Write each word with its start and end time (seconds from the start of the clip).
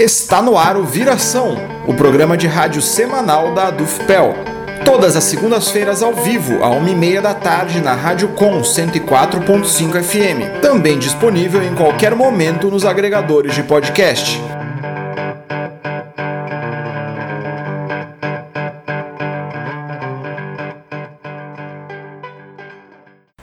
Está 0.00 0.40
no 0.40 0.56
ar 0.56 0.78
o 0.78 0.84
Viração, 0.84 1.56
o 1.86 1.92
programa 1.92 2.34
de 2.34 2.46
rádio 2.46 2.80
semanal 2.80 3.52
da 3.52 3.66
Adufpel. 3.66 4.49
Todas 4.90 5.14
as 5.14 5.22
segundas-feiras 5.22 6.02
ao 6.02 6.12
vivo, 6.12 6.64
à 6.64 6.68
1h30 6.70 7.20
da 7.20 7.32
tarde, 7.32 7.80
na 7.80 7.94
Rádio 7.94 8.30
Com 8.30 8.60
104.5 8.60 10.02
FM. 10.02 10.60
Também 10.60 10.98
disponível 10.98 11.62
em 11.62 11.76
qualquer 11.76 12.12
momento 12.12 12.68
nos 12.68 12.84
agregadores 12.84 13.54
de 13.54 13.62
podcast. 13.62 14.42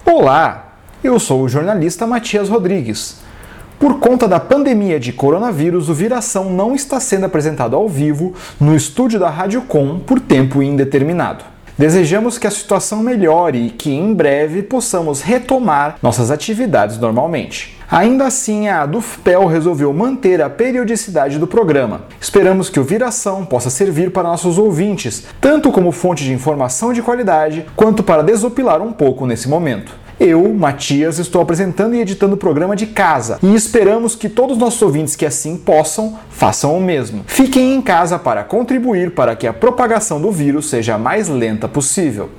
Olá, 0.04 0.74
eu 1.02 1.18
sou 1.18 1.44
o 1.44 1.48
jornalista 1.48 2.06
Matias 2.06 2.50
Rodrigues. 2.50 3.26
Por 3.80 4.00
conta 4.00 4.28
da 4.28 4.40
pandemia 4.40 5.00
de 5.00 5.14
coronavírus, 5.14 5.88
o 5.88 5.94
Viração 5.94 6.52
não 6.52 6.74
está 6.74 7.00
sendo 7.00 7.28
apresentado 7.28 7.76
ao 7.76 7.88
vivo 7.88 8.34
no 8.60 8.76
estúdio 8.76 9.20
da 9.20 9.30
Rádio 9.30 9.62
Com 9.62 10.00
por 10.00 10.20
tempo 10.20 10.64
indeterminado. 10.64 11.46
Desejamos 11.78 12.40
que 12.40 12.48
a 12.48 12.52
situação 12.52 13.04
melhore 13.04 13.68
e 13.68 13.70
que 13.70 13.94
em 13.94 14.16
breve 14.16 14.64
possamos 14.64 15.22
retomar 15.22 15.98
nossas 16.02 16.32
atividades 16.32 16.98
normalmente. 16.98 17.78
Ainda 17.90 18.26
assim, 18.26 18.68
a 18.68 18.82
Adufpel 18.82 19.46
resolveu 19.46 19.94
manter 19.94 20.42
a 20.42 20.50
periodicidade 20.50 21.38
do 21.38 21.46
programa. 21.46 22.02
Esperamos 22.20 22.70
que 22.70 22.80
o 22.80 22.84
Viração 22.84 23.46
possa 23.46 23.70
servir 23.70 24.12
para 24.12 24.24
nossos 24.28 24.58
ouvintes, 24.58 25.26
tanto 25.40 25.72
como 25.72 25.92
fonte 25.92 26.24
de 26.24 26.34
informação 26.34 26.92
de 26.92 27.04
qualidade, 27.04 27.68
quanto 27.76 28.02
para 28.02 28.24
desopilar 28.24 28.82
um 28.82 28.92
pouco 28.92 29.28
nesse 29.28 29.48
momento. 29.48 30.07
Eu, 30.20 30.52
Matias, 30.52 31.20
estou 31.20 31.44
apresentando 31.44 31.94
e 31.94 32.02
editando 32.02 32.34
o 32.34 32.38
programa 32.38 32.76
de 32.76 32.88
casa 32.88 33.38
e 33.44 33.54
esperamos 33.54 34.16
que 34.16 34.28
todos 34.28 34.54
os 34.54 34.58
nossos 34.58 34.82
ouvintes 34.82 35.16
que 35.16 35.28
assim 35.28 35.56
possam 35.56 36.18
façam 36.32 36.76
o 36.76 36.82
mesmo. 36.82 37.24
Fiquem 37.28 37.76
em 37.76 37.82
casa 37.84 38.18
para 38.18 38.44
contribuir 38.44 39.12
para 39.12 39.36
que 39.36 39.46
a 39.46 39.54
propagação 39.54 40.20
do 40.20 40.32
vírus 40.32 40.72
seja 40.72 40.96
a 40.96 40.98
mais 40.98 41.30
lenta 41.30 41.68
possível. 41.68 42.32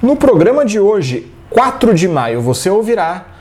No 0.00 0.14
programa 0.14 0.64
de 0.64 0.78
hoje, 0.78 1.32
4 1.50 1.92
de 1.92 2.06
maio, 2.06 2.40
você 2.40 2.70
ouvirá 2.70 3.35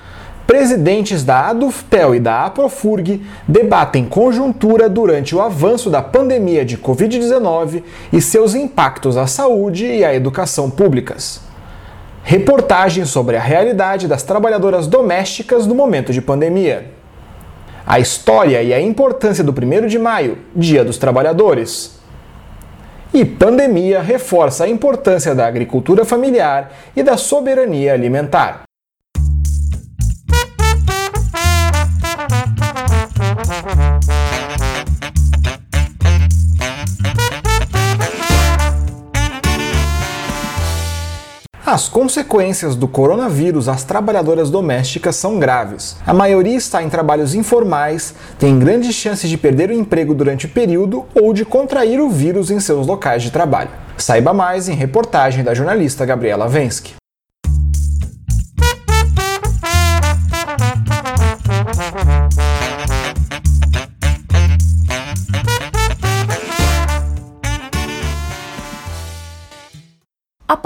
Presidentes 0.47 1.23
da 1.23 1.49
ADUFPEL 1.49 2.15
e 2.15 2.19
da 2.19 2.45
APROFURG 2.45 3.25
debatem 3.47 4.05
conjuntura 4.05 4.87
durante 4.87 5.35
o 5.35 5.41
avanço 5.41 5.89
da 5.89 6.03
pandemia 6.03 6.63
de 6.63 6.77
Covid-19 6.77 7.81
e 8.13 8.21
seus 8.21 8.53
impactos 8.53 9.17
à 9.17 9.25
saúde 9.25 9.87
e 9.87 10.05
à 10.05 10.13
educação 10.13 10.69
públicas. 10.69 11.41
Reportagem 12.23 13.05
sobre 13.05 13.37
a 13.37 13.41
realidade 13.41 14.07
das 14.07 14.21
trabalhadoras 14.21 14.85
domésticas 14.85 15.65
no 15.65 15.73
momento 15.73 16.13
de 16.13 16.21
pandemia. 16.21 16.91
A 17.85 17.99
história 17.99 18.61
e 18.61 18.71
a 18.71 18.79
importância 18.79 19.43
do 19.43 19.51
1 19.51 19.87
de 19.87 19.97
maio, 19.97 20.37
Dia 20.55 20.85
dos 20.85 20.99
Trabalhadores. 20.99 21.99
E 23.11 23.25
pandemia 23.25 23.99
reforça 24.01 24.65
a 24.65 24.69
importância 24.69 25.33
da 25.33 25.47
agricultura 25.47 26.05
familiar 26.05 26.71
e 26.95 27.01
da 27.01 27.17
soberania 27.17 27.93
alimentar. 27.93 28.63
As 41.65 41.87
consequências 41.89 42.75
do 42.75 42.87
coronavírus 42.87 43.67
às 43.67 43.83
trabalhadoras 43.83 44.51
domésticas 44.51 45.15
são 45.15 45.39
graves. 45.39 45.97
A 46.05 46.13
maioria 46.13 46.55
está 46.55 46.83
em 46.83 46.89
trabalhos 46.89 47.33
informais, 47.33 48.13
tem 48.37 48.59
grandes 48.59 48.93
chances 48.93 49.27
de 49.27 49.35
perder 49.35 49.71
o 49.71 49.73
emprego 49.73 50.13
durante 50.13 50.45
o 50.45 50.49
período 50.49 51.05
ou 51.15 51.33
de 51.33 51.43
contrair 51.43 51.99
o 51.99 52.07
vírus 52.07 52.51
em 52.51 52.59
seus 52.59 52.85
locais 52.85 53.23
de 53.23 53.31
trabalho. 53.31 53.71
Saiba 53.97 54.31
mais 54.31 54.69
em 54.69 54.75
reportagem 54.75 55.43
da 55.43 55.55
jornalista 55.55 56.05
Gabriela 56.05 56.47
Vensky. 56.47 56.93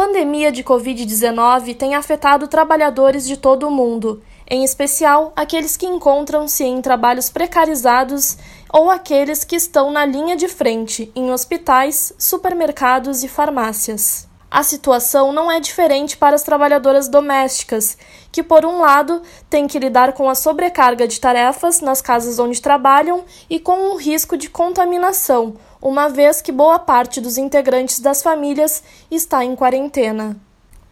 Pandemia 0.10 0.52
de 0.52 0.64
Covid-19 0.64 1.78
tem 1.78 1.94
afetado 1.94 2.48
trabalhadores 2.48 3.28
de 3.28 3.38
todo 3.38 3.68
o 3.68 3.72
mundo, 3.72 4.24
em 4.50 4.64
especial 4.64 5.32
aqueles 5.36 5.78
que 5.78 5.86
encontram-se 5.86 6.64
em 6.64 6.82
trabalhos 6.82 7.30
precarizados 7.30 8.36
ou 8.74 8.90
aqueles 8.90 9.44
que 9.44 9.56
estão 9.56 9.92
na 9.92 10.08
linha 10.08 10.36
de 10.36 10.48
frente 10.48 11.12
em 11.16 11.32
hospitais, 11.32 12.12
supermercados 12.18 13.24
e 13.24 13.28
farmácias. 13.28 14.28
A 14.50 14.64
situação 14.64 15.32
não 15.32 15.52
é 15.52 15.60
diferente 15.60 16.18
para 16.18 16.36
as 16.36 16.42
trabalhadoras 16.42 17.08
domésticas, 17.08 17.96
que, 18.32 18.42
por 18.42 18.66
um 18.66 18.80
lado, 18.80 19.22
têm 19.48 19.68
que 19.68 19.78
lidar 19.78 20.14
com 20.14 20.28
a 20.28 20.34
sobrecarga 20.34 21.08
de 21.08 21.20
tarefas 21.20 21.82
nas 21.82 22.02
casas 22.02 22.40
onde 22.40 22.60
trabalham 22.60 23.24
e 23.48 23.60
com 23.60 23.92
o 23.92 23.96
risco 23.96 24.36
de 24.36 24.50
contaminação 24.50 25.54
uma 25.82 26.10
vez 26.10 26.42
que 26.42 26.52
boa 26.52 26.78
parte 26.80 27.22
dos 27.22 27.38
integrantes 27.38 28.00
das 28.00 28.22
famílias 28.22 28.84
está 29.10 29.44
em 29.44 29.56
quarentena. 29.56 30.36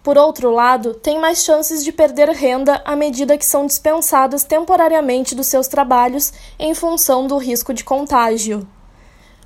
Por 0.02 0.18
outro 0.18 0.52
lado, 0.52 0.94
tem 0.94 1.20
mais 1.20 1.44
chances 1.44 1.84
de 1.84 1.92
perder 1.92 2.30
renda 2.30 2.81
à 2.86 2.96
medida 2.96 3.38
que 3.38 3.46
são 3.46 3.66
dispensadas 3.66 4.46
temporariamente 4.46 5.36
dos 5.36 5.47
seus 5.47 5.68
trabalhos 5.68 6.31
em 6.58 6.74
função 6.74 7.28
do 7.28 7.38
risco 7.38 7.74
de 7.74 7.84
contágio. 7.84 8.66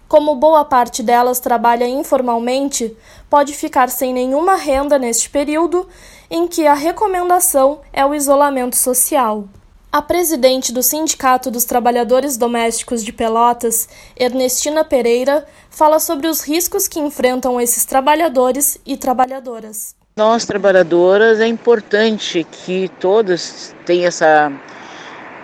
Como 0.07 0.35
boa 0.35 0.63
parte 0.63 1.01
delas 1.01 1.39
trabalha 1.39 1.87
informalmente, 1.87 2.95
pode 3.29 3.53
ficar 3.53 3.89
sem 3.89 4.13
nenhuma 4.13 4.55
renda 4.55 4.99
neste 4.99 5.29
período 5.29 5.87
em 6.29 6.47
que 6.47 6.67
a 6.67 6.73
recomendação 6.73 7.79
é 7.91 8.05
o 8.05 8.13
isolamento 8.13 8.75
social. 8.75 9.45
A 9.93 10.01
presidente 10.01 10.71
do 10.71 10.81
Sindicato 10.81 11.51
dos 11.51 11.65
Trabalhadores 11.65 12.37
Domésticos 12.37 13.03
de 13.03 13.11
Pelotas, 13.11 13.89
Ernestina 14.17 14.85
Pereira, 14.85 15.45
fala 15.69 15.99
sobre 15.99 16.27
os 16.27 16.47
riscos 16.47 16.87
que 16.87 16.97
enfrentam 16.97 17.59
esses 17.59 17.83
trabalhadores 17.83 18.79
e 18.85 18.95
trabalhadoras. 18.95 19.93
Nós, 20.15 20.45
trabalhadoras, 20.45 21.41
é 21.41 21.47
importante 21.47 22.47
que 22.49 22.89
todas 23.01 23.75
tenham 23.85 24.07
essa, 24.07 24.49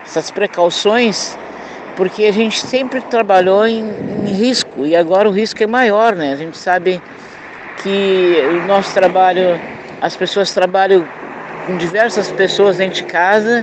essas 0.02 0.30
precauções, 0.30 1.36
porque 1.94 2.24
a 2.24 2.32
gente 2.32 2.58
sempre 2.58 3.02
trabalhou 3.02 3.66
em, 3.66 3.84
em 4.24 4.32
risco 4.32 4.86
e 4.86 4.96
agora 4.96 5.28
o 5.28 5.32
risco 5.32 5.62
é 5.62 5.66
maior, 5.66 6.16
né? 6.16 6.32
A 6.32 6.36
gente 6.36 6.56
sabe 6.56 7.02
que 7.82 8.40
o 8.50 8.66
nosso 8.66 8.94
trabalho, 8.94 9.60
as 10.00 10.16
pessoas 10.16 10.54
trabalham 10.54 11.06
com 11.66 11.76
diversas 11.76 12.32
pessoas 12.32 12.78
dentro 12.78 13.02
de 13.02 13.04
casa 13.04 13.62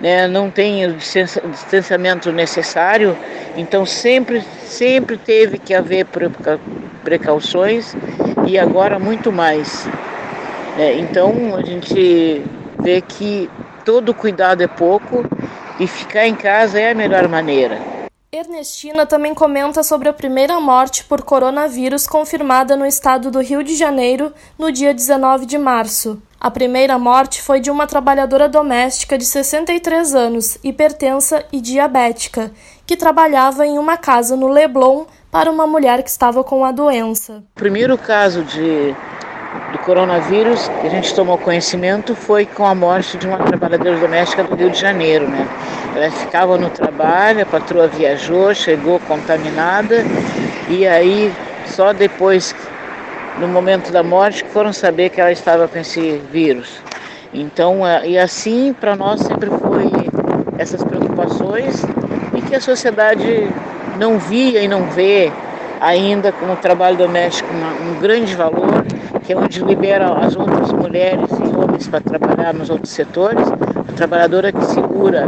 né, 0.00 0.26
não 0.26 0.50
tem 0.50 0.86
o 0.86 0.94
distanciamento 0.94 2.32
necessário, 2.32 3.16
então 3.56 3.84
sempre, 3.84 4.42
sempre 4.64 5.18
teve 5.18 5.58
que 5.58 5.74
haver 5.74 6.06
precauções 7.04 7.94
e 8.46 8.58
agora 8.58 8.98
muito 8.98 9.30
mais. 9.30 9.86
É, 10.78 10.94
então 10.94 11.54
a 11.56 11.62
gente 11.62 12.42
vê 12.80 13.00
que 13.00 13.50
todo 13.84 14.14
cuidado 14.14 14.62
é 14.62 14.66
pouco 14.66 15.24
e 15.78 15.86
ficar 15.86 16.26
em 16.26 16.34
casa 16.34 16.80
é 16.80 16.90
a 16.90 16.94
melhor 16.94 17.28
maneira. 17.28 17.78
Ernestina 18.32 19.04
também 19.04 19.34
comenta 19.34 19.82
sobre 19.82 20.08
a 20.08 20.12
primeira 20.12 20.60
morte 20.60 21.02
por 21.02 21.22
coronavírus 21.22 22.06
confirmada 22.06 22.76
no 22.76 22.86
estado 22.86 23.28
do 23.28 23.40
Rio 23.40 23.64
de 23.64 23.74
Janeiro 23.74 24.32
no 24.56 24.70
dia 24.70 24.94
19 24.94 25.46
de 25.46 25.58
março. 25.58 26.22
A 26.40 26.50
primeira 26.50 26.98
morte 26.98 27.42
foi 27.42 27.60
de 27.60 27.70
uma 27.70 27.86
trabalhadora 27.86 28.48
doméstica 28.48 29.18
de 29.18 29.26
63 29.26 30.14
anos, 30.14 30.56
hipertensa 30.64 31.44
e 31.52 31.60
diabética, 31.60 32.50
que 32.86 32.96
trabalhava 32.96 33.66
em 33.66 33.78
uma 33.78 33.98
casa 33.98 34.34
no 34.34 34.48
Leblon 34.48 35.04
para 35.30 35.50
uma 35.50 35.66
mulher 35.66 36.02
que 36.02 36.08
estava 36.08 36.42
com 36.42 36.64
a 36.64 36.72
doença. 36.72 37.44
O 37.54 37.60
primeiro 37.60 37.98
caso 37.98 38.42
de 38.42 38.96
do 39.72 39.78
coronavírus 39.80 40.66
que 40.80 40.86
a 40.86 40.90
gente 40.90 41.12
tomou 41.14 41.36
conhecimento 41.36 42.14
foi 42.14 42.46
com 42.46 42.64
a 42.64 42.74
morte 42.74 43.18
de 43.18 43.26
uma 43.26 43.36
trabalhadora 43.36 43.98
doméstica 43.98 44.42
do 44.42 44.54
Rio 44.54 44.70
de 44.70 44.80
Janeiro, 44.80 45.28
né? 45.28 45.46
Ela 45.94 46.10
ficava 46.10 46.56
no 46.56 46.70
trabalho, 46.70 47.42
a 47.42 47.46
patroa 47.46 47.86
viajou, 47.86 48.54
chegou 48.54 48.98
contaminada 49.00 50.04
e 50.70 50.86
aí 50.86 51.30
só 51.66 51.92
depois, 51.92 52.54
no 53.38 53.48
momento 53.48 53.92
da 53.92 54.02
morte, 54.02 54.44
que 54.44 54.50
foram 54.50 54.72
saber 54.72 55.10
que 55.10 55.20
ela 55.20 55.32
estava 55.32 55.68
com 55.68 55.78
esse 55.78 56.20
vírus. 56.32 56.80
Então, 57.32 57.80
e 58.04 58.18
assim 58.18 58.72
para 58.72 58.96
nós 58.96 59.20
sempre 59.20 59.48
foi 59.50 59.90
essas 60.58 60.82
preocupações 60.82 61.82
e 62.36 62.42
que 62.42 62.54
a 62.54 62.60
sociedade 62.60 63.48
não 63.98 64.18
via 64.18 64.62
e 64.62 64.68
não 64.68 64.82
vê 64.90 65.32
ainda 65.80 66.32
como 66.32 66.54
trabalho 66.56 66.96
doméstico 66.96 67.48
um 67.54 68.00
grande 68.00 68.34
valor, 68.34 68.84
que 69.24 69.32
é 69.32 69.36
onde 69.36 69.62
libera 69.62 70.12
as 70.18 70.36
outras 70.36 70.72
mulheres 70.72 71.30
e 71.30 71.56
homens 71.56 71.88
para 71.88 72.00
trabalhar 72.00 72.52
nos 72.52 72.68
outros 72.68 72.92
setores, 72.92 73.46
a 73.88 73.92
trabalhadora 73.94 74.52
que 74.52 74.64
segura 74.66 75.26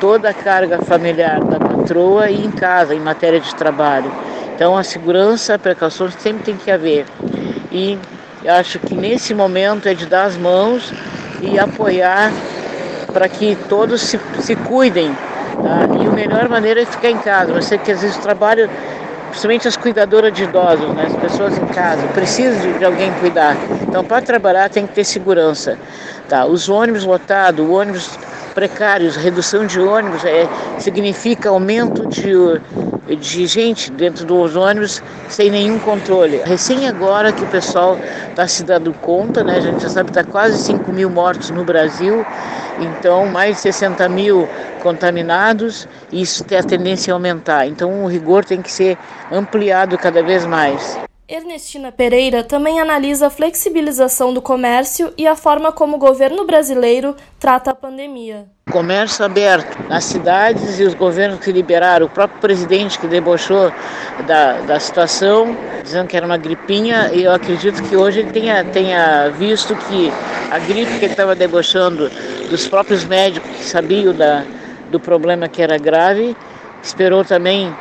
toda 0.00 0.30
a 0.30 0.34
carga 0.34 0.78
familiar 0.78 1.40
da 1.42 1.58
patroa 1.58 2.30
e 2.30 2.44
em 2.44 2.50
casa, 2.50 2.94
em 2.94 3.00
matéria 3.00 3.40
de 3.40 3.54
trabalho. 3.54 4.10
Então 4.54 4.76
a 4.76 4.82
segurança, 4.82 5.54
a 5.54 5.58
precaução 5.58 6.10
sempre 6.10 6.42
tem 6.44 6.56
que 6.56 6.70
haver. 6.70 7.06
E 7.70 7.98
eu 8.44 8.54
acho 8.54 8.78
que 8.78 8.94
nesse 8.94 9.34
momento 9.34 9.88
é 9.88 9.94
de 9.94 10.06
dar 10.06 10.24
as 10.24 10.36
mãos 10.36 10.92
e 11.40 11.58
apoiar 11.58 12.32
para 13.12 13.28
que 13.28 13.56
todos 13.68 14.02
se, 14.02 14.18
se 14.40 14.56
cuidem. 14.56 15.14
Tá? 15.62 15.88
E 16.00 16.06
a 16.06 16.10
melhor 16.10 16.48
maneira 16.48 16.82
é 16.82 16.84
ficar 16.84 17.10
em 17.10 17.18
casa. 17.18 17.52
Você 17.52 17.78
que 17.78 17.92
às 17.92 18.02
vezes 18.02 18.16
trabalha, 18.16 18.68
principalmente 19.28 19.68
as 19.68 19.76
cuidadoras 19.76 20.32
de 20.32 20.44
idosos, 20.44 20.88
né? 20.94 21.06
as 21.06 21.16
pessoas 21.16 21.56
em 21.56 21.66
casa, 21.66 22.06
precisam 22.08 22.60
de, 22.60 22.78
de 22.78 22.84
alguém 22.84 23.12
cuidar. 23.20 23.56
Então, 23.82 24.04
para 24.04 24.22
trabalhar 24.22 24.68
tem 24.68 24.86
que 24.86 24.94
ter 24.94 25.04
segurança. 25.04 25.78
Tá? 26.28 26.44
Os 26.44 26.68
ônibus 26.68 27.04
lotados, 27.04 27.68
ônibus 27.68 28.18
precários, 28.54 29.16
redução 29.16 29.66
de 29.66 29.80
ônibus 29.80 30.24
é, 30.24 30.48
significa 30.78 31.48
aumento 31.48 32.06
de, 32.06 32.32
de 33.08 33.46
gente 33.46 33.90
dentro 33.90 34.24
dos 34.24 34.54
ônibus 34.54 35.02
sem 35.28 35.50
nenhum 35.50 35.78
controle. 35.78 36.40
Recém 36.44 36.86
agora 36.86 37.32
que 37.32 37.42
o 37.42 37.48
pessoal 37.48 37.98
está 38.30 38.46
se 38.46 38.62
dando 38.62 38.92
conta, 38.92 39.42
né? 39.42 39.56
a 39.56 39.60
gente 39.60 39.82
já 39.82 39.88
sabe 39.88 40.10
que 40.10 40.18
está 40.18 40.30
quase 40.30 40.62
5 40.62 40.92
mil 40.92 41.10
mortos 41.10 41.50
no 41.50 41.64
Brasil, 41.64 42.24
então 42.78 43.26
mais 43.26 43.56
de 43.56 43.62
60 43.62 44.08
mil 44.08 44.48
contaminados, 44.82 45.88
e 46.10 46.22
isso 46.22 46.44
tem 46.44 46.58
a 46.58 46.62
tendência 46.62 47.12
a 47.12 47.16
aumentar. 47.16 47.66
Então 47.66 48.04
o 48.04 48.06
rigor 48.06 48.44
tem 48.44 48.62
que 48.62 48.70
ser 48.70 48.96
ampliado 49.30 49.98
cada 49.98 50.22
vez 50.22 50.46
mais. 50.46 50.98
Ernestina 51.34 51.90
Pereira 51.90 52.44
também 52.44 52.78
analisa 52.78 53.28
a 53.28 53.30
flexibilização 53.30 54.34
do 54.34 54.42
comércio 54.42 55.14
e 55.16 55.26
a 55.26 55.34
forma 55.34 55.72
como 55.72 55.96
o 55.96 55.98
governo 55.98 56.44
brasileiro 56.44 57.16
trata 57.40 57.70
a 57.70 57.74
pandemia. 57.74 58.44
Comércio 58.70 59.24
aberto 59.24 59.82
nas 59.88 60.04
cidades 60.04 60.78
e 60.78 60.84
os 60.84 60.92
governos 60.92 61.40
que 61.40 61.50
liberaram, 61.50 62.04
o 62.04 62.10
próprio 62.10 62.38
presidente 62.38 62.98
que 62.98 63.06
debochou 63.06 63.72
da, 64.26 64.60
da 64.60 64.78
situação, 64.78 65.56
dizendo 65.82 66.06
que 66.06 66.18
era 66.18 66.26
uma 66.26 66.36
gripinha, 66.36 67.10
e 67.14 67.22
eu 67.22 67.32
acredito 67.32 67.82
que 67.82 67.96
hoje 67.96 68.20
ele 68.20 68.30
tenha, 68.30 68.62
tenha 68.66 69.30
visto 69.30 69.74
que 69.74 70.12
a 70.50 70.58
gripe 70.58 70.98
que 70.98 71.06
ele 71.06 71.14
estava 71.14 71.34
debochando 71.34 72.10
dos 72.50 72.68
próprios 72.68 73.06
médicos 73.06 73.50
que 73.56 73.64
sabiam 73.64 74.12
da, 74.12 74.44
do 74.90 75.00
problema 75.00 75.48
que 75.48 75.62
era 75.62 75.78
grave, 75.78 76.36
esperou 76.82 77.24
também 77.24 77.74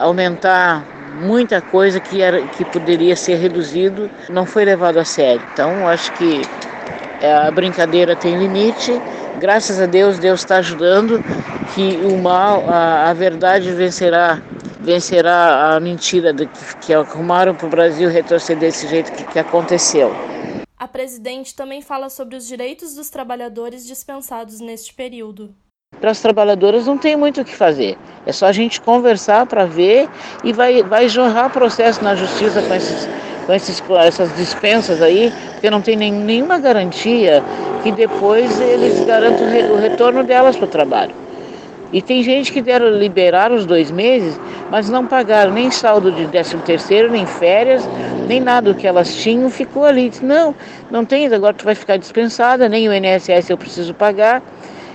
aumentar 0.00 0.91
muita 1.22 1.60
coisa 1.60 2.00
que, 2.00 2.20
era, 2.20 2.46
que 2.48 2.64
poderia 2.64 3.14
ser 3.14 3.36
reduzido 3.36 4.10
não 4.28 4.44
foi 4.44 4.64
levado 4.64 4.98
a 4.98 5.04
sério. 5.04 5.42
Então, 5.52 5.86
acho 5.88 6.12
que 6.14 6.42
é, 7.20 7.32
a 7.32 7.50
brincadeira 7.50 8.16
tem 8.16 8.36
limite. 8.36 9.00
Graças 9.38 9.80
a 9.80 9.86
Deus, 9.86 10.18
Deus 10.18 10.40
está 10.40 10.56
ajudando 10.56 11.22
que 11.74 11.96
o 12.04 12.18
mal, 12.18 12.68
a, 12.68 13.08
a 13.10 13.12
verdade 13.14 13.72
vencerá 13.72 14.42
vencerá 14.80 15.76
a 15.76 15.80
mentira 15.80 16.32
de, 16.32 16.44
que, 16.44 16.76
que 16.78 16.92
arrumaram 16.92 17.54
para 17.54 17.66
o 17.68 17.70
Brasil 17.70 18.10
retroceder 18.10 18.58
desse 18.58 18.88
jeito 18.88 19.12
que, 19.12 19.22
que 19.24 19.38
aconteceu. 19.38 20.10
A 20.76 20.88
presidente 20.88 21.54
também 21.54 21.80
fala 21.80 22.10
sobre 22.10 22.34
os 22.34 22.48
direitos 22.48 22.92
dos 22.92 23.08
trabalhadores 23.08 23.86
dispensados 23.86 24.58
neste 24.58 24.92
período 24.92 25.54
para 26.00 26.10
as 26.10 26.20
trabalhadoras 26.20 26.86
não 26.86 26.98
tem 26.98 27.16
muito 27.16 27.40
o 27.40 27.44
que 27.44 27.54
fazer. 27.54 27.96
É 28.26 28.32
só 28.32 28.46
a 28.46 28.52
gente 28.52 28.80
conversar 28.80 29.46
para 29.46 29.64
ver 29.64 30.08
e 30.42 30.52
vai, 30.52 30.82
vai 30.82 31.08
jorrar 31.08 31.50
processo 31.50 32.02
na 32.02 32.14
justiça 32.14 32.62
com, 32.62 32.74
esses, 32.74 33.08
com 33.46 33.52
esses, 33.52 33.82
essas 34.04 34.36
dispensas 34.36 35.00
aí, 35.02 35.32
porque 35.52 35.70
não 35.70 35.80
tem 35.80 35.96
nem, 35.96 36.12
nenhuma 36.12 36.58
garantia 36.58 37.42
que 37.82 37.92
depois 37.92 38.60
eles 38.60 39.04
garantam 39.04 39.46
o 39.72 39.76
retorno 39.76 40.24
delas 40.24 40.56
para 40.56 40.64
o 40.64 40.68
trabalho. 40.68 41.22
E 41.92 42.00
tem 42.00 42.22
gente 42.22 42.50
que 42.50 42.62
deram 42.62 42.88
liberar 42.90 43.52
os 43.52 43.66
dois 43.66 43.90
meses, 43.90 44.40
mas 44.70 44.88
não 44.88 45.06
pagaram 45.06 45.52
nem 45.52 45.70
saldo 45.70 46.10
de 46.10 46.26
13 46.26 46.56
terceiro, 46.58 47.10
nem 47.10 47.26
férias, 47.26 47.86
nem 48.26 48.40
nada 48.40 48.72
que 48.72 48.86
elas 48.86 49.14
tinham, 49.14 49.50
ficou 49.50 49.84
ali. 49.84 50.10
Não, 50.22 50.54
não 50.90 51.04
tem, 51.04 51.26
agora 51.26 51.52
tu 51.52 51.66
vai 51.66 51.74
ficar 51.74 51.98
dispensada, 51.98 52.66
nem 52.66 52.88
o 52.88 52.94
INSS 52.94 53.50
eu 53.50 53.58
preciso 53.58 53.92
pagar. 53.92 54.42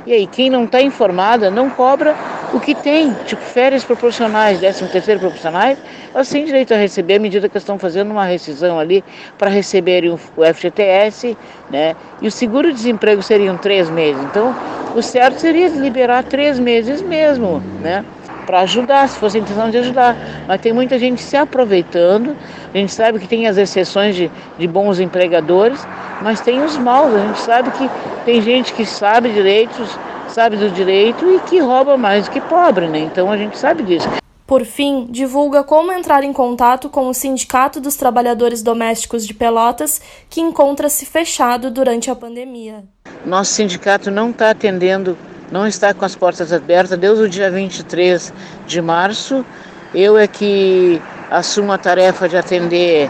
E 0.07 0.13
aí, 0.13 0.25
quem 0.25 0.49
não 0.49 0.63
está 0.63 0.81
informada 0.81 1.51
não 1.51 1.69
cobra 1.69 2.15
o 2.53 2.61
que 2.61 2.73
tem, 2.73 3.13
tipo 3.25 3.41
férias 3.41 3.83
proporcionais, 3.83 4.57
13 4.57 4.87
terceiro 4.87 5.19
proporcionais, 5.19 5.77
elas 6.13 6.29
têm 6.29 6.45
direito 6.45 6.73
a 6.73 6.77
receber 6.77 7.15
à 7.15 7.19
medida 7.19 7.49
que 7.49 7.57
estão 7.57 7.77
fazendo 7.77 8.11
uma 8.11 8.23
rescisão 8.23 8.79
ali 8.79 9.03
para 9.37 9.49
receberem 9.49 10.09
o 10.09 10.17
FGTS, 10.17 11.35
né? 11.69 11.93
E 12.21 12.27
o 12.29 12.31
seguro-desemprego 12.31 13.21
seriam 13.21 13.57
três 13.57 13.89
meses. 13.89 14.23
Então, 14.23 14.55
o 14.95 15.01
certo 15.01 15.39
seria 15.39 15.67
liberar 15.67 16.23
três 16.23 16.57
meses 16.57 17.01
mesmo, 17.01 17.61
né? 17.81 18.05
Para 18.47 18.61
ajudar, 18.61 19.07
se 19.09 19.19
fosse 19.19 19.37
a 19.37 19.41
intenção 19.41 19.69
de 19.69 19.77
ajudar. 19.77 20.15
Mas 20.47 20.61
tem 20.61 20.71
muita 20.71 20.97
gente 20.97 21.21
se 21.21 21.35
aproveitando. 21.35 22.35
A 22.73 22.77
gente 22.77 22.93
sabe 22.93 23.19
que 23.19 23.27
tem 23.27 23.45
as 23.45 23.57
exceções 23.57 24.15
de, 24.15 24.31
de 24.57 24.67
bons 24.67 25.01
empregadores, 25.01 25.85
mas 26.21 26.39
tem 26.39 26.63
os 26.63 26.77
maus. 26.77 27.13
A 27.13 27.19
gente 27.19 27.39
sabe 27.41 27.71
que 27.71 27.89
tem 28.23 28.41
gente 28.41 28.73
que 28.73 28.85
sabe 28.85 29.29
direitos, 29.29 29.99
sabe 30.29 30.55
do 30.55 30.71
direito 30.71 31.29
e 31.29 31.39
que 31.41 31.59
rouba 31.59 31.97
mais 31.97 32.25
do 32.25 32.31
que 32.31 32.39
pobre, 32.39 32.87
né? 32.87 32.99
Então 32.99 33.29
a 33.29 33.37
gente 33.37 33.57
sabe 33.57 33.83
disso. 33.83 34.07
Por 34.47 34.63
fim, 34.63 35.07
divulga 35.09 35.61
como 35.61 35.91
entrar 35.91 36.23
em 36.23 36.31
contato 36.31 36.89
com 36.89 37.09
o 37.09 37.13
Sindicato 37.13 37.81
dos 37.81 37.97
Trabalhadores 37.97 38.63
Domésticos 38.63 39.27
de 39.27 39.33
Pelotas, 39.33 40.01
que 40.29 40.39
encontra-se 40.39 41.05
fechado 41.05 41.69
durante 41.69 42.09
a 42.09 42.15
pandemia. 42.15 42.85
Nosso 43.25 43.51
sindicato 43.51 44.09
não 44.09 44.29
está 44.29 44.51
atendendo, 44.51 45.17
não 45.51 45.67
está 45.67 45.93
com 45.93 46.05
as 46.05 46.15
portas 46.15 46.51
abertas 46.51 46.97
desde 46.97 47.23
o 47.23 47.29
dia 47.29 47.49
23 47.49 48.33
de 48.65 48.81
março. 48.81 49.45
Eu 49.93 50.17
é 50.17 50.27
que 50.27 51.01
assumo 51.31 51.71
a 51.71 51.77
tarefa 51.77 52.27
de 52.27 52.37
atender 52.37 53.09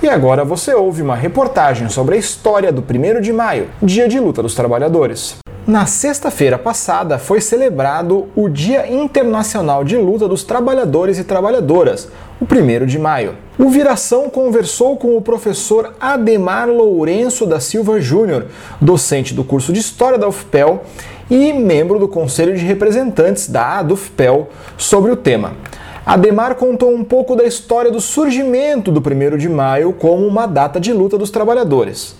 E 0.02 0.08
agora 0.08 0.44
você 0.44 0.74
ouve 0.74 1.02
uma 1.02 1.14
reportagem 1.14 1.88
sobre 1.88 2.14
a 2.14 2.18
história 2.18 2.72
do 2.72 2.82
1 2.82 3.20
de 3.20 3.32
maio, 3.32 3.68
Dia 3.82 4.08
de 4.08 4.18
Luta 4.18 4.42
dos 4.42 4.54
Trabalhadores. 4.54 5.38
Na 5.68 5.84
sexta-feira 5.84 6.56
passada 6.56 7.18
foi 7.18 7.42
celebrado 7.42 8.28
o 8.34 8.48
Dia 8.48 8.90
Internacional 8.90 9.84
de 9.84 9.98
Luta 9.98 10.26
dos 10.26 10.42
Trabalhadores 10.42 11.18
e 11.18 11.24
Trabalhadoras, 11.24 12.08
o 12.40 12.46
1 12.46 12.86
de 12.86 12.98
maio. 12.98 13.34
O 13.58 13.68
Viração 13.68 14.30
conversou 14.30 14.96
com 14.96 15.14
o 15.14 15.20
professor 15.20 15.94
Ademar 16.00 16.70
Lourenço 16.70 17.44
da 17.44 17.60
Silva 17.60 18.00
Júnior, 18.00 18.46
docente 18.80 19.34
do 19.34 19.44
curso 19.44 19.70
de 19.70 19.80
História 19.80 20.16
da 20.16 20.26
UFPEL 20.26 20.84
e 21.30 21.52
membro 21.52 21.98
do 21.98 22.08
Conselho 22.08 22.56
de 22.56 22.64
Representantes 22.64 23.46
da 23.46 23.80
ADUFPEL, 23.80 24.48
sobre 24.78 25.12
o 25.12 25.16
tema. 25.16 25.52
Ademar 26.06 26.54
contou 26.54 26.90
um 26.90 27.04
pouco 27.04 27.36
da 27.36 27.44
história 27.44 27.90
do 27.90 28.00
surgimento 28.00 28.90
do 28.90 29.00
1 29.00 29.36
de 29.36 29.50
maio 29.50 29.92
como 29.92 30.26
uma 30.26 30.46
data 30.46 30.80
de 30.80 30.94
luta 30.94 31.18
dos 31.18 31.30
trabalhadores. 31.30 32.16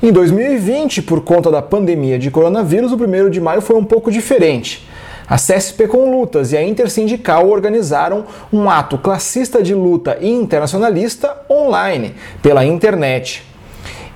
Em 0.00 0.12
2020, 0.12 1.02
por 1.02 1.22
conta 1.22 1.50
da 1.50 1.60
pandemia 1.60 2.20
de 2.20 2.30
coronavírus, 2.30 2.92
o 2.92 2.94
1 2.94 3.30
de 3.30 3.40
maio 3.40 3.60
foi 3.60 3.74
um 3.74 3.84
pouco 3.84 4.12
diferente. 4.12 4.88
A 5.28 5.34
CSP 5.34 5.88
com 5.88 6.08
Lutas 6.08 6.52
e 6.52 6.56
a 6.56 6.62
Intersindical 6.62 7.48
organizaram 7.48 8.24
um 8.52 8.70
ato 8.70 8.96
classista 8.96 9.60
de 9.60 9.74
luta 9.74 10.16
e 10.20 10.30
internacionalista 10.30 11.36
online, 11.50 12.14
pela 12.40 12.64
internet. 12.64 13.42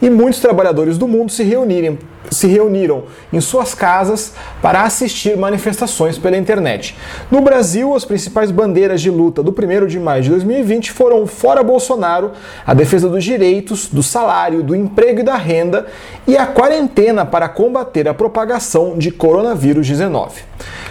E 0.03 0.11
muitos 0.11 0.41
trabalhadores 0.41 0.99
do 0.99 1.07
mundo 1.07 1.31
se 1.31 1.45
reuniram, 1.45 1.97
se 2.29 2.49
reuniram 2.49 3.05
em 3.33 3.41
suas 3.41 3.73
casas 3.73 4.33
para 4.61 4.83
assistir 4.83 5.37
manifestações 5.37 6.19
pela 6.19 6.37
internet. 6.37 6.97
No 7.31 7.41
Brasil, 7.41 7.95
as 7.95 8.05
principais 8.05 8.51
bandeiras 8.51 9.01
de 9.01 9.09
luta 9.09 9.45
do 9.45 9.53
1 9.53 9.87
de 9.87 10.01
maio 10.01 10.25
de 10.25 10.31
2020 10.31 10.91
foram 10.91 11.25
Fora 11.25 11.63
Bolsonaro, 11.63 12.33
a 12.67 12.75
defesa 12.75 13.09
dos 13.09 13.23
direitos, 13.23 13.87
do 13.87 14.03
salário, 14.03 14.65
do 14.65 14.75
emprego 14.75 15.21
e 15.21 15.23
da 15.23 15.37
renda 15.37 15.87
e 16.27 16.37
a 16.37 16.47
quarentena 16.47 17.25
para 17.25 17.49
combater 17.49 18.09
a 18.09 18.15
propagação 18.15 18.99
de 18.99 19.13
coronavírus 19.13 19.87
19. 19.87 20.43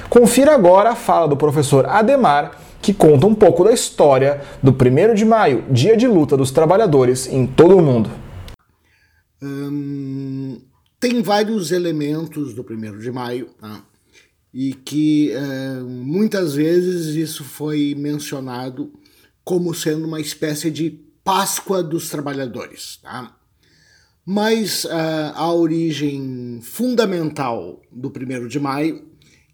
Confira 0.10 0.54
agora 0.54 0.92
a 0.92 0.96
fala 0.96 1.28
do 1.28 1.36
professor 1.36 1.86
Ademar, 1.86 2.52
que 2.82 2.94
conta 2.94 3.28
um 3.28 3.36
pouco 3.36 3.66
da 3.66 3.74
história 3.74 4.40
do 4.64 4.72
1 4.72 5.16
de 5.16 5.26
maio, 5.26 5.66
dia 5.70 5.98
de 5.98 6.08
luta 6.08 6.38
dos 6.38 6.50
trabalhadores 6.50 7.28
em 7.28 7.46
todo 7.46 7.78
o 7.78 7.82
mundo. 7.82 8.21
Hum, 9.42 10.62
tem 11.00 11.22
vários 11.22 11.72
elementos 11.72 12.54
do 12.54 12.62
1 12.62 13.00
de 13.00 13.12
maio, 13.12 13.50
né? 13.62 13.82
e 14.54 14.74
que 14.74 15.32
uh, 15.34 15.84
muitas 15.84 16.54
vezes 16.54 17.16
isso 17.16 17.44
foi 17.44 17.96
mencionado 17.98 18.94
como 19.44 19.74
sendo 19.74 20.06
uma 20.06 20.20
espécie 20.20 20.70
de 20.70 20.92
Páscoa 21.24 21.82
dos 21.82 22.10
trabalhadores. 22.10 22.98
Tá? 22.98 23.36
Mas 24.26 24.86
uh, 24.86 25.34
a 25.34 25.52
origem 25.52 26.60
fundamental 26.62 27.82
do 27.92 28.10
1 28.10 28.48
de 28.48 28.60
maio, 28.60 29.08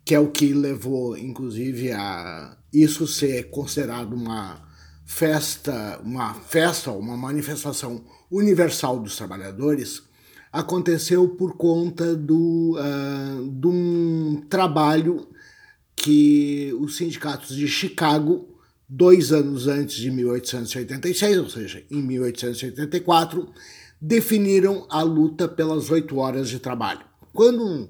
que 0.04 0.16
é 0.16 0.20
o 0.20 0.32
que 0.32 0.54
levou, 0.54 1.18
inclusive, 1.18 1.92
a 1.92 2.58
isso 2.74 3.08
ser 3.08 3.50
considerado 3.50 4.14
uma 4.14 4.68
festa, 5.06 6.00
uma 6.04 6.34
festa, 6.34 6.92
uma 6.92 7.16
manifestação 7.16 8.04
universal 8.32 9.00
dos 9.00 9.16
trabalhadores, 9.16 10.04
aconteceu 10.52 11.28
por 11.30 11.56
conta 11.56 12.16
do, 12.16 12.78
uh, 12.78 13.50
de 13.50 13.68
um 13.68 14.44
trabalho 14.50 15.28
que 15.96 16.74
os 16.80 16.96
sindicatos 16.98 17.56
de 17.56 17.68
Chicago, 17.68 18.48
dois 18.88 19.32
anos 19.32 19.68
antes 19.68 19.96
de 19.96 20.12
1886, 20.12 21.38
ou 21.38 21.50
seja, 21.50 21.84
em 21.90 22.02
1884, 22.02 23.48
definiram 24.00 24.86
a 24.90 25.02
luta 25.02 25.48
pelas 25.48 25.90
oito 25.90 26.18
horas 26.18 26.50
de 26.50 26.60
trabalho, 26.60 27.02
quando 27.34 27.90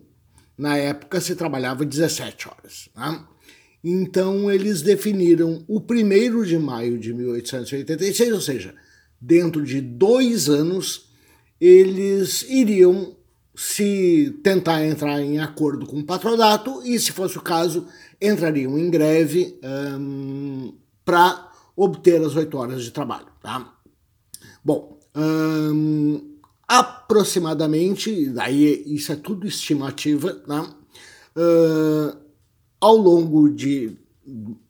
na 0.58 0.78
época 0.78 1.22
se 1.22 1.36
trabalhava 1.36 1.86
17 1.86 2.48
horas. 2.48 2.90
Né? 2.96 3.24
Então 3.84 4.50
eles 4.50 4.82
definiram 4.82 5.64
o 5.68 5.80
1 5.80 6.44
de 6.44 6.58
maio 6.58 6.98
de 6.98 7.14
1886, 7.14 8.34
ou 8.34 8.42
seja, 8.42 8.74
dentro 9.20 9.64
de 9.64 9.82
dois 9.82 10.50
anos 10.50 11.10
eles 11.60 12.44
iriam 12.50 13.16
se 13.56 14.40
tentar 14.44 14.86
entrar 14.86 15.20
em 15.20 15.40
acordo 15.40 15.88
com 15.88 16.00
o 16.00 16.06
patronato 16.06 16.82
e, 16.86 17.00
se 17.00 17.12
fosse 17.12 17.38
o 17.38 17.42
caso, 17.42 17.88
entrariam 18.22 18.78
em 18.78 18.90
greve 18.90 19.60
para 21.04 21.52
obter 21.76 22.22
as 22.22 22.36
oito 22.36 22.56
horas 22.58 22.84
de 22.84 22.92
trabalho. 22.92 23.28
Tá? 23.42 23.74
Bom, 24.64 25.00
um, 25.16 26.38
aproximadamente, 26.68 28.30
daí 28.30 28.84
isso 28.86 29.12
é 29.12 29.16
tudo 29.16 29.48
estimativa, 29.48 30.34
tá? 30.34 30.76
uh, 31.36 32.18
ao 32.80 32.96
longo 32.96 33.50
de, 33.50 33.98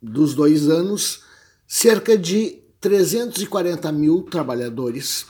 dos 0.01 0.33
dois 0.33 0.69
anos, 0.69 1.23
cerca 1.67 2.17
de 2.17 2.59
340 2.79 3.91
mil 3.91 4.23
trabalhadores 4.23 5.25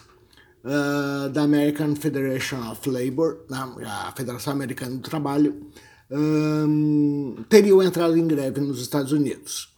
uh, 0.63 1.29
da 1.29 1.43
American 1.43 1.95
Federation 1.95 2.69
of 2.71 2.89
Labor, 2.89 3.45
a 3.85 4.13
Federação 4.15 4.53
Americana 4.53 4.95
do 4.95 5.01
Trabalho, 5.01 5.67
um, 6.11 7.43
teriam 7.49 7.81
entrado 7.81 8.17
em 8.17 8.27
greve 8.27 8.59
nos 8.61 8.81
Estados 8.81 9.11
Unidos. 9.11 9.73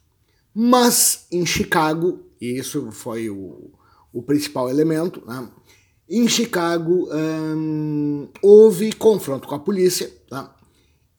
Mas 0.54 1.28
em 1.32 1.46
Chicago, 1.46 2.20
e 2.42 2.58
isso 2.58 2.92
foi 2.92 3.30
o, 3.30 3.72
o 4.12 4.24
principal 4.24 4.70
elemento, 4.70 5.22
né? 5.26 5.48
em 6.10 6.28
Chicago 6.28 7.08
um, 7.14 8.28
houve 8.42 8.92
confronto 8.94 9.48
com 9.48 9.56
a 9.56 9.60
polícia, 9.60 10.12
tá? 10.28 10.56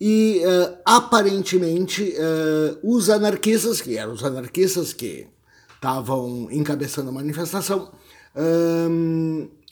e 0.01 0.43
uh, 0.45 0.79
aparentemente 0.85 2.03
uh, 2.03 2.79
os 2.83 3.09
anarquistas, 3.09 3.81
que 3.81 3.97
eram 3.97 4.13
os 4.13 4.25
anarquistas 4.25 4.93
que 4.93 5.27
estavam 5.81 6.49
encabeçando 6.51 7.09
a 7.09 7.13
manifestação, 7.13 7.91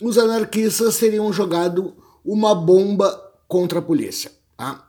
os 0.00 0.16
anarquistas 0.16 0.96
teriam 0.96 1.30
jogado 1.30 1.94
uma 2.24 2.54
bomba 2.54 3.10
contra 3.46 3.78
a 3.80 3.82
polícia. 3.82 4.32
Tá? 4.56 4.88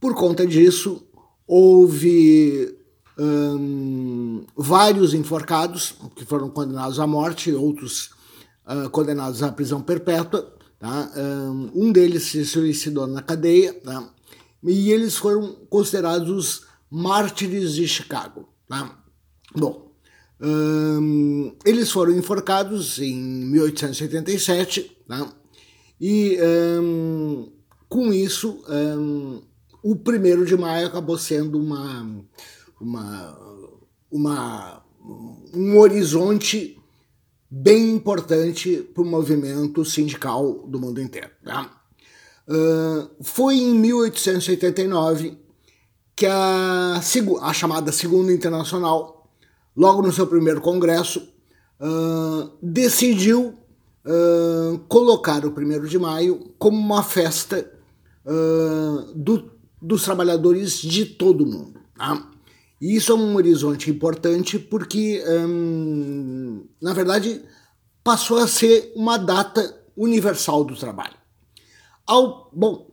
Por 0.00 0.14
conta 0.14 0.46
disso, 0.46 1.06
houve 1.46 2.74
vários 4.56 5.14
enforcados 5.14 5.94
que 6.16 6.24
foram 6.24 6.50
condenados 6.50 6.98
à 6.98 7.06
morte, 7.06 7.52
outros 7.52 8.10
uh, 8.66 8.88
condenados 8.90 9.42
à 9.42 9.52
prisão 9.52 9.80
perpétua. 9.80 10.52
Tá? 10.78 11.10
Um, 11.16 11.70
um 11.74 11.92
deles 11.92 12.24
se 12.24 12.44
suicidou 12.44 13.06
na 13.06 13.22
cadeia 13.22 13.72
tá? 13.74 14.10
e 14.62 14.90
eles 14.90 15.16
foram 15.16 15.54
considerados 15.68 16.28
os 16.28 16.66
mártires 16.90 17.74
de 17.74 17.86
Chicago. 17.86 18.48
Tá? 18.68 18.98
Bom, 19.54 19.83
um, 20.44 21.56
eles 21.64 21.90
foram 21.90 22.12
enforcados 22.12 22.98
em 22.98 23.14
1887, 23.14 24.94
né? 25.08 25.26
e 25.98 26.38
um, 26.82 27.50
com 27.88 28.12
isso 28.12 28.62
um, 28.68 29.42
o 29.82 29.94
1 29.94 30.44
de 30.44 30.56
maio 30.56 30.86
acabou 30.86 31.16
sendo 31.16 31.58
uma, 31.58 32.24
uma, 32.78 33.38
uma, 34.10 34.82
um 35.54 35.78
horizonte 35.78 36.78
bem 37.50 37.92
importante 37.92 38.86
para 38.92 39.02
o 39.02 39.06
movimento 39.06 39.84
sindical 39.84 40.66
do 40.66 40.78
mundo 40.78 41.00
inteiro. 41.00 41.30
Uh, 42.46 43.08
foi 43.22 43.56
em 43.56 43.74
1889 43.74 45.38
que 46.14 46.26
a, 46.26 47.00
a 47.40 47.52
chamada 47.52 47.92
Segunda 47.92 48.32
Internacional 48.32 49.23
logo 49.76 50.02
no 50.02 50.12
seu 50.12 50.26
primeiro 50.26 50.60
congresso, 50.60 51.28
uh, 51.80 52.50
decidiu 52.62 53.54
uh, 54.04 54.78
colocar 54.88 55.44
o 55.44 55.50
1 55.50 55.84
de 55.84 55.98
maio 55.98 56.52
como 56.58 56.78
uma 56.78 57.02
festa 57.02 57.70
uh, 58.24 59.12
do, 59.14 59.50
dos 59.80 60.04
trabalhadores 60.04 60.80
de 60.80 61.06
todo 61.06 61.44
o 61.44 61.46
mundo. 61.46 61.80
Tá? 61.96 62.30
E 62.80 62.96
isso 62.96 63.12
é 63.12 63.14
um 63.14 63.34
horizonte 63.36 63.90
importante 63.90 64.58
porque, 64.58 65.22
um, 65.26 66.66
na 66.80 66.92
verdade, 66.92 67.42
passou 68.02 68.38
a 68.38 68.46
ser 68.46 68.92
uma 68.94 69.16
data 69.16 69.82
universal 69.96 70.64
do 70.64 70.76
trabalho. 70.76 71.16
Ao, 72.06 72.50
bom, 72.52 72.90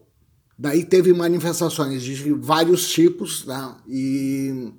daí 0.58 0.86
teve 0.86 1.12
manifestações 1.14 2.04
de 2.04 2.32
vários 2.32 2.88
tipos, 2.90 3.44
tá? 3.44 3.82
e 3.88 4.72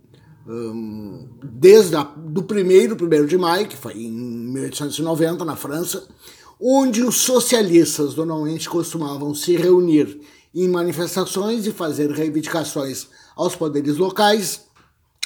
desde 1.42 1.96
a, 1.96 2.02
do 2.02 2.42
primeiro, 2.42 2.96
primeiro 2.96 3.26
de 3.26 3.38
maio, 3.38 3.68
que 3.68 3.76
foi 3.76 3.94
em 3.94 4.10
1890 4.10 5.44
na 5.44 5.56
França, 5.56 6.04
onde 6.60 7.02
os 7.02 7.16
socialistas 7.16 8.14
normalmente 8.14 8.68
costumavam 8.68 9.34
se 9.34 9.56
reunir 9.56 10.20
em 10.54 10.68
manifestações 10.68 11.66
e 11.66 11.72
fazer 11.72 12.10
reivindicações 12.10 13.08
aos 13.34 13.56
poderes 13.56 13.96
locais, 13.96 14.66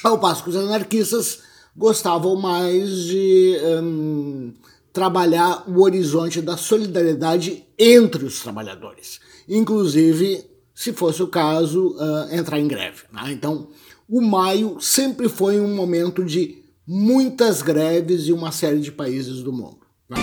ao 0.03 0.19
passo 0.19 0.43
que 0.43 0.49
os 0.49 0.55
anarquistas 0.55 1.39
gostavam 1.75 2.35
mais 2.35 3.03
de 3.03 3.57
um, 3.83 4.53
trabalhar 4.93 5.63
o 5.67 5.81
horizonte 5.81 6.41
da 6.41 6.57
solidariedade 6.57 7.65
entre 7.77 8.25
os 8.25 8.39
trabalhadores, 8.39 9.19
inclusive, 9.47 10.43
se 10.73 10.93
fosse 10.93 11.21
o 11.21 11.27
caso, 11.27 11.95
uh, 11.95 12.33
entrar 12.35 12.59
em 12.59 12.67
greve. 12.67 13.03
Né? 13.11 13.31
Então, 13.31 13.67
o 14.09 14.21
maio 14.21 14.77
sempre 14.79 15.27
foi 15.27 15.59
um 15.59 15.75
momento 15.75 16.23
de 16.23 16.63
muitas 16.87 17.61
greves 17.61 18.27
em 18.27 18.31
uma 18.31 18.51
série 18.51 18.79
de 18.79 18.91
países 18.91 19.43
do 19.43 19.51
mundo. 19.51 19.79
Né? 20.09 20.17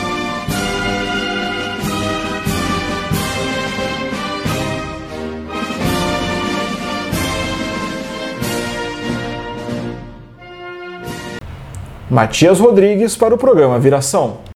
Matias 12.10 12.60
Rodrigues 12.60 13.16
para 13.16 13.34
o 13.34 13.38
programa 13.38 13.78
Viração. 13.78 14.53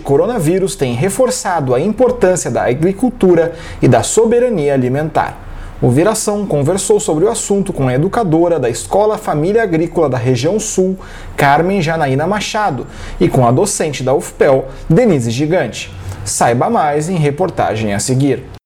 Coronavírus 0.00 0.74
tem 0.74 0.94
reforçado 0.94 1.74
a 1.74 1.80
importância 1.80 2.50
da 2.50 2.64
agricultura 2.64 3.52
e 3.80 3.86
da 3.86 4.02
soberania 4.02 4.74
alimentar. 4.74 5.50
O 5.82 5.88
Viração 5.88 6.44
conversou 6.44 7.00
sobre 7.00 7.24
o 7.24 7.30
assunto 7.30 7.72
com 7.72 7.88
a 7.88 7.94
educadora 7.94 8.58
da 8.58 8.68
Escola 8.68 9.16
Família 9.16 9.62
Agrícola 9.62 10.10
da 10.10 10.18
região 10.18 10.60
Sul, 10.60 10.98
Carmen 11.36 11.80
Janaína 11.80 12.26
Machado, 12.26 12.86
e 13.18 13.28
com 13.28 13.46
a 13.46 13.50
docente 13.50 14.02
da 14.02 14.12
UFPEL, 14.12 14.66
Denise 14.90 15.30
Gigante. 15.30 15.90
Saiba 16.22 16.68
mais 16.68 17.08
em 17.08 17.16
reportagem 17.16 17.94
a 17.94 17.98
seguir. 17.98 18.59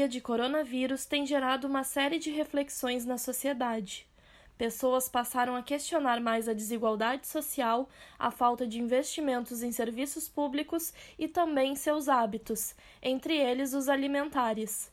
Pandemia 0.00 0.08
de 0.08 0.20
coronavírus 0.20 1.04
tem 1.04 1.26
gerado 1.26 1.66
uma 1.66 1.84
série 1.84 2.18
de 2.18 2.30
reflexões 2.30 3.04
na 3.04 3.18
sociedade. 3.18 4.06
Pessoas 4.56 5.10
passaram 5.10 5.54
a 5.54 5.62
questionar 5.62 6.20
mais 6.20 6.48
a 6.48 6.54
desigualdade 6.54 7.26
social, 7.26 7.86
a 8.18 8.30
falta 8.30 8.66
de 8.66 8.80
investimentos 8.80 9.62
em 9.62 9.70
serviços 9.70 10.26
públicos 10.26 10.94
e 11.18 11.28
também 11.28 11.76
seus 11.76 12.08
hábitos, 12.08 12.74
entre 13.02 13.36
eles 13.36 13.74
os 13.74 13.90
alimentares. 13.90 14.90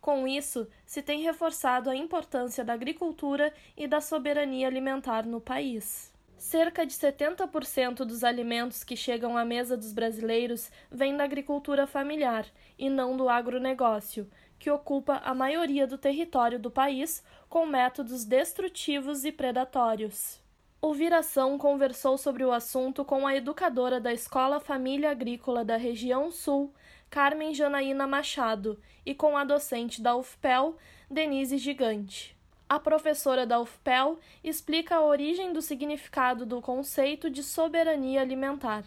Com 0.00 0.26
isso, 0.26 0.66
se 0.84 1.00
tem 1.00 1.22
reforçado 1.22 1.88
a 1.88 1.94
importância 1.94 2.64
da 2.64 2.72
agricultura 2.72 3.54
e 3.76 3.86
da 3.86 4.00
soberania 4.00 4.66
alimentar 4.66 5.24
no 5.26 5.40
país. 5.40 6.10
Cerca 6.40 6.86
de 6.86 6.94
70% 6.94 7.96
dos 7.98 8.24
alimentos 8.24 8.82
que 8.82 8.96
chegam 8.96 9.36
à 9.36 9.44
mesa 9.44 9.76
dos 9.76 9.92
brasileiros 9.92 10.70
vêm 10.90 11.14
da 11.14 11.22
agricultura 11.22 11.86
familiar 11.86 12.46
e 12.78 12.88
não 12.88 13.14
do 13.14 13.28
agronegócio, 13.28 14.26
que 14.60 14.70
ocupa 14.70 15.22
a 15.24 15.34
maioria 15.34 15.86
do 15.86 15.96
território 15.96 16.58
do 16.58 16.70
país 16.70 17.24
com 17.48 17.64
métodos 17.64 18.26
destrutivos 18.26 19.24
e 19.24 19.32
predatórios. 19.32 20.38
O 20.82 20.92
Viração 20.92 21.56
conversou 21.56 22.18
sobre 22.18 22.44
o 22.44 22.52
assunto 22.52 23.02
com 23.02 23.26
a 23.26 23.34
educadora 23.34 23.98
da 23.98 24.12
Escola 24.12 24.60
Família 24.60 25.10
Agrícola 25.10 25.64
da 25.64 25.78
região 25.78 26.30
Sul, 26.30 26.72
Carmen 27.08 27.54
Janaína 27.54 28.06
Machado, 28.06 28.78
e 29.04 29.14
com 29.14 29.36
a 29.36 29.44
docente 29.44 30.02
da 30.02 30.14
UFPEL, 30.14 30.76
Denise 31.10 31.56
Gigante. 31.56 32.36
A 32.68 32.78
professora 32.78 33.46
da 33.46 33.58
UFPEL 33.58 34.18
explica 34.44 34.96
a 34.96 35.04
origem 35.04 35.52
do 35.54 35.62
significado 35.62 36.44
do 36.44 36.60
conceito 36.60 37.30
de 37.30 37.42
soberania 37.42 38.20
alimentar. 38.20 38.84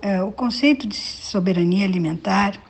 É, 0.00 0.22
o 0.22 0.30
conceito 0.30 0.86
de 0.86 0.96
soberania 0.96 1.86
alimentar 1.86 2.60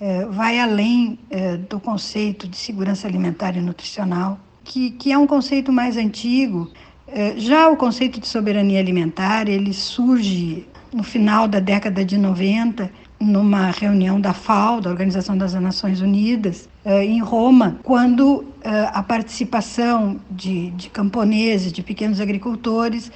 é, 0.00 0.24
vai 0.26 0.58
além 0.58 1.18
é, 1.28 1.56
do 1.56 1.78
conceito 1.78 2.48
de 2.48 2.56
segurança 2.56 3.06
alimentar 3.06 3.56
e 3.56 3.60
nutricional, 3.60 4.38
que, 4.64 4.90
que 4.92 5.12
é 5.12 5.18
um 5.18 5.26
conceito 5.26 5.70
mais 5.72 5.96
antigo. 5.96 6.70
É, 7.06 7.34
já 7.36 7.68
o 7.68 7.76
conceito 7.76 8.20
de 8.20 8.26
soberania 8.26 8.80
alimentar 8.80 9.48
ele 9.48 9.72
surge 9.72 10.66
no 10.92 11.02
final 11.02 11.46
da 11.46 11.60
década 11.60 12.04
de 12.04 12.16
90 12.16 12.90
numa 13.20 13.70
reunião 13.70 14.18
da 14.18 14.32
FAO, 14.32 14.80
da 14.80 14.88
Organização 14.88 15.36
das 15.36 15.52
Nações 15.52 16.00
Unidas, 16.00 16.68
eh, 16.84 17.04
em 17.04 17.20
Roma, 17.20 17.78
quando 17.82 18.46
eh, 18.62 18.88
a 18.92 19.02
participação 19.02 20.18
de, 20.30 20.70
de 20.70 20.88
camponeses, 20.88 21.70
de 21.70 21.82
pequenos 21.82 22.18
agricultores, 22.18 23.12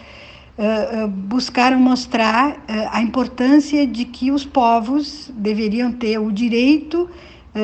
eh, 0.57 1.07
buscaram 1.07 1.79
mostrar 1.79 2.63
a 2.91 3.03
importância 3.03 3.87
de 3.87 4.05
que 4.05 4.31
os 4.31 4.45
povos 4.45 5.31
deveriam 5.35 5.93
ter 5.93 6.19
o 6.19 6.31
direito 6.31 7.09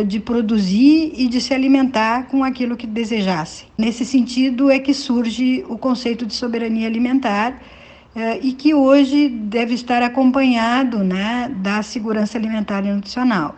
de 0.06 0.20
produzir 0.20 1.12
e 1.16 1.26
de 1.26 1.40
se 1.40 1.52
alimentar 1.52 2.28
com 2.28 2.44
aquilo 2.44 2.76
que 2.76 2.86
desejassem. 2.86 3.66
Nesse 3.76 4.04
sentido 4.04 4.70
é 4.70 4.78
que 4.78 4.94
surge 4.94 5.64
o 5.68 5.76
conceito 5.76 6.24
de 6.24 6.32
soberania 6.32 6.86
alimentar, 6.86 7.60
e 8.40 8.52
que 8.52 8.74
hoje 8.74 9.28
deve 9.28 9.74
estar 9.74 10.02
acompanhado 10.02 10.98
né, 10.98 11.48
da 11.60 11.82
segurança 11.82 12.38
alimentar 12.38 12.84
e 12.84 12.92
nutricional. 12.92 13.54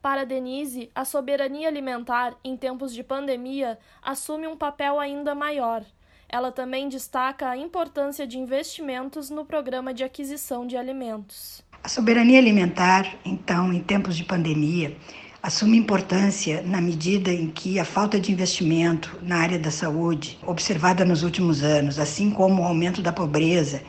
Para 0.00 0.24
Denise, 0.24 0.90
a 0.94 1.04
soberania 1.04 1.68
alimentar 1.68 2.36
em 2.44 2.56
tempos 2.56 2.94
de 2.94 3.02
pandemia 3.02 3.78
assume 4.02 4.46
um 4.46 4.56
papel 4.56 5.00
ainda 5.00 5.34
maior. 5.34 5.84
Ela 6.30 6.52
também 6.52 6.90
destaca 6.90 7.48
a 7.48 7.56
importância 7.56 8.26
de 8.26 8.38
investimentos 8.38 9.30
no 9.30 9.46
programa 9.46 9.94
de 9.94 10.04
aquisição 10.04 10.66
de 10.66 10.76
alimentos. 10.76 11.62
A 11.82 11.88
soberania 11.88 12.38
alimentar, 12.38 13.16
então, 13.24 13.72
em 13.72 13.80
tempos 13.80 14.14
de 14.14 14.24
pandemia, 14.24 14.94
assume 15.42 15.78
importância 15.78 16.62
na 16.66 16.82
medida 16.82 17.32
em 17.32 17.48
que 17.48 17.78
a 17.78 17.84
falta 17.84 18.20
de 18.20 18.30
investimento 18.30 19.18
na 19.22 19.36
área 19.36 19.58
da 19.58 19.70
saúde, 19.70 20.38
observada 20.46 21.02
nos 21.02 21.22
últimos 21.22 21.62
anos, 21.62 21.98
assim 21.98 22.30
como 22.30 22.62
o 22.62 22.66
aumento 22.66 23.00
da 23.00 23.12
pobreza 23.12 23.80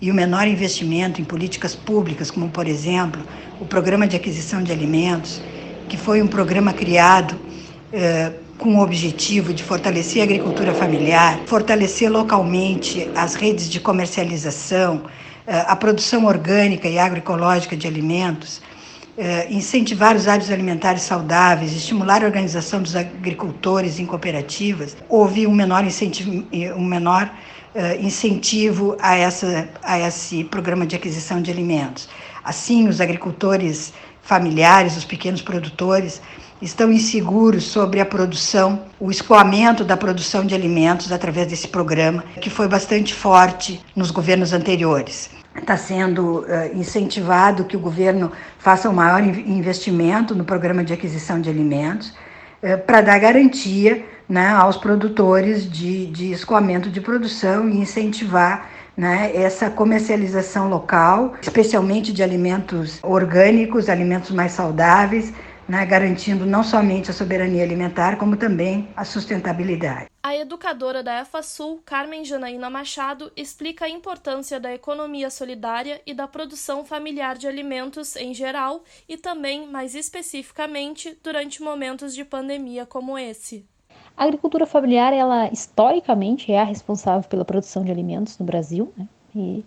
e 0.00 0.08
o 0.08 0.14
menor 0.14 0.46
investimento 0.46 1.20
em 1.20 1.24
políticas 1.24 1.74
públicas, 1.74 2.30
como, 2.30 2.48
por 2.48 2.68
exemplo, 2.68 3.20
o 3.60 3.66
Programa 3.66 4.06
de 4.06 4.14
Aquisição 4.14 4.62
de 4.62 4.70
Alimentos, 4.70 5.42
que 5.88 5.96
foi 5.96 6.22
um 6.22 6.28
programa 6.28 6.72
criado 6.72 7.36
eh, 7.92 8.32
com 8.58 8.74
o 8.76 8.82
objetivo 8.82 9.54
de 9.54 9.62
fortalecer 9.62 10.20
a 10.20 10.24
agricultura 10.24 10.74
familiar, 10.74 11.38
fortalecer 11.46 12.10
localmente 12.10 13.08
as 13.14 13.34
redes 13.34 13.70
de 13.70 13.78
comercialização, 13.78 15.04
eh, 15.46 15.64
a 15.66 15.76
produção 15.76 16.26
orgânica 16.26 16.88
e 16.88 16.98
agroecológica 16.98 17.76
de 17.76 17.86
alimentos, 17.86 18.60
eh, 19.16 19.46
incentivar 19.48 20.16
os 20.16 20.26
hábitos 20.26 20.50
alimentares 20.50 21.02
saudáveis, 21.02 21.72
estimular 21.72 22.22
a 22.22 22.26
organização 22.26 22.82
dos 22.82 22.96
agricultores 22.96 24.00
em 24.00 24.06
cooperativas, 24.06 24.96
houve 25.08 25.46
um 25.46 25.54
menor 25.54 25.84
incentivo, 25.84 26.44
um 26.76 26.84
menor 26.84 27.30
eh, 27.74 27.98
incentivo 28.00 28.96
a, 29.00 29.16
essa, 29.16 29.68
a 29.84 30.00
esse 30.00 30.42
programa 30.42 30.84
de 30.84 30.96
aquisição 30.96 31.40
de 31.40 31.50
alimentos. 31.50 32.08
Assim, 32.42 32.88
os 32.88 33.00
agricultores 33.00 33.92
familiares, 34.20 34.96
os 34.96 35.04
pequenos 35.04 35.42
produtores, 35.42 36.20
estão 36.60 36.92
inseguros 36.92 37.64
sobre 37.64 38.00
a 38.00 38.06
produção, 38.06 38.82
o 38.98 39.10
escoamento 39.10 39.84
da 39.84 39.96
produção 39.96 40.44
de 40.44 40.54
alimentos 40.54 41.12
através 41.12 41.46
desse 41.48 41.68
programa, 41.68 42.24
que 42.40 42.50
foi 42.50 42.68
bastante 42.68 43.14
forte 43.14 43.80
nos 43.94 44.10
governos 44.10 44.52
anteriores. 44.52 45.30
Está 45.56 45.76
sendo 45.76 46.40
uh, 46.40 46.46
incentivado 46.74 47.64
que 47.64 47.76
o 47.76 47.80
governo 47.80 48.30
faça 48.58 48.88
um 48.88 48.92
maior 48.92 49.22
investimento 49.22 50.34
no 50.34 50.44
programa 50.44 50.84
de 50.84 50.92
aquisição 50.92 51.40
de 51.40 51.50
alimentos 51.50 52.10
uh, 52.62 52.78
para 52.86 53.00
dar 53.00 53.18
garantia 53.18 54.04
né, 54.28 54.48
aos 54.48 54.76
produtores 54.76 55.70
de, 55.70 56.06
de 56.06 56.32
escoamento 56.32 56.90
de 56.90 57.00
produção 57.00 57.68
e 57.68 57.78
incentivar 57.78 58.68
né, 58.96 59.30
essa 59.32 59.70
comercialização 59.70 60.68
local, 60.68 61.34
especialmente 61.40 62.12
de 62.12 62.20
alimentos 62.20 62.98
orgânicos, 63.02 63.88
alimentos 63.88 64.32
mais 64.32 64.52
saudáveis, 64.52 65.32
né, 65.68 65.84
garantindo 65.84 66.46
não 66.46 66.64
somente 66.64 67.10
a 67.10 67.14
soberania 67.14 67.62
alimentar, 67.62 68.16
como 68.16 68.36
também 68.36 68.88
a 68.96 69.04
sustentabilidade. 69.04 70.08
A 70.22 70.34
educadora 70.34 71.02
da 71.02 71.20
EFASUL, 71.20 71.80
Carmen 71.84 72.24
Janaína 72.24 72.70
Machado, 72.70 73.30
explica 73.36 73.84
a 73.84 73.88
importância 73.88 74.58
da 74.58 74.72
economia 74.72 75.30
solidária 75.30 76.00
e 76.06 76.14
da 76.14 76.26
produção 76.26 76.84
familiar 76.84 77.36
de 77.36 77.46
alimentos 77.46 78.16
em 78.16 78.32
geral 78.32 78.82
e 79.08 79.16
também, 79.16 79.66
mais 79.66 79.94
especificamente, 79.94 81.16
durante 81.22 81.62
momentos 81.62 82.14
de 82.14 82.24
pandemia 82.24 82.86
como 82.86 83.18
esse. 83.18 83.64
A 84.16 84.24
agricultura 84.24 84.66
familiar, 84.66 85.12
ela 85.12 85.48
historicamente 85.52 86.50
é 86.50 86.60
a 86.60 86.64
responsável 86.64 87.28
pela 87.28 87.44
produção 87.44 87.84
de 87.84 87.90
alimentos 87.90 88.38
no 88.38 88.44
Brasil, 88.44 88.92
né? 88.96 89.06
E 89.34 89.64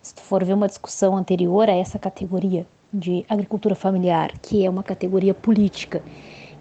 se 0.00 0.14
tu 0.14 0.22
for 0.22 0.44
ver 0.44 0.54
uma 0.54 0.68
discussão 0.68 1.16
anterior 1.16 1.68
a 1.68 1.74
essa 1.74 1.98
categoria 1.98 2.66
de 2.94 3.26
agricultura 3.28 3.74
familiar, 3.74 4.32
que 4.40 4.64
é 4.64 4.70
uma 4.70 4.82
categoria 4.82 5.34
política 5.34 6.02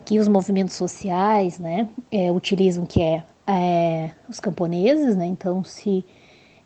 que 0.04 0.20
os 0.20 0.28
movimentos 0.28 0.74
sociais 0.76 1.60
né, 1.60 1.88
é, 2.12 2.32
utilizam, 2.32 2.86
que 2.86 3.02
é, 3.02 3.24
é, 3.48 4.12
os 4.28 4.40
camponeses, 4.40 5.16
né? 5.16 5.26
Então, 5.26 5.64
se 5.64 6.04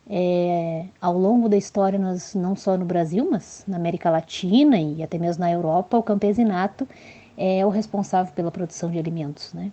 é, 0.08 0.86
ao 1.00 1.16
longo 1.16 1.48
da 1.48 1.56
história, 1.56 1.98
nós, 1.98 2.34
não 2.34 2.56
só 2.56 2.76
no 2.76 2.84
Brasil, 2.84 3.28
mas 3.30 3.64
na 3.68 3.76
América 3.76 4.10
Latina 4.10 4.80
e 4.80 5.02
até 5.02 5.18
mesmo 5.18 5.42
na 5.42 5.52
Europa, 5.52 5.98
o 5.98 6.02
campesinato 6.02 6.88
é 7.36 7.64
o 7.64 7.68
responsável 7.68 8.32
pela 8.32 8.50
produção 8.50 8.90
de 8.90 8.98
alimentos, 8.98 9.52
né? 9.52 9.70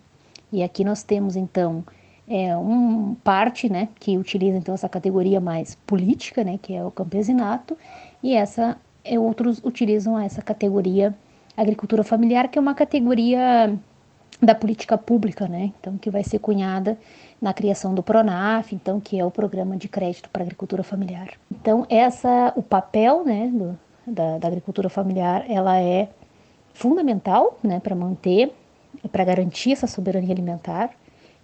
E 0.51 0.61
aqui 0.61 0.83
nós 0.83 1.01
temos 1.01 1.35
então 1.35 1.83
é, 2.27 2.55
um 2.57 3.15
parte, 3.23 3.69
né, 3.69 3.89
que 3.99 4.17
utiliza 4.17 4.57
então 4.57 4.73
essa 4.73 4.89
categoria 4.89 5.39
mais 5.39 5.75
política, 5.87 6.43
né, 6.43 6.59
que 6.61 6.73
é 6.73 6.83
o 6.83 6.91
campesinato, 6.91 7.77
e 8.21 8.33
essa 8.33 8.77
outros 9.17 9.61
utilizam 9.63 10.19
essa 10.19 10.41
categoria 10.41 11.15
agricultura 11.55 12.03
familiar, 12.03 12.49
que 12.49 12.57
é 12.57 12.61
uma 12.61 12.75
categoria 12.75 13.77
da 14.41 14.53
política 14.53 14.97
pública, 14.97 15.47
né? 15.47 15.71
Então 15.79 15.97
que 15.97 16.09
vai 16.09 16.23
ser 16.23 16.39
cunhada 16.39 16.97
na 17.41 17.53
criação 17.53 17.93
do 17.93 18.03
Pronaf, 18.03 18.73
então 18.73 18.99
que 18.99 19.19
é 19.19 19.25
o 19.25 19.31
programa 19.31 19.77
de 19.77 19.87
crédito 19.87 20.29
para 20.29 20.43
agricultura 20.43 20.83
familiar. 20.83 21.29
Então 21.49 21.85
essa 21.89 22.51
o 22.55 22.61
papel, 22.61 23.23
né, 23.23 23.47
do, 23.47 23.79
da, 24.05 24.37
da 24.37 24.47
agricultura 24.47 24.89
familiar, 24.89 25.45
ela 25.47 25.79
é 25.79 26.09
fundamental, 26.73 27.57
né, 27.63 27.79
para 27.79 27.95
manter, 27.95 28.51
para 29.11 29.23
garantir 29.23 29.71
essa 29.71 29.87
soberania 29.87 30.33
alimentar. 30.33 30.89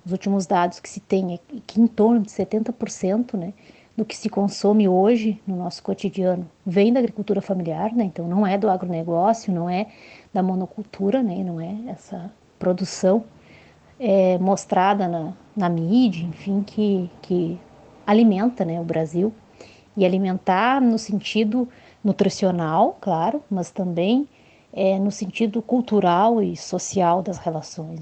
Os 0.05 0.11
últimos 0.11 0.45
dados 0.45 0.79
que 0.79 0.89
se 0.89 0.99
tem 0.99 1.35
é 1.35 1.39
que 1.65 1.79
em 1.79 1.87
torno 1.87 2.19
de 2.19 2.29
70%, 2.29 3.37
né, 3.37 3.53
do 3.95 4.05
que 4.05 4.15
se 4.15 4.29
consome 4.29 4.87
hoje 4.87 5.41
no 5.45 5.55
nosso 5.55 5.83
cotidiano 5.83 6.49
vem 6.65 6.93
da 6.93 6.99
agricultura 6.99 7.41
familiar, 7.41 7.93
né? 7.93 8.05
Então 8.05 8.27
não 8.27 8.47
é 8.47 8.57
do 8.57 8.69
agronegócio, 8.69 9.53
não 9.53 9.69
é 9.69 9.87
da 10.33 10.41
monocultura, 10.41 11.21
né? 11.21 11.43
Não 11.43 11.59
é 11.59 11.75
essa 11.87 12.31
produção 12.57 13.23
é, 13.99 14.37
mostrada 14.39 15.07
na, 15.07 15.33
na 15.55 15.69
mídia, 15.69 16.25
enfim, 16.25 16.63
que, 16.63 17.09
que 17.21 17.59
alimenta, 18.05 18.65
né, 18.65 18.81
o 18.81 18.83
Brasil 18.83 19.31
e 19.95 20.05
alimentar 20.05 20.81
no 20.81 20.97
sentido 20.97 21.69
nutricional, 22.03 22.97
claro, 22.99 23.43
mas 23.49 23.69
também 23.69 24.27
é, 24.73 24.97
no 24.97 25.11
sentido 25.11 25.61
cultural 25.61 26.41
e 26.41 26.55
social 26.57 27.21
das 27.21 27.37
relações. 27.37 27.99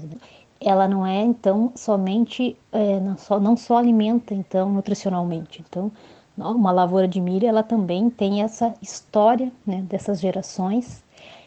Ela 0.60 0.86
não 0.86 1.06
é 1.06 1.22
então 1.22 1.72
somente 1.74 2.56
é, 2.70 3.00
não, 3.00 3.16
só, 3.16 3.40
não 3.40 3.56
só 3.56 3.78
alimenta 3.78 4.34
então 4.34 4.70
nutricionalmente. 4.70 5.64
Então 5.66 5.90
uma 6.36 6.70
lavoura 6.70 7.08
de 7.08 7.20
milho 7.20 7.46
ela 7.46 7.62
também 7.62 8.08
tem 8.08 8.42
essa 8.42 8.74
história 8.80 9.50
né, 9.66 9.82
dessas 9.88 10.20
gerações. 10.20 11.02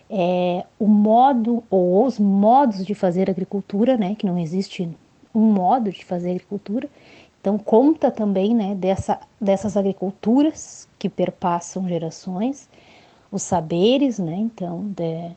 É, 0.10 0.66
o 0.78 0.88
modo 0.88 1.64
ou 1.70 2.06
os 2.06 2.20
modos 2.20 2.86
de 2.86 2.94
fazer 2.94 3.30
agricultura 3.30 3.98
né 3.98 4.16
que 4.16 4.26
não 4.26 4.38
existe 4.38 4.90
um 5.34 5.52
modo 5.52 5.92
de 5.92 6.04
fazer 6.04 6.32
agricultura. 6.32 6.90
Então 7.40 7.58
conta 7.58 8.10
também 8.10 8.54
né 8.56 8.74
dessa 8.76 9.20
dessas 9.40 9.78
agriculturas 9.78 10.88
que 10.98 11.10
perpassam 11.10 11.88
gerações 11.88 12.70
os 13.32 13.44
saberes 13.44 14.20
né 14.20 14.36
então 14.36 14.86
de, 14.86 15.32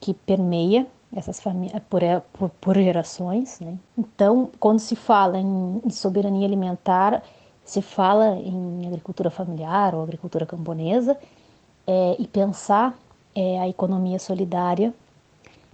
que 0.00 0.14
permeia 0.14 0.86
essas 1.16 1.40
famílias 1.40 1.82
por, 1.88 2.02
é, 2.02 2.20
por, 2.34 2.50
por, 2.60 2.76
gerações. 2.76 3.58
Né? 3.58 3.78
Então, 3.96 4.50
quando 4.60 4.78
se 4.78 4.94
fala 4.94 5.38
em, 5.38 5.80
em, 5.82 5.90
soberania 5.90 6.46
alimentar, 6.46 7.22
se 7.64 7.80
fala 7.80 8.36
em 8.36 8.86
agricultura 8.86 9.30
familiar 9.30 9.94
ou 9.94 10.02
agricultura 10.02 10.44
camponesa 10.44 11.16
é, 11.86 12.16
e 12.18 12.28
pensar 12.28 12.94
é, 13.34 13.58
a 13.58 13.66
economia 13.66 14.18
solidária, 14.18 14.92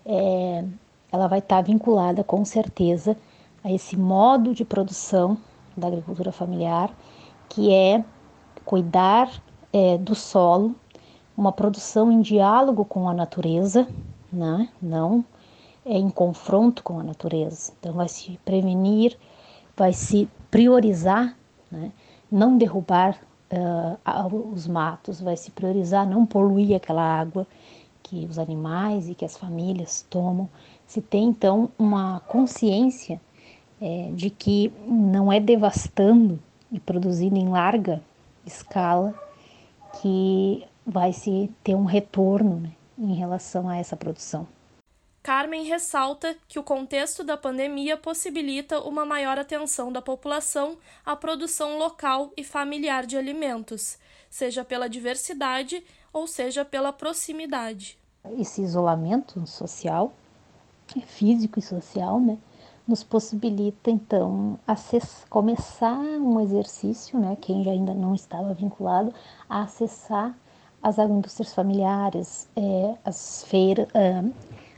é, 0.06 0.64
ela 1.10 1.26
vai 1.26 1.40
estar 1.40 1.60
vinculada 1.60 2.22
com 2.22 2.44
certeza 2.44 3.16
a 3.64 3.70
esse 3.70 3.96
modo 3.96 4.54
de 4.54 4.64
produção 4.64 5.36
da 5.76 5.88
agricultura 5.88 6.30
familiar, 6.30 6.90
que 7.48 7.72
é 7.74 8.04
cuidar 8.64 9.28
é, 9.72 9.98
do 9.98 10.14
solo, 10.14 10.74
uma 11.36 11.50
produção 11.50 12.12
em 12.12 12.20
diálogo 12.20 12.84
com 12.84 13.08
a 13.08 13.14
natureza, 13.14 13.88
né? 14.32 14.68
não 14.80 15.24
é 15.84 15.98
em 15.98 16.10
confronto 16.10 16.82
com 16.82 17.00
a 17.00 17.02
natureza. 17.02 17.72
Então, 17.78 17.92
vai 17.92 18.08
se 18.08 18.38
prevenir, 18.44 19.16
vai 19.76 19.92
se 19.92 20.28
priorizar, 20.50 21.36
né? 21.70 21.92
não 22.30 22.56
derrubar 22.56 23.18
uh, 23.52 24.52
os 24.52 24.66
matos, 24.66 25.20
vai 25.20 25.36
se 25.36 25.50
priorizar 25.50 26.08
não 26.08 26.24
poluir 26.24 26.76
aquela 26.76 27.02
água 27.02 27.46
que 28.02 28.26
os 28.26 28.38
animais 28.38 29.08
e 29.08 29.14
que 29.14 29.24
as 29.24 29.36
famílias 29.36 30.04
tomam. 30.08 30.48
Se 30.86 31.00
tem 31.00 31.24
então 31.24 31.70
uma 31.78 32.20
consciência 32.20 33.20
é, 33.80 34.10
de 34.14 34.30
que 34.30 34.72
não 34.86 35.32
é 35.32 35.40
devastando 35.40 36.38
e 36.70 36.78
produzindo 36.78 37.36
em 37.36 37.48
larga 37.48 38.02
escala 38.46 39.14
que 40.00 40.64
vai 40.86 41.12
se 41.12 41.50
ter 41.62 41.74
um 41.74 41.84
retorno 41.84 42.56
né, 42.56 42.70
em 42.98 43.14
relação 43.14 43.68
a 43.68 43.76
essa 43.76 43.96
produção. 43.96 44.46
Carmen 45.22 45.62
ressalta 45.64 46.36
que 46.48 46.58
o 46.58 46.64
contexto 46.64 47.22
da 47.22 47.36
pandemia 47.36 47.96
possibilita 47.96 48.80
uma 48.80 49.04
maior 49.06 49.38
atenção 49.38 49.92
da 49.92 50.02
população 50.02 50.76
à 51.06 51.14
produção 51.14 51.78
local 51.78 52.32
e 52.36 52.42
familiar 52.42 53.06
de 53.06 53.16
alimentos, 53.16 53.98
seja 54.28 54.64
pela 54.64 54.88
diversidade 54.88 55.84
ou 56.12 56.26
seja 56.26 56.64
pela 56.64 56.92
proximidade. 56.92 57.96
Esse 58.36 58.62
isolamento 58.62 59.46
social, 59.46 60.12
físico 61.06 61.60
e 61.60 61.62
social, 61.62 62.18
né, 62.18 62.36
nos 62.86 63.04
possibilita 63.04 63.92
então 63.92 64.58
acessar, 64.66 65.28
começar 65.28 65.96
um 65.96 66.40
exercício, 66.40 67.20
né, 67.20 67.36
quem 67.40 67.70
ainda 67.70 67.94
não 67.94 68.12
estava 68.12 68.52
vinculado, 68.54 69.14
a 69.48 69.62
acessar 69.62 70.36
as 70.82 70.98
agroindústrias 70.98 71.54
familiares, 71.54 72.48
é, 72.56 72.96
as 73.04 73.44
feiras, 73.44 73.86
é, 73.94 74.24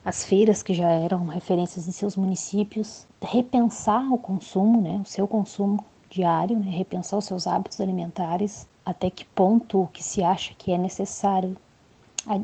as 0.05 0.23
feiras 0.23 0.63
que 0.63 0.75
já 0.75 0.91
eram 0.91 1.25
referências 1.27 1.89
em 1.89 1.93
seus 1.93 2.15
municípios, 2.15 3.07
repensar 3.23 4.13
o 4.13 4.19
consumo, 4.19 4.81
né, 4.81 5.01
o 5.03 5.09
seu 5.09 5.27
consumo 5.27 5.83
diário, 6.11 6.59
né, 6.59 6.71
repensar 6.71 7.17
os 7.17 7.25
seus 7.25 7.47
hábitos 7.47 7.81
alimentares, 7.81 8.69
até 8.85 9.09
que 9.09 9.25
ponto 9.25 9.89
que 9.93 10.05
se 10.05 10.23
acha 10.23 10.53
que 10.59 10.71
é 10.73 10.77
necessário 10.77 11.57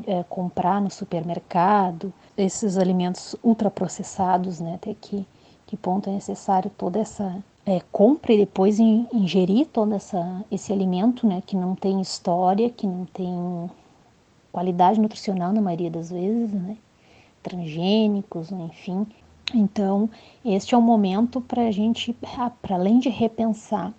é, 0.07 0.23
comprar 0.23 0.81
no 0.81 0.89
supermercado, 0.89 2.11
esses 2.35 2.77
alimentos 2.77 3.35
ultraprocessados, 3.43 4.59
né, 4.59 4.75
até 4.75 4.95
que, 4.95 5.25
que 5.67 5.77
ponto 5.77 6.09
é 6.09 6.13
necessário 6.13 6.71
toda 6.75 6.99
essa 6.99 7.43
é, 7.63 7.79
compra 7.91 8.33
e 8.33 8.37
depois 8.39 8.79
ingerir 8.79 9.67
todo 9.67 9.93
essa, 9.93 10.43
esse 10.51 10.73
alimento, 10.73 11.27
né, 11.27 11.43
que 11.45 11.55
não 11.55 11.75
tem 11.75 12.01
história, 12.01 12.71
que 12.71 12.87
não 12.87 13.05
tem 13.05 13.69
qualidade 14.51 14.99
nutricional 14.99 15.53
na 15.53 15.61
maioria 15.61 15.91
das 15.91 16.09
vezes, 16.09 16.51
né, 16.51 16.75
transgênicos, 17.41 18.51
enfim. 18.51 19.05
Então, 19.53 20.09
este 20.45 20.73
é 20.73 20.77
o 20.77 20.81
momento 20.81 21.41
para 21.41 21.67
a 21.67 21.71
gente, 21.71 22.15
ah, 22.37 22.51
para 22.61 22.75
além 22.75 22.99
de 22.99 23.09
repensar 23.09 23.93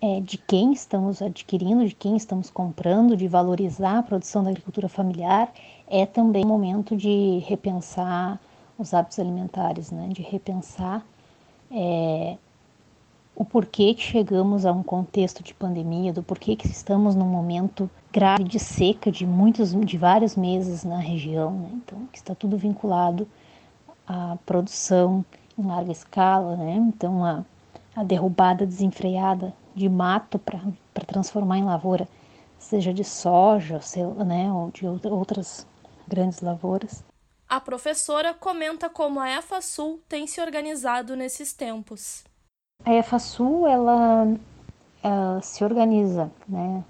é, 0.00 0.20
de 0.20 0.38
quem 0.38 0.72
estamos 0.72 1.20
adquirindo, 1.20 1.86
de 1.86 1.94
quem 1.94 2.16
estamos 2.16 2.50
comprando, 2.50 3.16
de 3.16 3.26
valorizar 3.26 3.98
a 3.98 4.02
produção 4.02 4.42
da 4.42 4.50
agricultura 4.50 4.88
familiar, 4.88 5.52
é 5.88 6.06
também 6.06 6.44
o 6.44 6.48
momento 6.48 6.96
de 6.96 7.38
repensar 7.46 8.40
os 8.78 8.94
hábitos 8.94 9.18
alimentares, 9.18 9.90
né? 9.90 10.08
de 10.08 10.22
repensar 10.22 11.04
é, 11.70 12.36
o 13.34 13.44
porquê 13.44 13.92
que 13.94 14.02
chegamos 14.02 14.64
a 14.64 14.72
um 14.72 14.82
contexto 14.82 15.42
de 15.42 15.52
pandemia, 15.52 16.12
do 16.12 16.22
porquê 16.22 16.54
que 16.54 16.66
estamos 16.66 17.14
num 17.14 17.26
momento 17.26 17.90
grave 18.12 18.44
de 18.44 18.58
seca 18.58 19.10
de 19.10 19.26
muitos, 19.26 19.72
de 19.72 19.98
vários 19.98 20.36
meses 20.36 20.84
na 20.84 20.98
região, 20.98 21.52
né? 21.52 21.70
então 21.74 22.06
que 22.12 22.18
está 22.18 22.34
tudo 22.34 22.56
vinculado 22.56 23.28
à 24.06 24.36
produção 24.46 25.24
em 25.58 25.66
larga 25.66 25.92
escala, 25.92 26.56
né? 26.56 26.76
Então 26.76 27.24
a, 27.24 27.44
a 27.94 28.04
derrubada 28.04 28.64
desenfreada 28.64 29.52
de 29.74 29.88
mato 29.88 30.38
para 30.38 31.04
transformar 31.06 31.58
em 31.58 31.64
lavoura, 31.64 32.08
seja 32.58 32.92
de 32.92 33.04
soja, 33.04 33.80
né, 34.26 34.52
ou 34.52 34.70
de 34.70 34.86
outras 34.86 35.66
grandes 36.06 36.40
lavouras. 36.40 37.04
A 37.48 37.60
professora 37.60 38.34
comenta 38.34 38.90
como 38.90 39.20
a 39.20 39.30
EFASUL 39.30 40.00
tem 40.08 40.26
se 40.26 40.40
organizado 40.40 41.16
nesses 41.16 41.52
tempos. 41.52 42.24
A 42.84 42.92
EFASUL 42.92 43.66
ela, 43.66 44.26
ela 45.02 45.40
se 45.40 45.64
organiza, 45.64 46.30
né, 46.48 46.84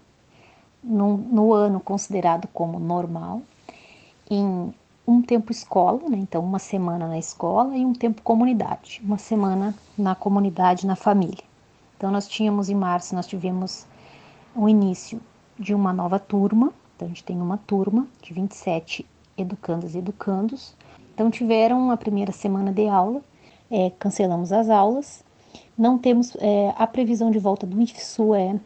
no, 0.83 1.17
no 1.17 1.53
ano 1.53 1.81
considerado 1.81 2.49
como 2.49 2.79
normal, 2.79 3.43
em 4.31 4.73
um 5.07 5.23
tempo 5.23 5.51
escola, 5.51 6.01
né? 6.09 6.19
então 6.19 6.45
uma 6.45 6.59
semana 6.59 7.09
na 7.09 7.19
escola 7.19 7.77
e 7.77 7.85
um 7.85 7.95
tempo 7.95 8.21
comunidade, 8.21 9.01
uma 9.03 9.17
semana 9.17 9.75
na 9.97 10.15
comunidade, 10.15 10.87
na 10.87 10.95
família. 10.95 11.45
Então 11.97 12.11
nós 12.11 12.29
tínhamos 12.29 12.69
em 12.69 12.75
março, 12.75 13.15
nós 13.15 13.27
tivemos 13.27 13.87
o 14.55 14.69
início 14.69 15.21
de 15.59 15.75
uma 15.75 15.93
nova 15.93 16.19
turma, 16.19 16.73
Então 16.95 17.07
a 17.07 17.09
gente 17.09 17.25
tem 17.25 17.41
uma 17.41 17.57
turma 17.57 18.07
de 18.23 18.35
27 18.35 19.07
educandas 19.37 19.95
e 19.95 19.99
educandos. 19.99 20.75
Então 21.15 21.31
tiveram 21.31 21.91
a 21.91 21.97
primeira 21.97 22.31
semana 22.31 22.71
de 22.71 22.87
aula, 22.87 23.23
é, 23.71 23.91
cancelamos 23.99 24.53
as 24.53 24.69
aulas. 24.69 25.25
Não 25.77 25.97
temos 25.99 26.37
é, 26.39 26.75
a 26.77 26.87
previsão 26.87 27.31
de 27.31 27.39
volta 27.39 27.67
do 27.67 27.81
IFSU 27.81 28.35
é 28.35 28.61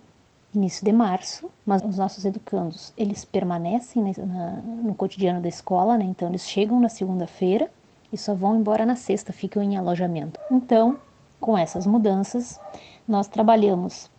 início 0.55 0.85
de 0.85 0.93
março, 0.93 1.51
mas 1.65 1.83
os 1.83 1.97
nossos 1.97 2.25
educandos 2.25 2.93
eles 2.97 3.25
permanecem 3.25 4.15
na, 4.19 4.51
no 4.63 4.95
cotidiano 4.95 5.41
da 5.41 5.49
escola, 5.49 5.97
né? 5.97 6.05
Então 6.05 6.29
eles 6.29 6.47
chegam 6.47 6.79
na 6.79 6.89
segunda-feira 6.89 7.71
e 8.13 8.19
só 8.19 8.35
vão 8.35 8.57
embora 8.57 8.85
na 8.85 8.97
sexta, 8.97 9.33
ficam 9.33 9.63
em 9.63 9.77
alojamento. 9.77 10.39
Então, 10.51 10.99
com 11.41 11.57
essas 11.57 11.87
mudanças, 11.87 12.61
nós 13.09 13.27
trabalhamos 13.27 14.11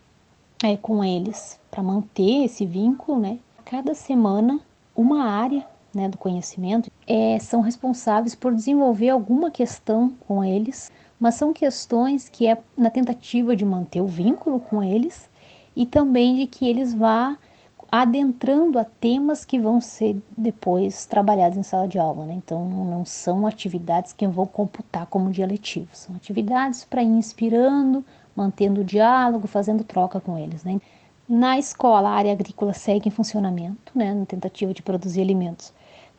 é, 0.62 0.76
com 0.76 1.04
eles 1.04 1.58
para 1.70 1.82
manter 1.82 2.44
esse 2.44 2.66
vínculo, 2.66 3.20
né? 3.20 3.38
Cada 3.64 3.94
semana, 3.94 4.60
uma 4.94 5.24
área 5.24 5.66
né, 5.94 6.08
do 6.08 6.18
conhecimento 6.18 6.90
é, 7.06 7.38
são 7.38 7.60
responsáveis 7.60 8.34
por 8.34 8.54
desenvolver 8.54 9.10
alguma 9.10 9.50
questão 9.50 10.12
com 10.26 10.44
eles, 10.44 10.90
mas 11.18 11.36
são 11.36 11.52
questões 11.52 12.28
que 12.28 12.46
é 12.46 12.58
na 12.76 12.90
tentativa 12.90 13.54
de 13.54 13.64
manter 13.64 14.00
o 14.00 14.06
vínculo 14.06 14.58
com 14.58 14.82
eles 14.82 15.28
e 15.76 15.86
também 15.86 16.36
de 16.36 16.46
que 16.46 16.66
eles 16.68 16.94
vá 16.94 17.36
adentrando 17.90 18.76
a 18.78 18.84
temas 18.84 19.44
que 19.44 19.58
vão 19.58 19.80
ser 19.80 20.20
depois 20.36 21.06
trabalhados 21.06 21.56
em 21.56 21.62
sala 21.62 21.86
de 21.86 21.96
aula. 21.98 22.24
Né? 22.26 22.34
Então, 22.34 22.64
não 22.68 23.04
são 23.04 23.46
atividades 23.46 24.12
que 24.12 24.26
vão 24.26 24.46
computar 24.46 25.06
como 25.06 25.30
dia 25.30 25.46
letivo, 25.46 25.88
são 25.92 26.16
atividades 26.16 26.84
para 26.84 27.02
ir 27.02 27.06
inspirando, 27.06 28.04
mantendo 28.34 28.80
o 28.80 28.84
diálogo, 28.84 29.46
fazendo 29.46 29.84
troca 29.84 30.20
com 30.20 30.36
eles. 30.36 30.64
Né? 30.64 30.80
Na 31.28 31.58
escola, 31.58 32.10
a 32.10 32.14
área 32.14 32.32
agrícola 32.32 32.72
segue 32.72 33.08
em 33.08 33.12
funcionamento, 33.12 33.92
né, 33.94 34.12
na 34.12 34.26
tentativa 34.26 34.74
de 34.74 34.82
produzir 34.82 35.22
alimentos 35.22 35.72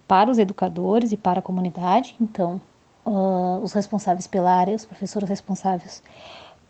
para 0.08 0.32
os 0.32 0.40
educadores 0.40 1.12
e 1.12 1.18
para 1.18 1.40
a 1.40 1.44
comunidade. 1.44 2.16
Então, 2.22 2.62
uh, 3.06 3.60
os 3.62 3.74
responsáveis 3.74 4.28
pela 4.28 4.52
área, 4.52 4.76
os 4.76 4.86
professores 4.86 5.28
responsáveis 5.28 6.02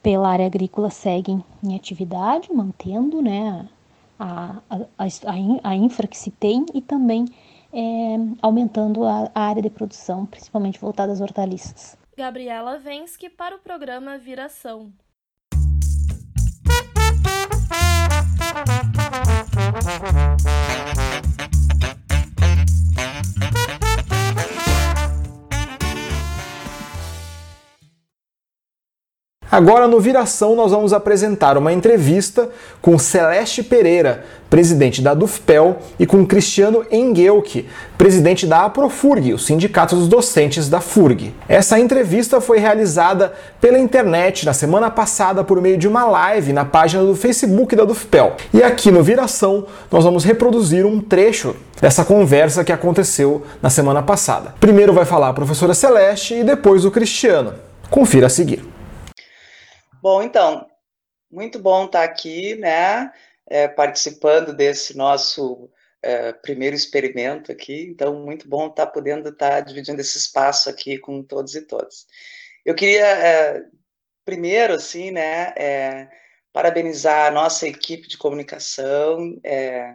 pela 0.05 0.29
área 0.29 0.45
agrícola 0.45 0.91
seguem 0.91 1.43
em 1.63 1.75
atividade, 1.75 2.53
mantendo 2.53 3.23
né, 3.23 3.67
a, 4.19 4.61
a, 4.69 4.77
a, 4.99 5.03
a 5.63 5.75
infra 5.75 6.05
que 6.05 6.15
se 6.15 6.29
tem 6.29 6.63
e 6.75 6.79
também 6.79 7.25
é, 7.73 8.15
aumentando 8.39 9.03
a, 9.03 9.31
a 9.33 9.41
área 9.41 9.63
de 9.63 9.69
produção, 9.71 10.27
principalmente 10.27 10.79
voltada 10.79 11.11
às 11.11 11.21
hortaliças. 11.21 11.97
Gabriela 12.15 12.77
Vensky 12.77 13.31
para 13.31 13.55
o 13.55 13.59
programa 13.59 14.15
Viração. 14.15 14.93
Agora, 29.51 29.87
no 29.87 29.99
Viração, 29.99 30.55
nós 30.55 30.71
vamos 30.71 30.91
apresentar 30.91 31.55
uma 31.57 31.71
entrevista 31.71 32.49
com 32.81 32.97
Celeste 32.97 33.61
Pereira, 33.61 34.25
presidente 34.49 35.01
da 35.03 35.13
Dufpel, 35.13 35.77
e 35.99 36.05
com 36.05 36.25
Cristiano 36.25 36.83
Engelke, 36.91 37.67
presidente 37.95 38.47
da 38.47 38.65
Aprofurg, 38.65 39.33
o 39.33 39.39
sindicato 39.39 39.95
dos 39.95 40.07
docentes 40.07 40.67
da 40.67 40.81
FURG. 40.81 41.33
Essa 41.47 41.79
entrevista 41.79 42.41
foi 42.41 42.57
realizada 42.57 43.33
pela 43.61 43.77
internet 43.77 44.45
na 44.45 44.53
semana 44.53 44.89
passada 44.89 45.43
por 45.43 45.61
meio 45.61 45.77
de 45.77 45.87
uma 45.87 46.05
live 46.05 46.51
na 46.51 46.65
página 46.65 47.03
do 47.03 47.15
Facebook 47.15 47.75
da 47.75 47.85
Dufpel. 47.85 48.35
E 48.51 48.63
aqui 48.63 48.89
no 48.89 49.03
Viração, 49.03 49.67
nós 49.91 50.03
vamos 50.03 50.23
reproduzir 50.23 50.85
um 50.85 50.99
trecho 50.99 51.55
dessa 51.79 52.03
conversa 52.03 52.63
que 52.63 52.73
aconteceu 52.73 53.43
na 53.61 53.69
semana 53.69 54.01
passada. 54.01 54.55
Primeiro 54.59 54.91
vai 54.91 55.05
falar 55.05 55.29
a 55.29 55.33
professora 55.33 55.75
Celeste 55.75 56.33
e 56.33 56.43
depois 56.43 56.83
o 56.83 56.91
Cristiano. 56.91 57.53
Confira 57.91 58.25
a 58.25 58.29
seguir. 58.29 58.74
Bom, 60.05 60.21
então, 60.21 60.69
muito 61.31 61.57
bom 61.57 61.85
estar 61.85 62.03
aqui, 62.03 62.53
né, 62.57 63.11
é, 63.47 63.67
participando 63.67 64.55
desse 64.55 64.95
nosso 64.95 65.67
é, 65.99 66.31
primeiro 66.31 66.75
experimento 66.75 67.51
aqui, 67.51 67.87
então, 67.87 68.23
muito 68.23 68.47
bom 68.47 68.67
estar 68.67 68.85
podendo 68.85 69.29
estar 69.29 69.61
dividindo 69.61 69.99
esse 69.99 70.15
espaço 70.19 70.69
aqui 70.69 70.99
com 70.99 71.23
todos 71.23 71.55
e 71.55 71.63
todas. 71.63 72.05
Eu 72.63 72.75
queria, 72.75 73.03
é, 73.03 73.65
primeiro, 74.23 74.75
assim, 74.75 75.09
né, 75.09 75.51
é, 75.57 76.07
parabenizar 76.53 77.25
a 77.25 77.31
nossa 77.31 77.67
equipe 77.67 78.07
de 78.07 78.15
comunicação, 78.15 79.39
é, 79.43 79.91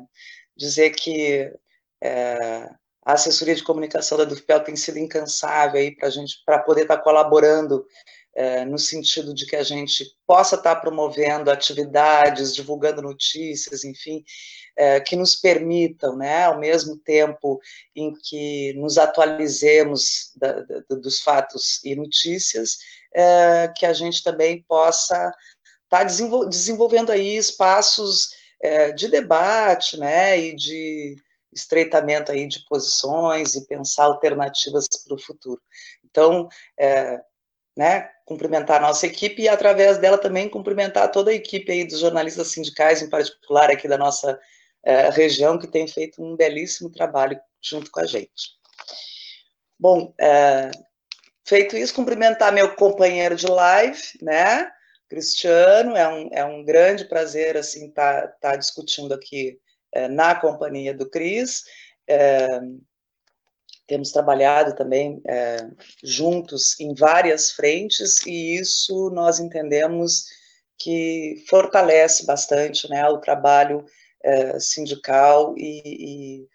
dizer 0.57 0.91
que 0.91 1.55
é, 2.03 2.69
a 3.05 3.15
assessoria 3.15 3.55
de 3.55 3.63
comunicação 3.63 4.19
da 4.19 4.25
Dufpel 4.25 4.61
tem 4.61 4.77
sido 4.77 4.99
incansável 4.99 5.81
aí 5.81 5.95
para 5.95 6.09
a 6.09 6.11
gente, 6.11 6.43
para 6.45 6.59
poder 6.59 6.83
estar 6.83 6.99
colaborando 6.99 7.87
é, 8.35 8.65
no 8.65 8.79
sentido 8.79 9.35
de 9.35 9.47
que 9.47 9.57
a 9.57 9.63
gente 9.63 10.07
possa 10.27 10.57
estar 10.57 10.77
promovendo 10.77 11.51
atividades, 11.51 12.55
divulgando 12.55 13.03
notícias, 13.03 13.85
enfim, 13.85 14.25
é, 14.77 15.01
que 15.01 15.17
nos 15.17 15.35
permitam, 15.35 16.17
né, 16.17 16.45
ao 16.45 16.59
mesmo 16.59 16.97
tempo 16.97 17.61
em 17.95 18.13
que 18.13 18.73
nos 18.75 18.99
atualizemos 18.99 20.33
da, 20.37 20.61
da, 20.61 20.83
dos 20.97 21.21
fatos 21.21 21.81
e 21.85 21.97
notícias, 21.97 22.79
é, 23.15 23.73
que 23.77 23.85
a 23.85 23.93
gente 23.93 24.23
também 24.23 24.63
possa 24.63 25.35
estar 25.85 26.05
desenvolvendo 26.49 27.11
aí 27.11 27.37
espaços 27.37 28.31
é, 28.63 28.93
de 28.93 29.09
debate, 29.09 29.99
né, 29.99 30.39
e 30.39 30.55
de 30.55 31.17
estreitamento 31.53 32.33
aí 32.33 32.47
de 32.47 32.65
posições 32.67 33.55
e 33.55 33.67
pensar 33.67 34.05
alternativas 34.05 34.87
para 35.07 35.15
o 35.15 35.21
futuro. 35.21 35.61
Então, 36.05 36.49
é, 36.79 37.21
né, 37.77 38.11
cumprimentar 38.25 38.79
a 38.79 38.87
nossa 38.87 39.07
equipe 39.07 39.43
e, 39.43 39.49
através 39.49 39.99
dela, 39.99 40.19
também 40.19 40.49
cumprimentar 40.49 41.11
toda 41.11 41.31
a 41.31 41.35
equipe 41.35 41.71
aí 41.71 41.85
dos 41.85 42.01
jornalistas 42.01 42.49
sindicais, 42.49 43.03
em 43.03 43.09
particular 43.09 43.71
aqui 43.71 43.89
da 43.89 43.99
nossa 43.99 44.39
é, 44.85 45.11
região, 45.11 45.59
que 45.59 45.67
tem 45.67 45.87
feito 45.87 46.23
um 46.23 46.37
belíssimo 46.37 46.91
trabalho 46.91 47.41
junto 47.61 47.91
com 47.91 48.01
a 48.01 48.07
gente. 48.07 48.59
Bom, 49.79 50.13
é, 50.21 50.71
feito 51.45 51.77
isso, 51.77 51.95
cumprimentar 51.95 52.53
meu 52.53 52.75
companheiro 52.75 53.35
de 53.35 53.47
live, 53.47 54.01
né, 54.21 54.71
Cristiano, 55.09 55.97
é 55.97 56.09
um, 56.09 56.31
é 56.33 56.45
um 56.45 56.65
grande 56.65 57.05
prazer, 57.07 57.57
assim, 57.57 57.89
estar 57.89 58.29
tá, 58.29 58.29
tá 58.41 58.57
discutindo 58.57 59.13
aqui 59.13 59.59
na 60.11 60.35
companhia 60.35 60.95
do 60.95 61.09
Cris, 61.09 61.65
temos 63.87 64.13
trabalhado 64.13 64.75
também 64.77 65.21
é, 65.27 65.57
juntos 66.05 66.79
em 66.79 66.95
várias 66.95 67.51
frentes 67.51 68.25
e 68.25 68.57
isso 68.57 69.11
nós 69.11 69.41
entendemos 69.41 70.27
que 70.79 71.45
fortalece 71.49 72.25
bastante 72.25 72.89
né, 72.89 73.09
o 73.09 73.19
trabalho 73.19 73.85
sindical 74.61 75.55
e, 75.57 76.47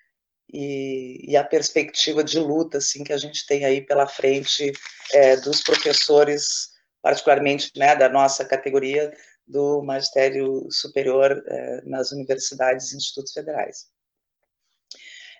e, 0.53 1.31
e, 1.31 1.37
a 1.37 1.43
perspectiva 1.43 2.23
de 2.23 2.39
luta 2.39 2.77
assim, 2.77 3.03
que 3.03 3.11
a 3.11 3.17
gente 3.17 3.45
tem 3.45 3.65
aí 3.65 3.81
pela 3.81 4.07
frente 4.07 4.71
é, 5.11 5.35
dos 5.37 5.61
professores, 5.61 6.69
particularmente 7.01 7.71
né, 7.75 7.95
da 7.95 8.07
nossa 8.07 8.45
categoria 8.45 9.11
do 9.47 9.81
magistério 9.83 10.67
superior 10.71 11.43
é, 11.47 11.81
nas 11.85 12.11
universidades 12.11 12.91
e 12.91 12.97
institutos 12.97 13.33
federais. 13.33 13.87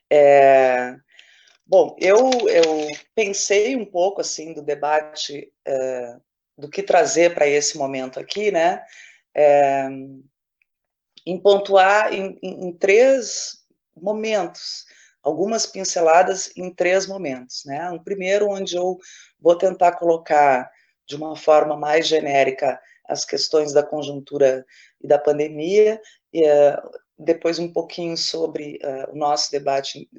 É, 0.10 0.96
Bom, 1.68 1.96
eu, 2.00 2.30
eu 2.48 2.88
pensei 3.16 3.76
um 3.76 3.86
pouco 3.86 4.22
assim 4.22 4.54
do 4.54 4.62
debate 4.62 5.52
é, 5.66 6.18
do 6.56 6.70
que 6.70 6.84
trazer 6.84 7.34
para 7.34 7.48
esse 7.48 7.76
momento 7.76 8.20
aqui, 8.20 8.52
né? 8.52 8.84
É, 9.34 9.88
em 11.26 11.40
pontuar 11.42 12.14
em, 12.14 12.38
em, 12.44 12.68
em, 12.68 12.72
três 12.72 13.66
momentos, 13.98 14.86
algumas 15.24 15.66
pinceladas 15.66 16.56
em 16.56 16.72
três 16.72 17.08
momentos, 17.08 17.64
né? 17.66 17.90
Um 17.90 18.04
primeiro 18.04 18.48
onde 18.48 18.76
eu 18.76 19.00
vou 19.40 19.58
tentar 19.58 19.94
colocar 19.94 20.70
de 21.08 21.16
uma 21.16 21.36
forma 21.36 21.76
mais 21.76 22.08
genérica 22.08 22.80
as 23.08 23.26
questões 23.26 23.74
da 23.74 23.84
conjuntura 23.84 24.66
e 25.02 25.08
da 25.08 25.18
pandemia, 25.18 26.02
e, 26.34 26.44
uh, 26.44 26.90
depois 27.18 27.60
um 27.60 27.72
pouquinho 27.72 28.18
sobre 28.18 28.80
uh, 28.84 29.14
o 29.14 29.16
nosso 29.16 29.52
debate 29.52 30.10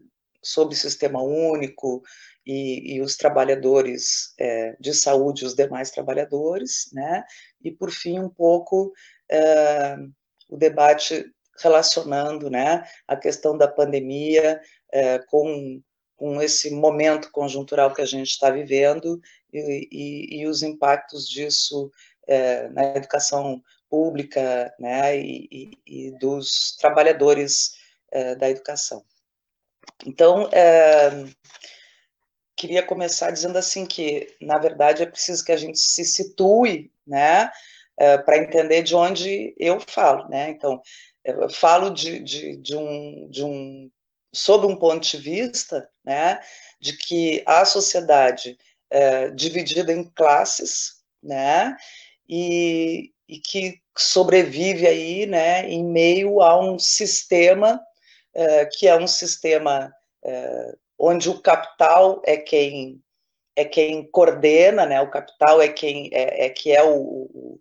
sobre 0.43 0.77
sistema 0.77 1.21
único 1.21 2.03
e, 2.47 2.95
e 2.95 3.01
os 3.01 3.17
trabalhadores 3.17 4.33
é, 4.39 4.77
de 4.79 4.95
saúde, 4.95 5.45
os 5.45 5.55
demais 5.55 5.91
trabalhadores, 5.91 6.89
né? 6.93 7.25
E 7.63 7.73
por 7.73 7.91
fim 7.91 8.21
um 8.21 8.29
pouco 8.29 8.93
é, 9.29 9.97
o 10.49 10.57
debate 10.57 11.27
relacionando, 11.59 12.49
né, 12.49 12.85
a 13.09 13.17
questão 13.17 13.57
da 13.57 13.67
pandemia 13.67 14.61
é, 14.93 15.19
com 15.19 15.83
com 16.17 16.41
esse 16.41 16.71
momento 16.71 17.31
conjuntural 17.31 17.93
que 17.93 18.01
a 18.01 18.07
gente 18.07 18.29
está 18.29 18.51
vivendo 18.51 19.21
e, 19.53 19.89
e, 19.93 20.41
e, 20.41 20.47
os 20.47 20.63
impactos 20.63 21.29
disso 21.29 21.91
é, 22.27 22.69
na 22.69 22.97
educação 22.97 23.63
pública, 23.89 24.75
né, 24.79 25.19
e, 25.19 25.79
e 25.87 26.11
dos 26.19 26.77
trabalhadores 26.77 27.75
da 28.39 28.49
educação. 28.49 29.05
Então, 30.05 30.49
é, 30.53 31.27
queria 32.57 32.83
começar 32.83 33.31
dizendo 33.31 33.59
assim 33.59 33.85
que, 33.85 34.35
na 34.41 34.59
verdade, 34.59 35.03
é 35.03 35.07
preciso 35.07 35.45
que 35.45 35.53
a 35.53 35.57
gente 35.57 35.79
se 35.79 36.05
situe, 36.05 36.91
né, 37.07 37.51
é, 37.99 38.19
para 38.19 38.39
entender 38.39 38.83
de 38.83 38.95
onde 38.95 39.55
eu 39.59 39.79
falo, 39.81 40.29
né. 40.29 40.51
Então, 40.51 40.81
eu 41.25 41.51
falo 41.51 41.91
de, 41.91 42.21
de, 42.21 42.57
de, 42.57 42.77
um, 42.77 43.29
de 43.31 43.45
um, 43.45 43.91
sob 44.33 44.67
um 44.67 44.77
ponto 44.77 45.07
de 45.07 45.17
vista, 45.19 45.89
né, 46.05 46.41
de 46.81 46.97
que 46.97 47.43
a 47.47 47.65
sociedade 47.65 48.59
é 48.91 49.31
dividida 49.31 49.93
em 49.93 50.05
classes, 50.05 51.03
né, 51.23 51.77
e, 52.29 53.13
e 53.29 53.39
que 53.39 53.81
sobrevive 53.97 54.87
aí, 54.87 55.27
né, 55.27 55.69
em 55.69 55.85
meio 55.85 56.43
a 56.43 56.59
um 56.59 56.79
sistema 56.79 57.81
é, 58.35 58.67
que 58.67 58.87
é 58.87 58.95
um 58.97 59.07
sistema 59.07 59.93
é, 60.23 60.75
onde 60.99 61.31
o 61.31 61.41
capital 61.41 62.21
é 62.25 62.37
quem 62.37 63.03
é 63.59 63.65
quem 63.65 64.07
coordena, 64.11 64.85
né? 64.85 65.01
O 65.01 65.11
capital 65.11 65.63
é 65.63 65.69
quem 65.69 66.11
é, 66.13 66.45
é 66.45 66.51
que 66.51 66.71
é 66.73 66.85
o, 66.85 67.59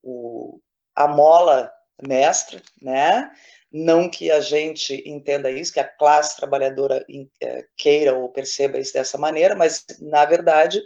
o, 0.00 0.60
a 0.94 1.08
mola 1.08 1.68
mestra, 2.00 2.62
né? 2.80 3.28
Não 3.72 4.08
que 4.08 4.30
a 4.30 4.38
gente 4.38 5.02
entenda 5.04 5.50
isso, 5.50 5.72
que 5.72 5.80
a 5.80 5.88
classe 5.88 6.36
trabalhadora 6.36 7.04
é, 7.40 7.64
queira 7.76 8.14
ou 8.14 8.28
perceba 8.28 8.78
isso 8.78 8.92
dessa 8.92 9.18
maneira, 9.18 9.56
mas 9.56 9.84
na 10.00 10.24
verdade 10.24 10.80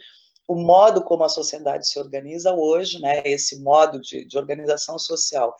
o 0.46 0.54
modo 0.54 1.02
como 1.02 1.24
a 1.24 1.28
sociedade 1.28 1.88
se 1.88 1.98
organiza 1.98 2.52
hoje, 2.52 3.00
né? 3.00 3.22
Esse 3.24 3.60
modo 3.60 4.00
de, 4.00 4.24
de 4.24 4.38
organização 4.38 4.98
social 4.98 5.56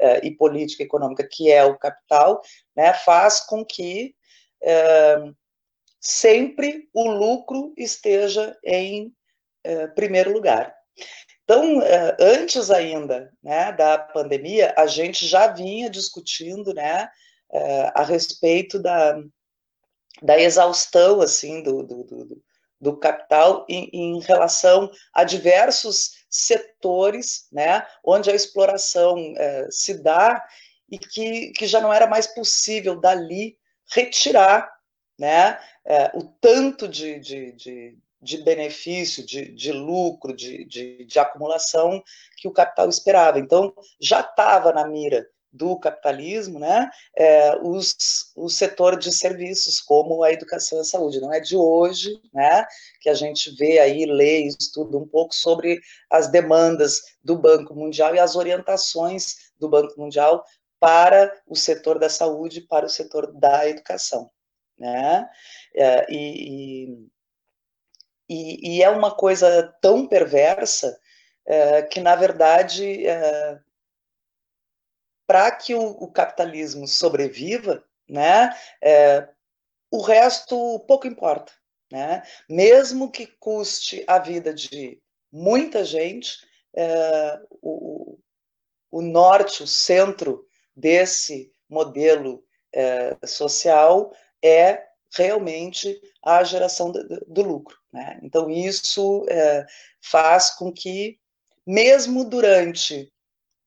uh, 0.00 0.24
e 0.24 0.30
política 0.30 0.82
econômica, 0.82 1.26
que 1.26 1.50
é 1.50 1.64
o 1.64 1.78
capital, 1.78 2.40
né, 2.76 2.92
faz 2.92 3.40
com 3.40 3.64
que 3.64 4.14
uh, 4.62 5.34
sempre 6.00 6.88
o 6.92 7.10
lucro 7.10 7.72
esteja 7.76 8.56
em 8.64 9.12
uh, 9.66 9.94
primeiro 9.94 10.32
lugar. 10.32 10.74
Então, 11.44 11.80
antes 12.18 12.72
ainda 12.72 13.32
né, 13.40 13.70
da 13.70 13.96
pandemia, 13.96 14.74
a 14.76 14.88
gente 14.88 15.24
já 15.24 15.46
vinha 15.46 15.88
discutindo 15.88 16.74
né, 16.74 17.08
a 17.94 18.02
respeito 18.02 18.80
da, 18.80 19.16
da 20.20 20.40
exaustão 20.40 21.20
assim 21.20 21.62
do, 21.62 21.84
do, 21.84 22.02
do, 22.02 22.42
do 22.80 22.96
capital 22.96 23.64
em, 23.68 23.88
em, 23.92 24.20
relação 24.20 24.90
a 25.12 25.24
diversos 25.24 26.26
setores, 26.28 27.46
né, 27.50 27.86
onde 28.04 28.30
a 28.30 28.34
exploração 28.34 29.16
é, 29.36 29.66
se 29.70 30.02
dá 30.02 30.44
e 30.90 30.98
que, 30.98 31.52
que 31.52 31.66
já 31.66 31.80
não 31.80 31.92
era 31.92 32.06
mais 32.06 32.26
possível 32.26 33.00
dali 33.00 33.56
retirar, 33.92 34.70
né, 35.18 35.58
é, 35.84 36.10
o 36.14 36.22
tanto 36.22 36.86
de, 36.86 37.18
de, 37.18 37.52
de, 37.52 37.98
de 38.20 38.38
benefício, 38.38 39.24
de, 39.24 39.52
de 39.52 39.72
lucro, 39.72 40.34
de, 40.34 40.64
de, 40.64 41.04
de 41.04 41.18
acumulação 41.18 42.02
que 42.36 42.46
o 42.46 42.52
capital 42.52 42.88
esperava. 42.88 43.38
Então, 43.38 43.74
já 44.00 44.20
estava 44.20 44.72
na 44.72 44.86
mira 44.86 45.26
do 45.52 45.78
capitalismo, 45.78 46.58
né, 46.58 46.90
é, 47.16 47.56
os, 47.62 47.94
o 48.36 48.48
setor 48.48 48.98
de 48.98 49.10
serviços, 49.10 49.80
como 49.80 50.22
a 50.22 50.32
educação 50.32 50.78
e 50.78 50.80
a 50.82 50.84
saúde. 50.84 51.20
Não 51.20 51.32
é 51.32 51.40
de 51.40 51.56
hoje, 51.56 52.20
né, 52.32 52.66
que 53.00 53.08
a 53.08 53.14
gente 53.14 53.54
vê 53.56 53.78
aí, 53.78 54.04
lê 54.04 54.42
e 54.42 54.48
estuda 54.48 54.98
um 54.98 55.08
pouco 55.08 55.34
sobre 55.34 55.80
as 56.10 56.28
demandas 56.28 57.00
do 57.22 57.36
Banco 57.36 57.74
Mundial 57.74 58.14
e 58.14 58.18
as 58.18 58.36
orientações 58.36 59.52
do 59.58 59.68
Banco 59.68 59.98
Mundial 59.98 60.44
para 60.78 61.32
o 61.46 61.56
setor 61.56 61.98
da 61.98 62.10
saúde, 62.10 62.60
para 62.60 62.86
o 62.86 62.90
setor 62.90 63.32
da 63.32 63.66
educação, 63.66 64.30
né, 64.78 65.26
é, 65.74 66.06
e, 66.12 67.08
e, 68.28 68.76
e, 68.76 68.82
é 68.82 68.90
uma 68.90 69.14
coisa 69.14 69.74
tão 69.80 70.06
perversa 70.06 70.98
é, 71.46 71.82
que, 71.82 72.00
na 72.00 72.14
verdade, 72.14 73.06
é, 73.06 73.58
para 75.26 75.50
que 75.50 75.74
o, 75.74 75.82
o, 75.82 76.10
capitalismo 76.10 76.86
sobreviva, 76.86 77.84
né, 78.08 78.54
é, 78.82 79.28
o 79.90 80.00
resto 80.00 80.80
pouco 80.86 81.06
importa. 81.06 81.52
Né? 81.90 82.22
Mesmo 82.48 83.10
que 83.10 83.26
custe 83.26 84.04
a 84.06 84.18
vida 84.18 84.52
de 84.52 85.00
muita 85.30 85.84
gente, 85.84 86.38
é, 86.74 87.40
o, 87.62 88.18
o, 88.90 89.02
norte, 89.02 89.62
o 89.62 89.66
centro 89.66 90.46
desse 90.74 91.50
modelo 91.68 92.44
é, 92.72 93.16
social 93.26 94.12
é 94.42 94.84
realmente 95.14 96.00
a 96.22 96.42
geração 96.44 96.90
do, 96.90 97.24
do 97.26 97.42
lucro. 97.42 97.76
Né? 97.92 98.18
Então, 98.22 98.50
isso 98.50 99.24
é, 99.28 99.64
faz 100.00 100.50
com 100.50 100.72
que, 100.72 101.18
mesmo 101.66 102.24
durante 102.24 103.12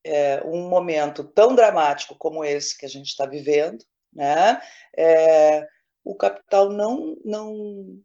é, 0.10 0.41
um 0.43 0.67
momento 0.67 1.24
tão 1.24 1.54
dramático 1.54 2.15
como 2.15 2.43
esse 2.43 2.76
que 2.76 2.86
a 2.86 2.89
gente 2.89 3.08
está 3.08 3.28
vivendo, 3.28 3.86
né, 4.12 4.60
é, 4.98 5.67
o 6.04 6.15
capital 6.15 6.69
não, 6.69 7.15
não, 7.24 8.00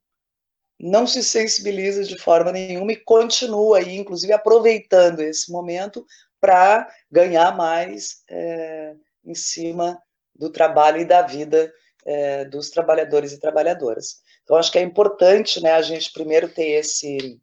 não 0.79 1.07
se 1.07 1.25
sensibiliza 1.25 2.05
de 2.05 2.19
forma 2.19 2.53
nenhuma 2.53 2.93
e 2.93 2.97
continua 2.97 3.79
aí, 3.79 3.97
inclusive, 3.97 4.33
aproveitando 4.35 5.21
esse 5.21 5.51
momento 5.51 6.05
para 6.39 6.87
ganhar 7.11 7.57
mais 7.57 8.23
é, 8.29 8.95
em 9.25 9.35
cima 9.35 9.99
do 10.35 10.51
trabalho 10.51 11.01
e 11.01 11.07
da 11.07 11.23
vida 11.23 11.73
é, 12.05 12.45
dos 12.45 12.69
trabalhadores 12.69 13.33
e 13.33 13.41
trabalhadoras. 13.41 14.21
Então, 14.43 14.57
acho 14.57 14.71
que 14.71 14.79
é 14.79 14.83
importante 14.83 15.63
né, 15.63 15.73
a 15.73 15.81
gente 15.81 16.13
primeiro 16.13 16.51
ter 16.51 16.69
esse, 16.73 17.41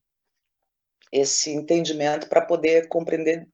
esse 1.12 1.50
entendimento 1.50 2.30
para 2.30 2.46
poder 2.46 2.88
compreender 2.90 3.48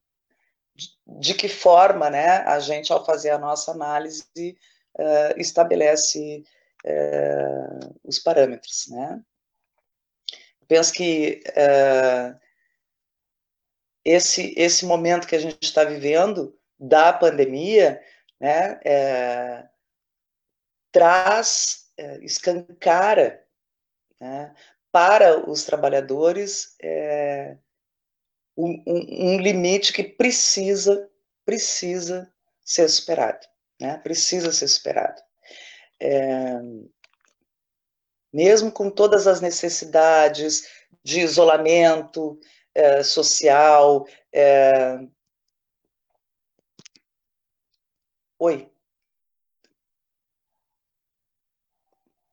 de 1.06 1.34
que 1.34 1.48
forma 1.48 2.10
né, 2.10 2.38
a 2.38 2.60
gente, 2.60 2.92
ao 2.92 3.04
fazer 3.04 3.30
a 3.30 3.38
nossa 3.38 3.72
análise, 3.72 4.56
uh, 4.98 5.38
estabelece 5.40 6.44
uh, 6.84 7.98
os 8.04 8.18
parâmetros. 8.18 8.86
Né? 8.88 9.20
Penso 10.66 10.92
que 10.92 11.42
uh, 11.48 12.38
esse, 14.04 14.54
esse 14.56 14.86
momento 14.86 15.26
que 15.26 15.36
a 15.36 15.40
gente 15.40 15.62
está 15.62 15.84
vivendo 15.84 16.56
da 16.78 17.12
pandemia 17.12 18.00
né, 18.40 18.78
traz, 20.92 21.90
escancara 22.22 23.44
né, 24.20 24.54
para 24.92 25.50
os 25.50 25.64
trabalhadores 25.64 26.76
um, 28.58 28.82
um, 28.86 29.40
limite 29.40 29.92
que 29.92 30.02
precisa, 30.02 31.08
precisa 31.44 32.30
ser 32.64 32.88
superado, 32.88 33.46
né? 33.80 33.96
Precisa 33.98 34.52
ser 34.52 34.66
superado. 34.66 35.22
É, 36.00 36.58
mesmo 38.32 38.70
com 38.70 38.90
todas 38.90 39.26
as 39.26 39.40
necessidades 39.40 40.64
de 41.04 41.20
isolamento 41.20 42.38
é, 42.74 43.02
social. 43.02 44.06
É... 44.32 44.98
Oi. 48.38 48.70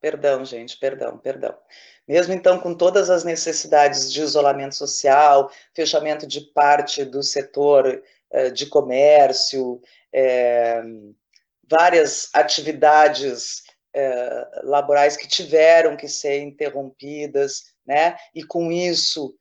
Perdão, 0.05 0.45
gente, 0.45 0.77
perdão, 0.77 1.17
perdão. 1.17 1.57
Mesmo 2.07 2.31
então, 2.31 2.59
com 2.59 2.75
todas 2.75 3.09
as 3.09 3.23
necessidades 3.23 4.13
de 4.13 4.21
isolamento 4.21 4.75
social, 4.75 5.51
fechamento 5.73 6.27
de 6.27 6.41
parte 6.41 7.03
do 7.03 7.23
setor 7.23 8.03
eh, 8.29 8.51
de 8.51 8.67
comércio, 8.67 9.81
é, 10.13 10.79
várias 11.67 12.29
atividades 12.35 13.63
é, 13.95 14.47
laborais 14.61 15.17
que 15.17 15.27
tiveram 15.27 15.97
que 15.97 16.07
ser 16.07 16.39
interrompidas, 16.39 17.73
né? 17.83 18.15
E 18.35 18.43
com 18.43 18.71
isso 18.71 19.35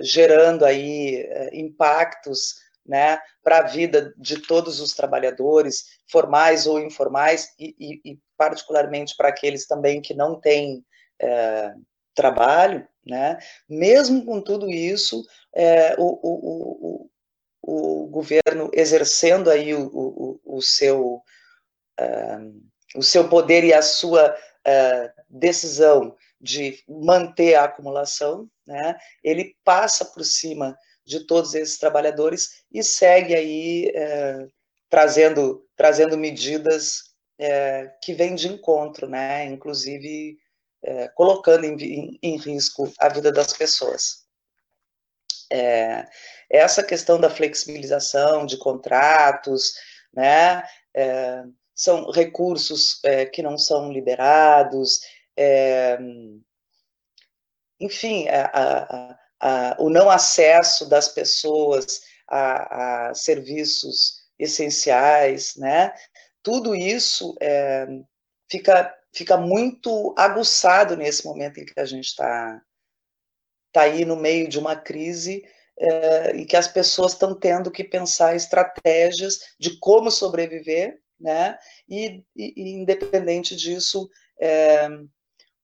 gerando 0.00 0.64
aí 0.64 1.28
impactos, 1.52 2.54
né? 2.88 3.20
Para 3.42 3.58
a 3.58 3.66
vida 3.66 4.14
de 4.16 4.40
todos 4.40 4.80
os 4.80 4.94
trabalhadores, 4.94 5.84
formais 6.10 6.66
ou 6.66 6.80
informais, 6.80 7.52
e, 7.58 7.76
e, 7.78 8.12
e 8.12 8.18
particularmente 8.36 9.14
para 9.16 9.28
aqueles 9.28 9.66
também 9.66 10.00
que 10.00 10.14
não 10.14 10.40
têm 10.40 10.82
é, 11.20 11.74
trabalho, 12.14 12.88
né? 13.04 13.38
mesmo 13.68 14.24
com 14.24 14.40
tudo 14.40 14.70
isso, 14.70 15.24
é, 15.54 15.94
o, 15.98 16.18
o, 16.22 17.10
o, 17.62 18.04
o, 18.04 18.06
governo 18.08 18.70
exercendo 18.72 19.50
aí 19.50 19.74
o, 19.74 20.60
seu, 20.62 21.22
uh, 22.00 22.62
o 22.96 23.02
seu 23.02 23.28
poder 23.28 23.64
e 23.64 23.72
a 23.72 23.82
sua 23.82 24.34
decisão 25.28 26.14
de 26.40 26.82
manter 26.86 27.54
a 27.54 27.64
acumulação, 27.64 28.48
né? 28.66 28.98
ele 29.24 29.56
passa 29.64 30.04
por 30.04 30.22
cima 30.24 30.76
de 31.08 31.20
todos 31.20 31.54
esses 31.54 31.78
trabalhadores 31.78 32.62
e 32.70 32.84
segue 32.84 33.34
aí 33.34 33.90
uh, 33.96 34.52
trazendo, 34.90 35.66
trazendo 35.74 36.18
medidas 36.18 37.14
é, 37.38 37.90
que 38.02 38.12
vem 38.12 38.34
de 38.34 38.48
encontro, 38.48 39.08
né? 39.08 39.46
Inclusive 39.46 40.36
é, 40.82 41.08
colocando 41.08 41.64
em, 41.64 41.76
em, 41.82 42.18
em, 42.22 42.36
risco 42.36 42.92
a 42.98 43.08
vida 43.08 43.32
das 43.32 43.54
pessoas. 43.54 44.26
É, 45.50 46.06
essa 46.50 46.82
questão 46.82 47.18
da 47.18 47.30
flexibilização 47.30 48.44
de 48.44 48.58
contratos, 48.58 49.72
né? 50.12 50.62
É, 50.94 51.42
são 51.74 52.10
recursos 52.10 53.00
é, 53.04 53.24
que 53.24 53.40
não 53.40 53.56
são 53.56 53.90
liberados, 53.90 55.00
é, 55.36 55.96
enfim, 57.80 58.28
a, 58.28 58.50
a, 58.52 59.18
a, 59.40 59.76
o 59.78 59.88
não 59.88 60.10
acesso 60.10 60.88
das 60.88 61.08
pessoas 61.08 62.00
a, 62.28 63.12
serviços 63.14 64.18
essenciais, 64.38 65.56
né? 65.56 65.92
Tudo 66.42 66.74
isso 66.74 67.36
é, 67.40 67.86
fica, 68.50 68.94
fica 69.12 69.36
muito 69.36 70.14
aguçado 70.16 70.96
nesse 70.96 71.24
momento 71.24 71.58
em 71.58 71.64
que 71.64 71.78
a 71.78 71.84
gente 71.84 72.06
está 72.06 72.60
tá 73.72 73.82
aí 73.82 74.04
no 74.04 74.16
meio 74.16 74.48
de 74.48 74.58
uma 74.58 74.76
crise 74.76 75.42
é, 75.78 76.36
e 76.36 76.44
que 76.44 76.56
as 76.56 76.68
pessoas 76.68 77.12
estão 77.12 77.38
tendo 77.38 77.70
que 77.70 77.84
pensar 77.84 78.34
estratégias 78.34 79.40
de 79.58 79.78
como 79.78 80.10
sobreviver, 80.10 81.00
né? 81.20 81.58
E, 81.88 82.24
e, 82.36 82.52
e 82.56 82.70
independente 82.72 83.56
disso, 83.56 84.08
é, 84.40 84.88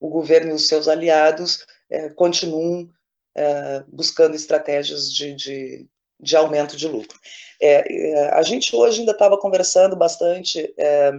o 0.01 0.09
governo 0.09 0.51
e 0.51 0.55
os 0.55 0.67
seus 0.67 0.89
aliados 0.89 1.65
é, 1.91 2.09
continuam 2.11 2.89
é, 3.37 3.85
buscando 3.89 4.37
estratégias 4.37 5.13
de, 5.13 5.35
de, 5.35 5.87
de, 6.21 6.37
aumento 6.37 6.77
de 6.77 6.89
lucro. 6.89 7.19
É, 7.61 7.85
é, 7.93 8.35
a 8.35 8.43
gente 8.43 8.75
hoje 8.75 9.01
ainda 9.01 9.13
estava 9.13 9.39
conversando 9.39 9.97
bastante 9.97 10.73
é, 10.79 11.13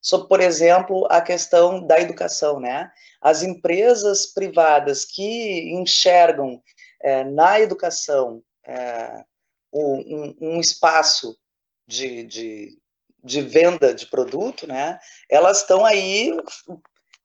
sobre, 0.00 0.28
por 0.28 0.40
exemplo, 0.40 1.06
a 1.10 1.20
questão 1.20 1.86
da 1.86 2.00
educação, 2.00 2.58
né? 2.60 2.90
As 3.20 3.42
empresas 3.42 4.26
privadas 4.26 5.04
que 5.04 5.72
enxergam 5.74 6.62
na 7.32 7.58
educação 7.58 8.42
um, 9.72 10.34
um, 10.40 10.60
espaço 10.60 11.36
de, 11.86 12.24
de, 12.24 12.78
de 13.22 13.42
venda 13.42 13.94
de 13.94 14.06
produto, 14.06 14.66
né? 14.66 14.98
Elas 15.28 15.60
estão 15.60 15.84
aí 15.84 16.32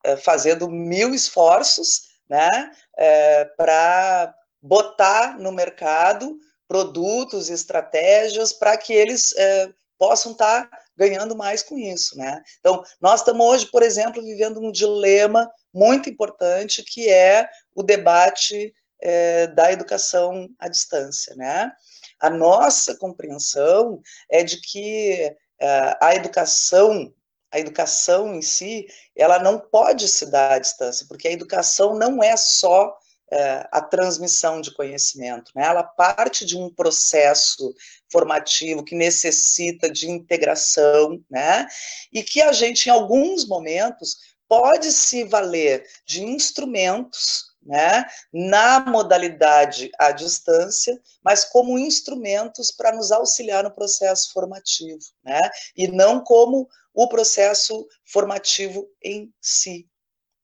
é, 0.04 0.18
fazendo 0.18 0.70
mil 0.70 1.14
esforços, 1.14 2.04
né? 2.30 2.72
É, 2.98 3.46
para 3.58 4.34
botar 4.62 5.38
no 5.40 5.52
mercado 5.52 6.38
produtos, 6.68 7.50
estratégias 7.50 8.52
para 8.52 8.76
que 8.78 8.94
eles 8.94 9.36
é, 9.38 9.70
possam 9.98 10.32
estar 10.32 10.70
tá 10.70 10.80
ganhando 10.98 11.36
mais 11.36 11.62
com 11.62 11.78
isso, 11.78 12.18
né? 12.18 12.42
Então, 12.60 12.84
nós 13.00 13.20
estamos 13.20 13.46
hoje, 13.46 13.66
por 13.68 13.84
exemplo, 13.84 14.24
vivendo 14.24 14.60
um 14.60 14.72
dilema 14.72 15.50
muito 15.74 16.10
importante 16.10 16.84
que 16.84 17.10
é 17.10 17.48
o 17.76 17.84
debate 17.84 18.74
é, 19.02 19.48
da 19.48 19.72
educação 19.72 20.48
à 20.60 20.68
distância, 20.68 21.36
né? 21.36 21.72
A 22.20 22.30
nossa 22.30 22.96
compreensão 22.98 24.02
é 24.30 24.44
de 24.44 24.60
que 24.62 25.36
é, 25.60 25.98
a 26.02 26.16
educação, 26.16 27.14
a 27.56 27.60
educação 27.60 28.36
em 28.36 28.42
si, 28.42 28.86
ela 29.16 29.40
não 29.40 29.58
pode 29.58 30.10
se 30.10 30.26
dar 30.26 30.52
à 30.52 30.60
distância, 30.60 31.06
porque 31.08 31.30
a 31.30 31.32
educação 31.32 31.98
não 31.98 32.22
é 32.22 32.36
só 32.36 32.94
é, 33.32 33.66
a 33.72 33.82
transmissão 33.82 34.60
de 34.60 34.74
conhecimento, 34.74 35.54
né? 35.56 35.66
ela 35.66 35.82
parte 35.82 36.46
de 36.46 36.58
um 36.58 36.70
processo 36.70 37.74
formativo 38.12 38.84
que 38.84 38.94
necessita 38.94 39.90
de 39.90 40.12
integração, 40.12 41.18
né? 41.32 41.66
e 42.12 42.22
que 42.22 42.42
a 42.42 42.52
gente, 42.52 42.88
em 42.88 42.92
alguns 42.92 43.48
momentos, 43.48 44.18
pode 44.50 44.92
se 44.92 45.24
valer 45.24 45.88
de 46.06 46.24
instrumentos 46.24 47.55
né, 47.66 48.06
na 48.32 48.80
modalidade 48.82 49.90
à 49.98 50.12
distância, 50.12 50.98
mas 51.24 51.44
como 51.44 51.80
instrumentos 51.80 52.72
para 52.72 52.96
nos 52.96 53.12
auxiliar 53.12 53.64
no 53.64 53.72
processo 53.74 54.32
formativo, 54.32 55.00
né, 55.24 55.42
e 55.76 55.88
não 55.88 56.24
como 56.24 56.70
o 56.94 57.08
processo 57.08 57.88
formativo 58.06 58.88
em 59.04 59.34
si. 59.42 59.90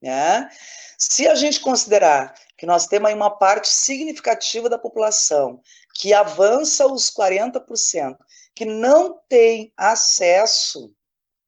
Né. 0.01 0.49
Se 0.97 1.27
a 1.27 1.35
gente 1.35 1.59
considerar 1.59 2.33
que 2.57 2.65
nós 2.65 2.87
temos 2.87 3.09
aí 3.09 3.15
uma 3.15 3.29
parte 3.29 3.69
significativa 3.69 4.67
da 4.67 4.79
população 4.79 5.61
que 5.93 6.13
avança 6.13 6.87
os 6.87 7.11
40%, 7.11 8.17
que 8.55 8.65
não 8.65 9.19
tem 9.29 9.71
acesso 9.77 10.91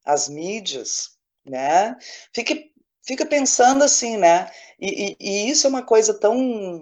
às 0.05 0.30
mídias, 0.30 1.17
né, 1.45 1.97
fique 2.34 2.72
fica 3.06 3.26
pensando 3.26 3.84
assim, 3.84 4.18
né? 4.18 4.49
E, 4.80 5.12
e, 5.12 5.18
e, 5.20 5.49
isso 5.49 5.68
é 5.68 5.70
uma 5.70 5.84
coisa 5.84 6.14
tão, 6.14 6.82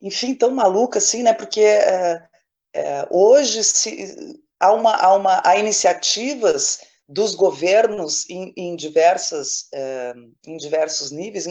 enfim, 0.00 0.34
tão 0.34 0.50
maluca 0.50 0.98
assim, 0.98 1.22
né? 1.22 1.32
Porque 1.32 1.60
é, 1.60 2.26
é, 2.74 3.06
hoje 3.10 3.64
se, 3.64 4.40
há, 4.58 4.72
uma, 4.72 4.94
há, 4.94 5.14
uma, 5.14 5.42
há 5.44 5.56
iniciativas 5.56 6.80
dos 7.08 7.34
governos 7.34 8.28
em, 8.30 8.54
em 8.56 8.76
diversas, 8.76 9.68
é, 9.74 10.14
em 10.46 10.56
diversos 10.56 11.10
níveis, 11.10 11.46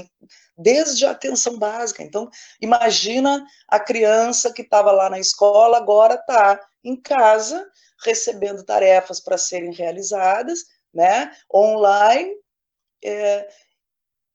desde 0.57 1.05
a 1.05 1.11
atenção 1.11 1.59
básica. 1.59 2.01
Então, 2.01 2.29
imagina 2.59 3.45
a 3.67 3.79
criança 3.79 4.51
que 4.51 4.63
estava 4.63 4.91
lá 4.91 5.09
na 5.09 5.19
escola, 5.19 5.77
agora 5.77 6.15
está 6.15 6.59
em 6.83 6.99
casa, 6.99 7.67
recebendo 8.03 8.63
tarefas 8.63 9.19
para 9.19 9.37
serem 9.37 9.71
realizadas, 9.71 10.59
né, 10.91 11.31
online, 11.53 12.33
é, 13.03 13.47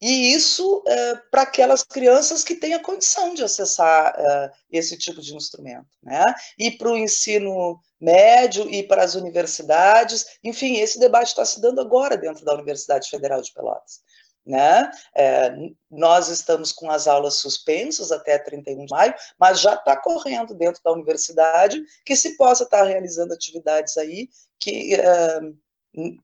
e 0.01 0.35
isso 0.35 0.83
é, 0.87 1.17
para 1.31 1.43
aquelas 1.43 1.83
crianças 1.83 2.45
que 2.45 2.55
têm 2.55 2.75
a 2.75 2.83
condição 2.83 3.33
de 3.33 3.43
acessar 3.43 4.14
é, 4.19 4.51
esse 4.71 4.97
tipo 4.99 5.21
de 5.23 5.35
instrumento, 5.35 5.89
né? 6.03 6.23
E 6.59 6.71
para 6.71 6.91
o 6.91 6.97
ensino 6.97 7.81
médio 7.99 8.69
e 8.71 8.83
para 8.83 9.03
as 9.03 9.14
universidades, 9.14 10.39
enfim, 10.45 10.77
esse 10.77 10.99
debate 10.99 11.29
está 11.29 11.45
se 11.45 11.61
dando 11.61 11.81
agora 11.81 12.17
dentro 12.17 12.45
da 12.45 12.55
Universidade 12.55 13.09
Federal 13.09 13.41
de 13.41 13.53
Pelotas. 13.53 14.01
Né? 14.45 14.89
É, 15.17 15.53
nós 15.91 16.29
estamos 16.29 16.71
com 16.71 16.89
as 16.89 17.09
aulas 17.09 17.35
suspensas 17.35 18.12
até 18.12 18.39
31 18.39 18.85
de 18.85 18.93
maio, 18.93 19.12
mas 19.37 19.61
já 19.61 19.75
está 19.75 19.97
correndo 19.97 20.55
dentro 20.55 20.81
da 20.85 20.93
universidade 20.93 21.83
que 22.05 22.14
se 22.14 22.37
possa 22.37 22.62
estar 22.62 22.79
tá 22.79 22.85
realizando 22.85 23.35
atividades 23.35 23.97
aí 23.97 24.29
que, 24.61 24.95
é, 24.95 25.41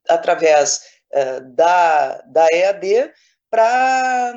através 0.09 1.01
é, 1.12 1.40
da, 1.40 2.22
da 2.22 2.48
EAD 2.50 3.12
para 3.50 4.34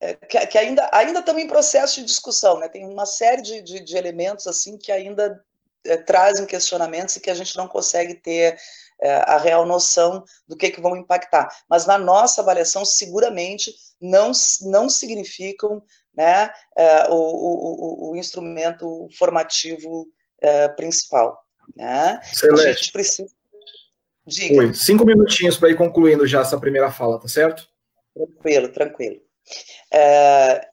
é, 0.00 0.14
que, 0.14 0.46
que, 0.46 0.58
ainda 0.58 0.88
ainda 0.92 1.18
estamos 1.20 1.42
em 1.42 1.48
processo 1.48 1.96
de 2.00 2.06
discussão, 2.06 2.58
né? 2.58 2.68
Tem 2.68 2.86
uma 2.86 3.04
série 3.04 3.42
de, 3.42 3.60
de, 3.62 3.80
de 3.80 3.96
elementos 3.96 4.46
assim 4.46 4.78
que 4.78 4.92
ainda 4.92 5.42
é, 5.84 5.96
trazem 5.96 6.46
questionamentos 6.46 7.16
e 7.16 7.20
que 7.20 7.30
a 7.30 7.34
gente 7.34 7.56
não 7.56 7.66
consegue 7.66 8.14
ter 8.14 8.56
é, 9.02 9.14
a 9.26 9.36
real 9.38 9.66
noção 9.66 10.24
do 10.46 10.56
que, 10.56 10.70
que 10.70 10.80
vão 10.80 10.96
impactar. 10.96 11.48
Mas 11.68 11.84
na 11.84 11.98
nossa 11.98 12.40
avaliação, 12.40 12.84
seguramente 12.84 13.74
não 14.00 14.30
não 14.62 14.88
significam 14.88 15.82
né, 16.14 16.50
é, 16.76 17.08
o, 17.08 17.14
o, 17.14 18.10
o, 18.10 18.16
instrumento 18.16 19.08
formativo 19.18 20.06
principal. 20.74 21.38
Né? 21.76 22.18
A 22.50 22.72
gente 22.72 22.92
precisa 22.92 23.30
Diga. 24.26 24.60
Oi, 24.60 24.74
cinco 24.74 25.04
minutinhos 25.04 25.56
para 25.56 25.70
ir 25.70 25.76
concluindo 25.76 26.26
já 26.26 26.40
essa 26.40 26.58
primeira 26.58 26.90
fala, 26.90 27.18
tá 27.18 27.28
certo? 27.28 27.68
Tranquilo, 28.14 28.68
tranquilo. 28.68 29.20
É, 29.92 30.68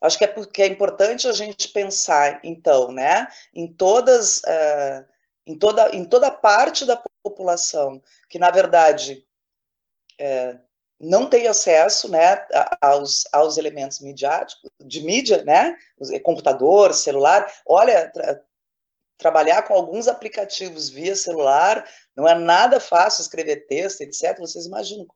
acho 0.00 0.18
que 0.18 0.24
é 0.24 0.28
porque 0.28 0.62
é 0.62 0.66
importante 0.66 1.26
a 1.26 1.32
gente 1.32 1.68
pensar, 1.68 2.40
então, 2.44 2.92
né, 2.92 3.26
em 3.54 3.72
todas, 3.72 4.42
é, 4.44 5.04
em 5.46 5.58
toda, 5.58 5.94
em 5.94 6.04
toda 6.04 6.30
parte 6.30 6.84
da 6.84 7.02
população 7.22 8.02
que, 8.28 8.38
na 8.38 8.50
verdade, 8.50 9.26
é, 10.18 10.56
não 11.00 11.28
tem 11.28 11.48
acesso, 11.48 12.08
né, 12.08 12.46
aos, 12.80 13.24
aos 13.32 13.58
elementos 13.58 13.98
midiáticos, 14.00 14.70
de 14.80 15.02
mídia, 15.02 15.42
né, 15.42 15.76
computador, 16.22 16.94
celular. 16.94 17.52
Olha, 17.66 18.12
trabalhar 19.18 19.62
com 19.62 19.74
alguns 19.74 20.06
aplicativos 20.06 20.88
via 20.88 21.16
celular 21.16 21.84
não 22.16 22.28
é 22.28 22.34
nada 22.34 22.78
fácil 22.78 23.22
escrever 23.22 23.66
texto, 23.66 24.02
etc. 24.02 24.38
Vocês 24.38 24.66
imaginam, 24.66 25.06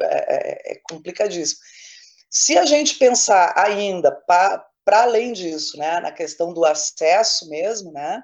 é, 0.00 0.04
é, 0.04 0.72
é 0.72 0.80
complicadíssimo. 0.88 1.60
Se 2.28 2.56
a 2.56 2.64
gente 2.64 2.96
pensar 2.96 3.52
ainda 3.56 4.12
para 4.12 4.64
além 4.86 5.32
disso, 5.32 5.76
né, 5.76 6.00
na 6.00 6.12
questão 6.12 6.52
do 6.52 6.64
acesso 6.64 7.48
mesmo, 7.48 7.92
né, 7.92 8.22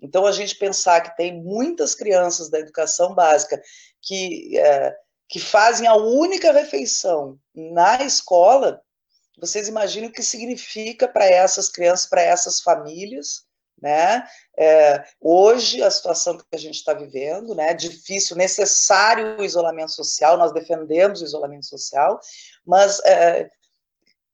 então 0.00 0.26
a 0.26 0.32
gente 0.32 0.56
pensar 0.56 1.00
que 1.00 1.16
tem 1.16 1.42
muitas 1.42 1.94
crianças 1.94 2.48
da 2.50 2.58
educação 2.58 3.14
básica 3.14 3.60
que, 4.00 4.56
é, 4.58 4.94
que 5.28 5.40
fazem 5.40 5.86
a 5.86 5.96
única 5.96 6.52
refeição 6.52 7.38
na 7.54 8.02
escola, 8.02 8.80
vocês 9.40 9.68
imaginam 9.68 10.08
o 10.08 10.12
que 10.12 10.22
significa 10.22 11.08
para 11.08 11.26
essas 11.26 11.68
crianças, 11.68 12.06
para 12.06 12.22
essas 12.22 12.60
famílias, 12.60 13.47
né? 13.80 14.26
É, 14.56 15.04
hoje, 15.20 15.82
a 15.82 15.90
situação 15.90 16.36
que 16.36 16.44
a 16.52 16.58
gente 16.58 16.74
está 16.74 16.92
vivendo, 16.92 17.54
né? 17.54 17.72
Difícil, 17.74 18.36
necessário 18.36 19.38
o 19.38 19.44
isolamento 19.44 19.92
social, 19.92 20.36
nós 20.36 20.52
defendemos 20.52 21.20
o 21.20 21.24
isolamento 21.24 21.66
social, 21.66 22.18
mas 22.66 23.00
é, 23.04 23.50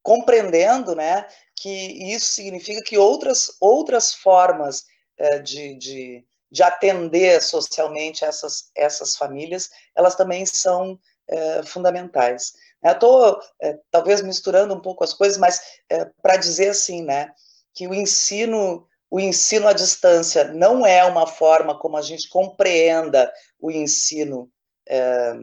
compreendendo, 0.02 0.94
né? 0.94 1.26
Que 1.56 2.12
isso 2.12 2.26
significa 2.26 2.82
que 2.82 2.98
outras, 2.98 3.56
outras 3.60 4.14
formas 4.14 4.84
é, 5.18 5.38
de, 5.38 5.74
de, 5.76 6.24
de, 6.50 6.62
atender 6.62 7.42
socialmente 7.42 8.24
essas, 8.24 8.70
essas 8.76 9.16
famílias, 9.16 9.70
elas 9.94 10.14
também 10.14 10.44
são 10.44 10.98
é, 11.28 11.62
fundamentais. 11.62 12.52
Estou, 12.82 13.40
é, 13.62 13.78
talvez, 13.90 14.20
misturando 14.20 14.74
um 14.74 14.80
pouco 14.80 15.04
as 15.04 15.14
coisas, 15.14 15.38
mas 15.38 15.60
é, 15.88 16.04
para 16.22 16.36
dizer 16.36 16.70
assim, 16.70 17.02
né? 17.02 17.32
Que 17.74 17.88
o 17.88 17.94
ensino 17.94 18.86
o 19.14 19.20
ensino 19.20 19.68
à 19.68 19.72
distância 19.72 20.42
não 20.42 20.84
é 20.84 21.04
uma 21.04 21.24
forma 21.24 21.78
como 21.78 21.96
a 21.96 22.02
gente 22.02 22.28
compreenda 22.28 23.32
o 23.60 23.70
ensino 23.70 24.50
é, 24.88 25.34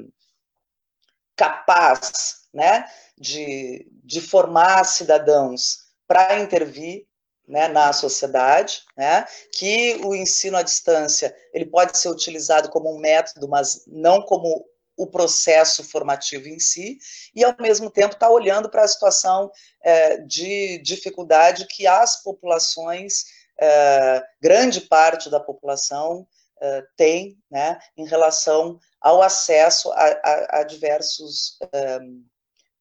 capaz 1.38 2.50
né, 2.54 2.86
de, 3.18 3.88
de 4.04 4.20
formar 4.20 4.84
cidadãos 4.84 5.86
para 6.06 6.38
intervir 6.42 7.08
né, 7.48 7.70
na 7.70 7.94
sociedade, 7.94 8.84
né, 8.98 9.26
que 9.54 10.02
o 10.04 10.14
ensino 10.14 10.58
à 10.58 10.64
distância 10.64 11.34
ele 11.54 11.66
pode 11.66 11.98
ser 11.98 12.10
utilizado 12.10 12.70
como 12.70 12.94
um 12.94 13.00
método, 13.00 13.48
mas 13.48 13.86
não 13.88 14.22
como 14.22 14.66
o 14.98 15.08
processo 15.08 15.82
formativo 15.82 16.50
em 16.50 16.60
si, 16.60 16.98
e 17.34 17.42
ao 17.42 17.56
mesmo 17.58 17.90
tempo 17.90 18.16
está 18.16 18.30
olhando 18.30 18.70
para 18.70 18.84
a 18.84 18.88
situação 18.88 19.50
é, 19.82 20.18
de 20.18 20.78
dificuldade 20.80 21.66
que 21.68 21.88
as 21.88 22.22
populações 22.22 23.24
uh, 23.62 24.22
grande 24.42 24.82
parte 24.82 25.30
da 25.30 25.40
população 25.40 26.28
uh, 26.62 26.88
tem 26.96 27.38
né, 27.50 27.80
em 27.96 28.06
relação 28.06 28.80
ao 29.00 29.22
acesso 29.22 29.92
a, 29.92 30.06
a, 30.06 30.60
a 30.60 30.64
diversos 30.64 31.58
um, 32.02 32.26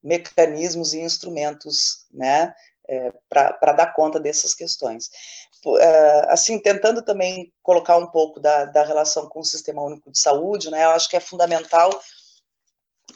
mecanismos 0.02 0.94
e 0.94 1.00
instrumentos 1.00 2.06
né, 2.10 2.54
é, 2.88 3.12
para 3.28 3.72
dar 3.72 3.92
conta 3.92 4.18
dessas 4.18 4.54
questões. 4.54 5.10
assim, 6.28 6.58
tentando 6.58 7.02
também 7.02 7.52
colocar 7.62 7.98
um 7.98 8.06
pouco 8.06 8.40
da, 8.40 8.64
da 8.64 8.82
relação 8.82 9.28
com 9.28 9.40
o 9.40 9.44
Sistema 9.44 9.82
Único 9.82 10.10
de 10.10 10.18
Saúde, 10.18 10.70
né, 10.70 10.84
eu 10.84 10.90
acho 10.90 11.08
que 11.08 11.16
é 11.16 11.20
fundamental 11.20 11.90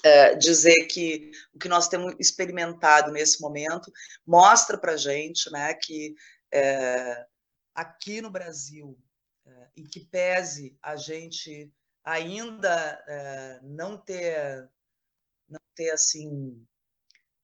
é, 0.02 0.34
dizer 0.34 0.86
que 0.86 1.30
o 1.54 1.58
que 1.58 1.68
nós 1.68 1.88
temos 1.88 2.14
experimentado 2.18 3.10
nesse 3.10 3.40
momento 3.40 3.90
mostra 4.26 4.76
para 4.76 4.92
a 4.92 4.96
gente 4.96 5.50
né, 5.50 5.74
que 5.74 6.14
é, 6.52 7.24
aqui 7.74 8.20
no 8.20 8.30
Brasil, 8.30 8.98
é, 9.46 9.68
em 9.76 9.84
que 9.84 10.00
pese 10.00 10.76
a 10.82 10.96
gente 10.96 11.72
ainda 12.04 13.02
é, 13.06 13.60
não 13.62 13.96
ter, 13.96 14.68
não 15.48 15.60
ter 15.74 15.90
assim 15.90 16.64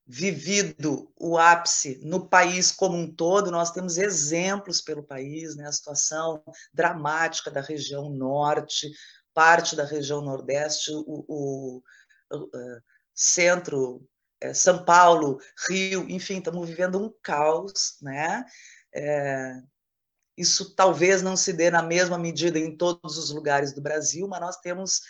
vivido 0.07 1.13
o 1.17 1.39
ápice 1.39 2.01
no 2.03 2.29
país 2.29 2.73
como 2.73 2.97
um 2.97 3.15
todo, 3.15 3.51
nós 3.51 3.71
temos 3.71 3.97
exemplos 3.97 4.81
pelo 4.81 5.05
país, 5.05 5.55
né, 5.57 5.67
a 5.67 5.73
situação 5.73 6.43
dramática 6.75 7.51
da 7.51 7.61
região 7.61 8.11
norte, 8.11 8.91
parte 9.33 9.77
da 9.77 9.85
região 9.85 10.21
nordeste, 10.21 10.91
o, 10.93 11.25
o, 11.29 11.83
é, 12.33 12.81
centro, 13.15 14.05
São 14.55 14.85
Paulo, 14.85 15.39
Rio, 15.69 16.09
enfim, 16.09 16.39
estamos 16.39 16.69
vivendo 16.69 17.01
um 17.01 17.15
caos, 17.23 17.97
né? 18.03 18.45
É, 18.93 19.61
isso 20.41 20.75
talvez 20.75 21.21
não 21.21 21.37
se 21.37 21.53
dê 21.53 21.71
na 21.71 21.83
mesma 21.83 22.19
medida 22.19 22.59
em 22.59 22.75
todos 22.75 23.19
os 23.19 23.31
lugares 23.31 23.75
do 23.75 23.81
Brasil, 23.83 24.27
mas 24.27 24.41
nós 24.41 24.57
temos 24.57 25.01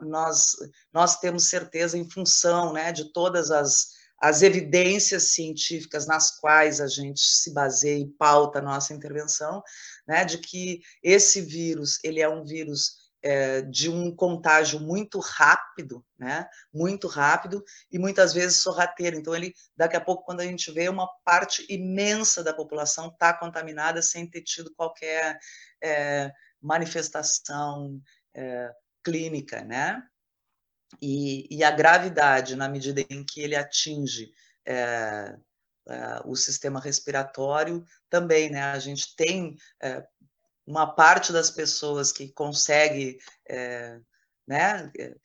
nós 0.00 0.56
nós 0.92 1.18
temos 1.18 1.44
certeza 1.44 1.98
em 1.98 2.08
função, 2.08 2.72
né, 2.72 2.90
de 2.90 3.12
todas 3.12 3.50
as 3.50 4.00
as 4.22 4.42
evidências 4.42 5.32
científicas 5.32 6.06
nas 6.06 6.38
quais 6.38 6.78
a 6.78 6.86
gente 6.86 7.20
se 7.20 7.54
baseia 7.54 7.98
e 7.98 8.06
pauta 8.06 8.58
a 8.58 8.62
nossa 8.62 8.92
intervenção, 8.92 9.62
né, 10.06 10.26
de 10.26 10.36
que 10.38 10.82
esse 11.02 11.40
vírus 11.40 11.98
ele 12.04 12.20
é 12.20 12.28
um 12.28 12.44
vírus 12.44 13.09
é, 13.22 13.62
de 13.62 13.90
um 13.90 14.14
contágio 14.14 14.80
muito 14.80 15.18
rápido, 15.18 16.04
né? 16.18 16.48
Muito 16.72 17.06
rápido 17.06 17.62
e 17.90 17.98
muitas 17.98 18.32
vezes 18.32 18.60
sorrateiro. 18.60 19.16
Então, 19.16 19.34
ele, 19.34 19.54
daqui 19.76 19.96
a 19.96 20.00
pouco, 20.00 20.24
quando 20.24 20.40
a 20.40 20.44
gente 20.44 20.70
vê, 20.72 20.88
uma 20.88 21.08
parte 21.24 21.66
imensa 21.68 22.42
da 22.42 22.54
população 22.54 23.08
está 23.08 23.32
contaminada 23.32 24.00
sem 24.00 24.28
ter 24.28 24.42
tido 24.42 24.74
qualquer 24.74 25.38
é, 25.82 26.32
manifestação 26.60 28.00
é, 28.34 28.70
clínica, 29.04 29.62
né? 29.62 30.02
E, 31.00 31.46
e, 31.54 31.62
a 31.62 31.70
gravidade, 31.70 32.56
na 32.56 32.68
medida 32.68 33.00
em 33.08 33.24
que 33.24 33.40
ele 33.40 33.54
atinge 33.54 34.30
é, 34.66 35.36
é, 35.88 36.20
o 36.24 36.34
sistema 36.34 36.80
respiratório, 36.80 37.84
também, 38.08 38.50
né? 38.50 38.62
A 38.62 38.78
gente 38.78 39.14
tem 39.14 39.56
é, 39.80 40.04
uma 40.70 40.86
parte 40.86 41.32
das 41.32 41.50
pessoas 41.50 42.12
que 42.12 42.32
consegue 42.32 43.18
é, 43.48 43.98
né, 44.46 44.90
é, 44.96 45.16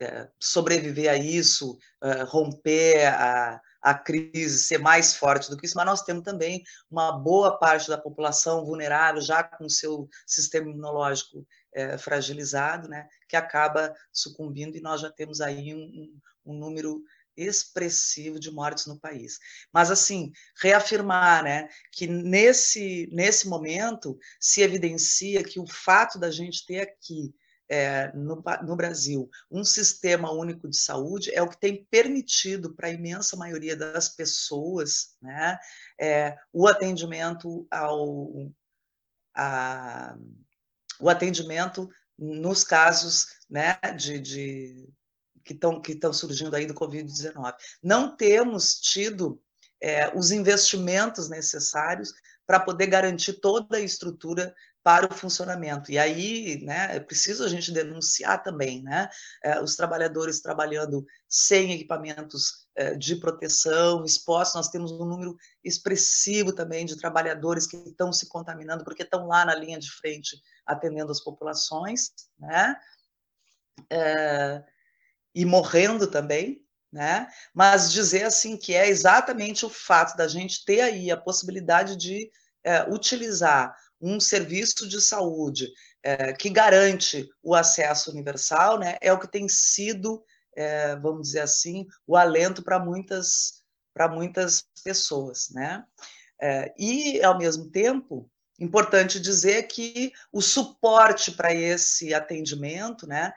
é, 0.00 0.28
sobreviver 0.38 1.10
a 1.10 1.16
isso, 1.16 1.78
é, 2.02 2.22
romper 2.22 3.06
a, 3.06 3.58
a 3.80 3.94
crise, 3.94 4.58
ser 4.58 4.78
mais 4.78 5.16
forte 5.16 5.48
do 5.48 5.56
que 5.56 5.64
isso, 5.64 5.76
mas 5.76 5.86
nós 5.86 6.02
temos 6.02 6.22
também 6.22 6.62
uma 6.90 7.10
boa 7.12 7.58
parte 7.58 7.88
da 7.88 7.96
população 7.96 8.66
vulnerável, 8.66 9.22
já 9.22 9.42
com 9.42 9.64
o 9.64 9.70
seu 9.70 10.08
sistema 10.26 10.68
imunológico 10.68 11.46
é, 11.74 11.96
fragilizado, 11.96 12.86
né, 12.86 13.08
que 13.26 13.34
acaba 13.34 13.94
sucumbindo, 14.12 14.76
e 14.76 14.82
nós 14.82 15.00
já 15.00 15.10
temos 15.10 15.40
aí 15.40 15.74
um, 15.74 16.20
um 16.44 16.58
número 16.58 17.02
expressivo 17.36 18.38
de 18.38 18.50
mortes 18.50 18.86
no 18.86 18.98
país. 18.98 19.38
Mas, 19.72 19.90
assim, 19.90 20.32
reafirmar 20.60 21.44
né, 21.44 21.68
que 21.90 22.06
nesse, 22.06 23.08
nesse 23.12 23.48
momento 23.48 24.18
se 24.40 24.62
evidencia 24.62 25.42
que 25.42 25.60
o 25.60 25.66
fato 25.66 26.18
da 26.18 26.30
gente 26.30 26.66
ter 26.66 26.80
aqui 26.80 27.34
é, 27.68 28.12
no, 28.14 28.42
no, 28.64 28.76
Brasil 28.76 29.30
um 29.50 29.64
sistema 29.64 30.30
único 30.30 30.68
de 30.68 30.76
saúde 30.76 31.30
é 31.32 31.40
o 31.40 31.48
que 31.48 31.58
tem 31.58 31.86
permitido 31.86 32.74
para 32.74 32.88
a 32.88 32.92
imensa 32.92 33.34
maioria 33.34 33.74
das 33.74 34.10
pessoas 34.10 35.16
né, 35.22 35.58
é, 35.98 36.36
o 36.52 36.66
atendimento 36.66 37.66
ao 37.70 38.52
a, 39.34 40.14
o 41.00 41.08
atendimento 41.08 41.88
nos 42.18 42.62
casos 42.62 43.38
né, 43.48 43.78
de, 43.96 44.20
de 44.20 44.88
que 45.44 45.52
estão 45.52 45.80
que 45.80 45.98
surgindo 46.12 46.54
aí 46.54 46.66
do 46.66 46.74
Covid-19. 46.74 47.54
Não 47.82 48.16
temos 48.16 48.80
tido 48.80 49.40
é, 49.80 50.16
os 50.16 50.30
investimentos 50.30 51.28
necessários 51.28 52.14
para 52.46 52.60
poder 52.60 52.86
garantir 52.86 53.34
toda 53.34 53.76
a 53.76 53.80
estrutura 53.80 54.54
para 54.82 55.06
o 55.06 55.16
funcionamento. 55.16 55.92
E 55.92 55.98
aí, 55.98 56.60
né, 56.64 56.96
é 56.96 57.00
preciso 57.00 57.44
a 57.44 57.48
gente 57.48 57.70
denunciar 57.70 58.42
também, 58.42 58.82
né, 58.82 59.08
é, 59.42 59.60
os 59.60 59.76
trabalhadores 59.76 60.40
trabalhando 60.40 61.06
sem 61.28 61.72
equipamentos 61.72 62.66
é, 62.74 62.94
de 62.94 63.16
proteção, 63.16 64.04
expostos, 64.04 64.56
nós 64.56 64.68
temos 64.68 64.90
um 64.90 65.04
número 65.04 65.36
expressivo 65.62 66.52
também 66.52 66.84
de 66.84 66.96
trabalhadores 66.96 67.66
que 67.66 67.76
estão 67.76 68.12
se 68.12 68.28
contaminando 68.28 68.82
porque 68.82 69.02
estão 69.02 69.26
lá 69.26 69.44
na 69.44 69.54
linha 69.54 69.78
de 69.78 69.90
frente 69.90 70.36
atendendo 70.66 71.12
as 71.12 71.20
populações, 71.20 72.10
né, 72.38 72.74
é, 73.88 74.64
e 75.34 75.44
morrendo 75.44 76.06
também, 76.06 76.64
né? 76.92 77.28
Mas 77.54 77.90
dizer 77.90 78.24
assim 78.24 78.56
que 78.56 78.74
é 78.74 78.88
exatamente 78.88 79.64
o 79.64 79.70
fato 79.70 80.16
da 80.16 80.28
gente 80.28 80.64
ter 80.64 80.80
aí 80.82 81.10
a 81.10 81.16
possibilidade 81.16 81.96
de 81.96 82.30
é, 82.64 82.82
utilizar 82.92 83.74
um 84.00 84.20
serviço 84.20 84.88
de 84.88 85.00
saúde 85.00 85.72
é, 86.02 86.32
que 86.32 86.50
garante 86.50 87.28
o 87.42 87.54
acesso 87.54 88.10
universal, 88.10 88.78
né? 88.78 88.96
É 89.00 89.12
o 89.12 89.18
que 89.18 89.30
tem 89.30 89.48
sido, 89.48 90.22
é, 90.56 90.96
vamos 90.96 91.28
dizer 91.28 91.40
assim, 91.40 91.86
o 92.06 92.16
alento 92.16 92.62
para 92.62 92.78
muitas 92.78 93.62
para 93.94 94.08
muitas 94.08 94.64
pessoas, 94.82 95.50
né? 95.50 95.84
É, 96.40 96.74
e 96.78 97.22
ao 97.22 97.38
mesmo 97.38 97.70
tempo 97.70 98.28
importante 98.58 99.20
dizer 99.20 99.64
que 99.64 100.12
o 100.32 100.40
suporte 100.40 101.32
para 101.32 101.54
esse 101.54 102.14
atendimento, 102.14 103.06
né? 103.06 103.32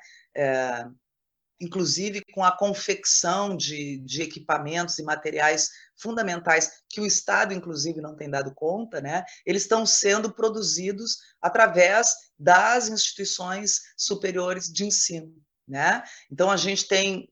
Inclusive 1.60 2.22
com 2.34 2.44
a 2.44 2.56
confecção 2.56 3.56
de, 3.56 3.98
de, 4.00 4.22
equipamentos 4.22 5.00
e 5.00 5.04
materiais 5.04 5.70
fundamentais 5.96 6.84
que 6.90 7.00
o 7.00 7.06
Estado, 7.06 7.54
inclusive, 7.54 8.02
não 8.02 8.16
tem 8.16 8.30
dado 8.30 8.54
conta, 8.54 9.00
né? 9.00 9.24
Eles 9.46 9.62
estão 9.62 9.86
sendo 9.86 10.34
produzidos 10.34 11.18
através 11.42 12.14
das 12.38 12.90
instituições 12.90 13.80
superiores 13.98 14.66
de 14.72 14.86
ensino, 14.86 15.34
né? 15.68 16.04
Então 16.30 16.52
a 16.52 16.58
gente 16.58 16.88
tem 16.88 17.30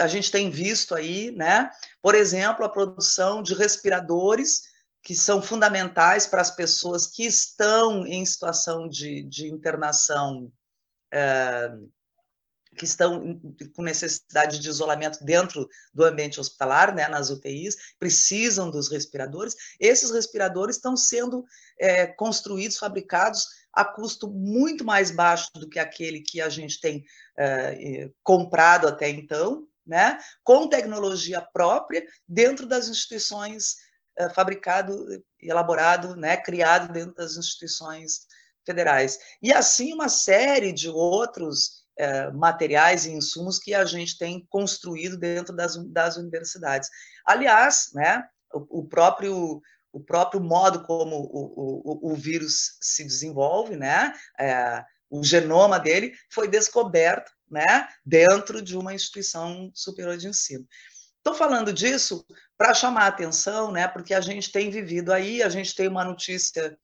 a 0.00 0.08
gente 0.08 0.32
tem 0.32 0.50
visto 0.50 0.92
aí, 0.92 1.30
né? 1.30 1.70
Por 2.00 2.16
exemplo, 2.16 2.64
a 2.64 2.68
produção 2.68 3.42
de 3.42 3.54
respiradores 3.54 4.62
que 5.02 5.14
são 5.14 5.42
fundamentais 5.42 6.26
para 6.26 6.40
as 6.40 6.50
pessoas 6.50 7.06
que 7.06 7.24
estão 7.24 8.06
em 8.06 8.24
situação 8.24 8.88
de, 8.88 9.22
de 9.24 9.48
internação, 9.48 10.50
é, 11.12 11.70
que 12.76 12.84
estão 12.84 13.40
com 13.74 13.82
necessidade 13.82 14.58
de 14.58 14.68
isolamento 14.68 15.24
dentro 15.24 15.68
do 15.92 16.04
ambiente 16.04 16.40
hospitalar, 16.40 16.94
né, 16.94 17.08
nas 17.08 17.30
UTIs, 17.30 17.76
precisam 17.98 18.70
dos 18.70 18.90
respiradores. 18.90 19.54
Esses 19.78 20.10
respiradores 20.10 20.76
estão 20.76 20.96
sendo 20.96 21.44
é, 21.78 22.06
construídos, 22.06 22.78
fabricados 22.78 23.46
a 23.72 23.84
custo 23.84 24.28
muito 24.30 24.84
mais 24.84 25.10
baixo 25.10 25.48
do 25.54 25.68
que 25.68 25.78
aquele 25.78 26.20
que 26.20 26.40
a 26.40 26.48
gente 26.48 26.80
tem 26.80 27.04
é, 27.38 28.10
comprado 28.22 28.86
até 28.86 29.08
então, 29.08 29.66
né, 29.86 30.18
com 30.44 30.68
tecnologia 30.68 31.40
própria 31.40 32.06
dentro 32.28 32.66
das 32.66 32.88
instituições 32.88 33.76
é, 34.16 34.28
fabricado, 34.30 35.06
elaborado, 35.40 36.14
né, 36.16 36.36
criado 36.36 36.92
dentro 36.92 37.14
das 37.14 37.36
instituições 37.36 38.26
federais. 38.64 39.18
E 39.42 39.52
assim 39.52 39.92
uma 39.92 40.08
série 40.08 40.72
de 40.72 40.88
outros 40.88 41.81
é, 41.98 42.30
materiais 42.30 43.04
e 43.06 43.12
insumos 43.12 43.58
que 43.58 43.74
a 43.74 43.84
gente 43.84 44.18
tem 44.18 44.46
construído 44.48 45.16
dentro 45.16 45.54
das, 45.54 45.76
das 45.92 46.16
universidades. 46.16 46.88
Aliás, 47.26 47.90
né, 47.94 48.24
o, 48.52 48.80
o 48.80 48.88
próprio 48.88 49.60
o 49.94 50.00
próprio 50.00 50.40
modo 50.40 50.84
como 50.84 51.16
o, 51.16 52.08
o, 52.08 52.12
o 52.12 52.14
vírus 52.14 52.78
se 52.80 53.04
desenvolve, 53.04 53.76
né, 53.76 54.14
é, 54.40 54.82
o 55.10 55.22
genoma 55.22 55.78
dele 55.78 56.14
foi 56.30 56.48
descoberto 56.48 57.30
né, 57.50 57.86
dentro 58.04 58.62
de 58.62 58.74
uma 58.74 58.94
instituição 58.94 59.70
superior 59.74 60.16
de 60.16 60.28
ensino. 60.28 60.66
Estou 61.18 61.34
falando 61.34 61.72
disso 61.72 62.26
para 62.56 62.72
chamar 62.72 63.02
a 63.02 63.08
atenção, 63.08 63.70
né, 63.70 63.86
porque 63.86 64.14
a 64.14 64.20
gente 64.22 64.50
tem 64.50 64.70
vivido 64.70 65.12
aí, 65.12 65.42
a 65.42 65.50
gente 65.50 65.74
tem 65.74 65.86
uma 65.86 66.04
notícia 66.04 66.76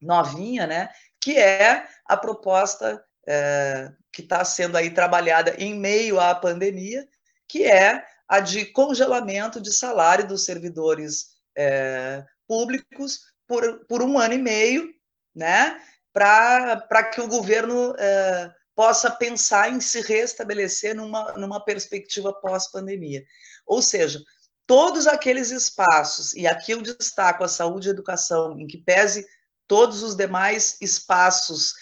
novinha, 0.00 0.66
né, 0.68 0.88
que 1.20 1.36
é 1.36 1.88
a 2.06 2.16
proposta 2.16 3.04
é, 3.26 3.92
que 4.12 4.22
está 4.22 4.44
sendo 4.44 4.76
aí 4.76 4.90
trabalhada 4.90 5.54
em 5.58 5.74
meio 5.74 6.20
à 6.20 6.34
pandemia, 6.34 7.06
que 7.48 7.64
é 7.64 8.04
a 8.28 8.40
de 8.40 8.66
congelamento 8.66 9.60
de 9.60 9.72
salário 9.72 10.26
dos 10.26 10.44
servidores 10.44 11.34
é, 11.56 12.24
públicos 12.46 13.20
por, 13.46 13.84
por 13.86 14.02
um 14.02 14.18
ano 14.18 14.34
e 14.34 14.38
meio, 14.38 14.92
né, 15.34 15.80
para 16.12 17.04
que 17.12 17.20
o 17.20 17.28
governo 17.28 17.94
é, 17.98 18.50
possa 18.74 19.10
pensar 19.10 19.70
em 19.70 19.80
se 19.80 20.00
restabelecer 20.00 20.94
numa, 20.94 21.32
numa 21.32 21.64
perspectiva 21.64 22.32
pós-pandemia. 22.32 23.24
Ou 23.66 23.82
seja, 23.82 24.20
todos 24.66 25.06
aqueles 25.06 25.50
espaços, 25.50 26.34
e 26.34 26.46
aqui 26.46 26.72
eu 26.72 26.82
destaco 26.82 27.44
a 27.44 27.48
saúde 27.48 27.88
e 27.88 27.90
a 27.90 27.92
educação, 27.92 28.58
em 28.58 28.66
que 28.66 28.78
pese 28.78 29.26
todos 29.66 30.02
os 30.02 30.14
demais 30.14 30.76
espaços 30.80 31.74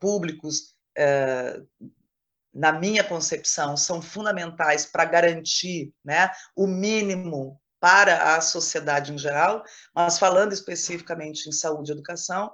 públicos, 0.00 0.74
é, 0.96 1.60
na 2.52 2.72
minha 2.72 3.04
concepção, 3.04 3.76
são 3.76 4.02
fundamentais 4.02 4.86
para 4.86 5.04
garantir 5.04 5.92
né, 6.04 6.30
o 6.56 6.66
mínimo 6.66 7.60
para 7.80 8.34
a 8.34 8.40
sociedade 8.40 9.12
em 9.12 9.18
geral, 9.18 9.62
mas 9.94 10.18
falando 10.18 10.52
especificamente 10.52 11.48
em 11.48 11.52
saúde 11.52 11.92
e 11.92 11.94
educação, 11.94 12.52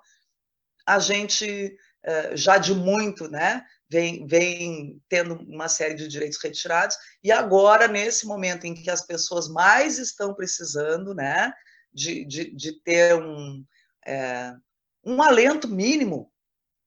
a 0.87 0.99
gente 0.99 1.75
eh, 2.03 2.37
já 2.37 2.59
de 2.59 2.75
muito, 2.75 3.29
né, 3.31 3.65
vem, 3.89 4.27
vem 4.27 5.01
tendo 5.09 5.37
uma 5.37 5.69
série 5.69 5.95
de 5.95 6.07
direitos 6.07 6.39
retirados, 6.43 6.97
e 7.23 7.33
agora, 7.33 7.89
nesse 7.89 8.27
momento 8.27 8.67
em 8.67 8.75
que 8.75 8.91
as 8.91 9.07
pessoas 9.07 9.49
mais 9.49 9.99
estão 9.99 10.35
precisando, 10.35 11.15
né, 11.15 11.51
de, 11.93 12.25
de, 12.27 12.55
de 12.55 12.73
ter 12.83 13.15
um, 13.15 13.65
é, 14.07 14.53
um 15.03 15.23
alento 15.23 15.67
mínimo, 15.67 16.31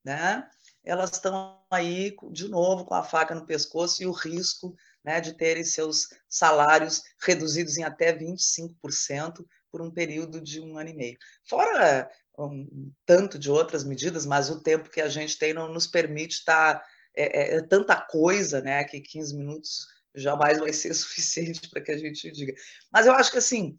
né, 0.08 0.48
elas 0.86 1.12
estão 1.12 1.62
aí, 1.70 2.16
de 2.32 2.48
novo, 2.48 2.86
com 2.86 2.94
a 2.94 3.04
faca 3.04 3.36
no 3.36 3.46
pescoço 3.46 4.02
e 4.02 4.06
o 4.06 4.12
risco 4.12 4.74
né, 5.04 5.20
de 5.20 5.34
terem 5.34 5.66
seus 5.66 6.08
salários 6.30 7.04
reduzidos 7.22 7.78
em 7.78 7.84
até 7.84 8.18
25% 8.18 9.46
por 9.70 9.82
um 9.82 9.92
período 9.92 10.40
de 10.40 10.62
um 10.62 10.78
ano 10.78 10.92
e 10.92 10.94
meio. 10.94 11.18
Fora 11.44 12.10
um 12.40 12.92
tanto 13.06 13.38
de 13.38 13.52
outras 13.52 13.84
medidas, 13.84 14.26
mas 14.26 14.50
o 14.50 14.62
tempo 14.62 14.90
que 14.90 15.02
a 15.02 15.10
gente 15.10 15.38
tem 15.38 15.54
não 15.54 15.68
nos 15.74 15.88
permite 15.88 16.38
estar. 16.38 16.82
É, 17.14 17.56
é, 17.56 17.58
é 17.58 17.62
tanta 17.64 18.00
coisa, 18.00 18.62
né, 18.62 18.84
que 18.86 19.02
15 19.02 19.36
minutos 19.36 19.88
jamais 20.16 20.58
vai 20.60 20.72
ser 20.72 20.94
suficiente 20.96 21.70
para 21.70 21.82
que 21.82 21.92
a 21.92 21.98
gente 21.98 22.32
diga. 22.32 22.54
Mas 22.94 23.08
eu 23.08 23.14
acho 23.14 23.32
que, 23.32 23.40
assim, 23.40 23.78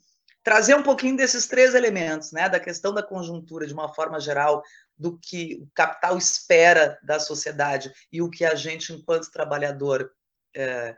trazer 0.49 0.74
um 0.74 0.82
pouquinho 0.82 1.14
desses 1.14 1.46
três 1.46 1.74
elementos, 1.74 2.32
né, 2.32 2.49
da 2.49 2.59
questão 2.59 2.94
da 2.94 3.03
conjuntura 3.03 3.66
de 3.66 3.74
uma 3.74 3.92
forma 3.92 4.18
geral, 4.18 4.62
do 4.96 5.18
que 5.18 5.61
o 5.61 5.68
capital 5.74 6.16
espera 6.16 6.99
da 7.03 7.20
sociedade 7.20 7.92
e 8.11 8.22
o 8.22 8.30
que 8.30 8.46
a 8.46 8.55
gente, 8.55 8.90
enquanto 8.90 9.30
trabalhador, 9.30 10.11
é, 10.57 10.96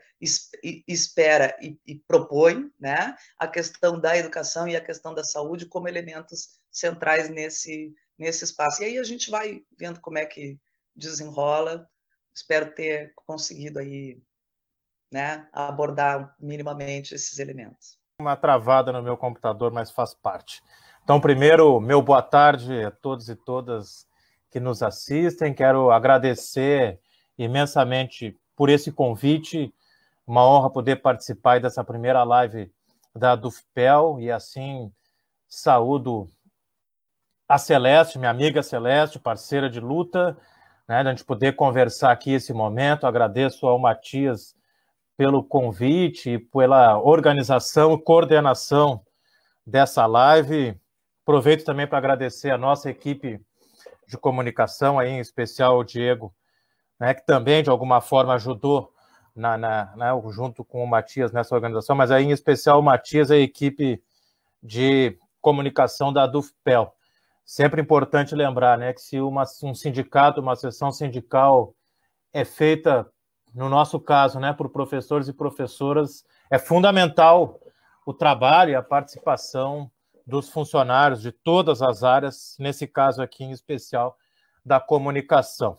espera 0.87 1.59
e, 1.61 1.77
e, 1.85 1.97
propõe, 1.97 2.71
né, 2.79 3.17
a 3.37 3.49
questão 3.49 3.99
da 3.99 4.17
educação 4.17 4.69
e 4.69 4.77
a 4.77 4.81
questão 4.81 5.13
da 5.13 5.25
saúde 5.25 5.67
como 5.67 5.89
elementos 5.89 6.61
centrais 6.71 7.29
nesse, 7.29 7.93
nesse 8.17 8.45
espaço. 8.45 8.85
E 8.85 8.87
aí 8.87 8.99
a 8.99 9.03
gente 9.03 9.33
vai 9.33 9.65
vendo 9.77 10.01
como 10.01 10.17
é 10.17 10.27
que 10.27 10.61
desenrola. 10.95 11.91
Espero 12.33 12.73
ter 12.73 13.13
conseguido 13.17 13.81
aí, 13.81 14.23
né, 15.11 15.49
abordar 15.53 16.37
minimamente 16.39 17.17
esses 17.17 17.41
elementos. 17.41 18.00
Uma 18.21 18.37
travada 18.37 18.93
no 18.93 19.03
meu 19.03 19.17
computador, 19.17 19.73
mas 19.73 19.91
faz 19.91 20.13
parte. 20.13 20.63
Então, 21.03 21.19
primeiro, 21.19 21.81
meu 21.81 22.03
boa 22.03 22.21
tarde 22.21 22.85
a 22.85 22.91
todos 22.91 23.31
e 23.31 23.35
todas 23.35 24.07
que 24.51 24.61
nos 24.61 24.83
assistem. 24.83 25.55
Quero 25.55 25.91
agradecer 25.91 27.01
imensamente 27.39 28.39
por 28.55 28.69
esse 28.69 28.93
convite. 28.93 29.73
Uma 30.27 30.47
honra 30.47 30.69
poder 30.69 30.97
participar 30.97 31.61
dessa 31.61 31.83
primeira 31.83 32.23
live 32.23 32.71
da 33.17 33.35
Dufpel 33.35 34.19
e 34.21 34.31
assim 34.31 34.93
saúdo 35.49 36.29
a 37.49 37.57
Celeste, 37.57 38.19
minha 38.19 38.31
amiga 38.31 38.63
Celeste, 38.63 39.19
parceira 39.19 39.71
de 39.71 39.81
luta, 39.81 40.37
né, 40.87 40.99
a 40.99 41.05
gente 41.05 41.25
poder 41.25 41.57
conversar 41.57 42.13
aqui 42.13 42.33
esse 42.35 42.53
momento. 42.53 43.07
Agradeço 43.07 43.67
ao 43.67 43.79
Matias 43.79 44.55
pelo 45.21 45.45
convite 45.45 46.31
e 46.31 46.39
pela 46.39 46.99
organização 46.99 47.93
e 47.93 48.03
coordenação 48.03 49.05
dessa 49.67 50.07
live. 50.07 50.75
Aproveito 51.23 51.63
também 51.63 51.87
para 51.87 51.99
agradecer 51.99 52.49
a 52.49 52.57
nossa 52.57 52.89
equipe 52.89 53.39
de 54.09 54.17
comunicação, 54.17 54.99
aí, 54.99 55.11
em 55.11 55.19
especial 55.19 55.79
o 55.79 55.85
Diego, 55.85 56.35
né, 56.99 57.13
que 57.13 57.27
também, 57.27 57.63
de 57.63 57.69
alguma 57.69 58.01
forma, 58.01 58.33
ajudou 58.33 58.95
na, 59.37 59.59
na, 59.59 59.95
na, 59.95 60.31
junto 60.31 60.65
com 60.65 60.83
o 60.83 60.89
Matias 60.89 61.33
nessa 61.33 61.55
organização, 61.55 61.95
mas 61.95 62.11
aí, 62.11 62.25
em 62.25 62.31
especial, 62.31 62.81
o 62.81 62.83
Matias, 62.83 63.31
a 63.31 63.37
equipe 63.37 64.03
de 64.63 65.19
comunicação 65.43 66.11
da 66.11 66.27
Dufpel. 66.27 66.95
Sempre 67.45 67.83
importante 67.83 68.35
lembrar 68.35 68.79
né, 68.79 68.95
que 68.95 69.03
se 69.03 69.21
uma, 69.21 69.45
um 69.65 69.75
sindicato, 69.75 70.41
uma 70.41 70.57
sessão 70.57 70.91
sindical 70.91 71.75
é 72.33 72.43
feita, 72.43 73.07
no 73.55 73.69
nosso 73.69 73.99
caso, 73.99 74.39
né, 74.39 74.53
por 74.53 74.69
professores 74.71 75.29
e 75.29 75.33
professoras, 75.33 76.25
é 76.51 76.59
fundamental 76.59 77.61
o 78.07 78.15
trabalho 78.15 78.71
e 78.71 78.75
a 78.75 78.83
participação 78.83 79.91
dos 80.27 80.49
funcionários 80.49 81.21
de 81.21 81.33
todas 81.33 81.83
as 81.83 82.05
áreas, 82.05 82.57
nesse 82.59 82.87
caso 82.87 83.23
aqui 83.23 83.45
em 83.45 83.51
especial 83.51 84.17
da 84.65 84.79
comunicação. 84.79 85.77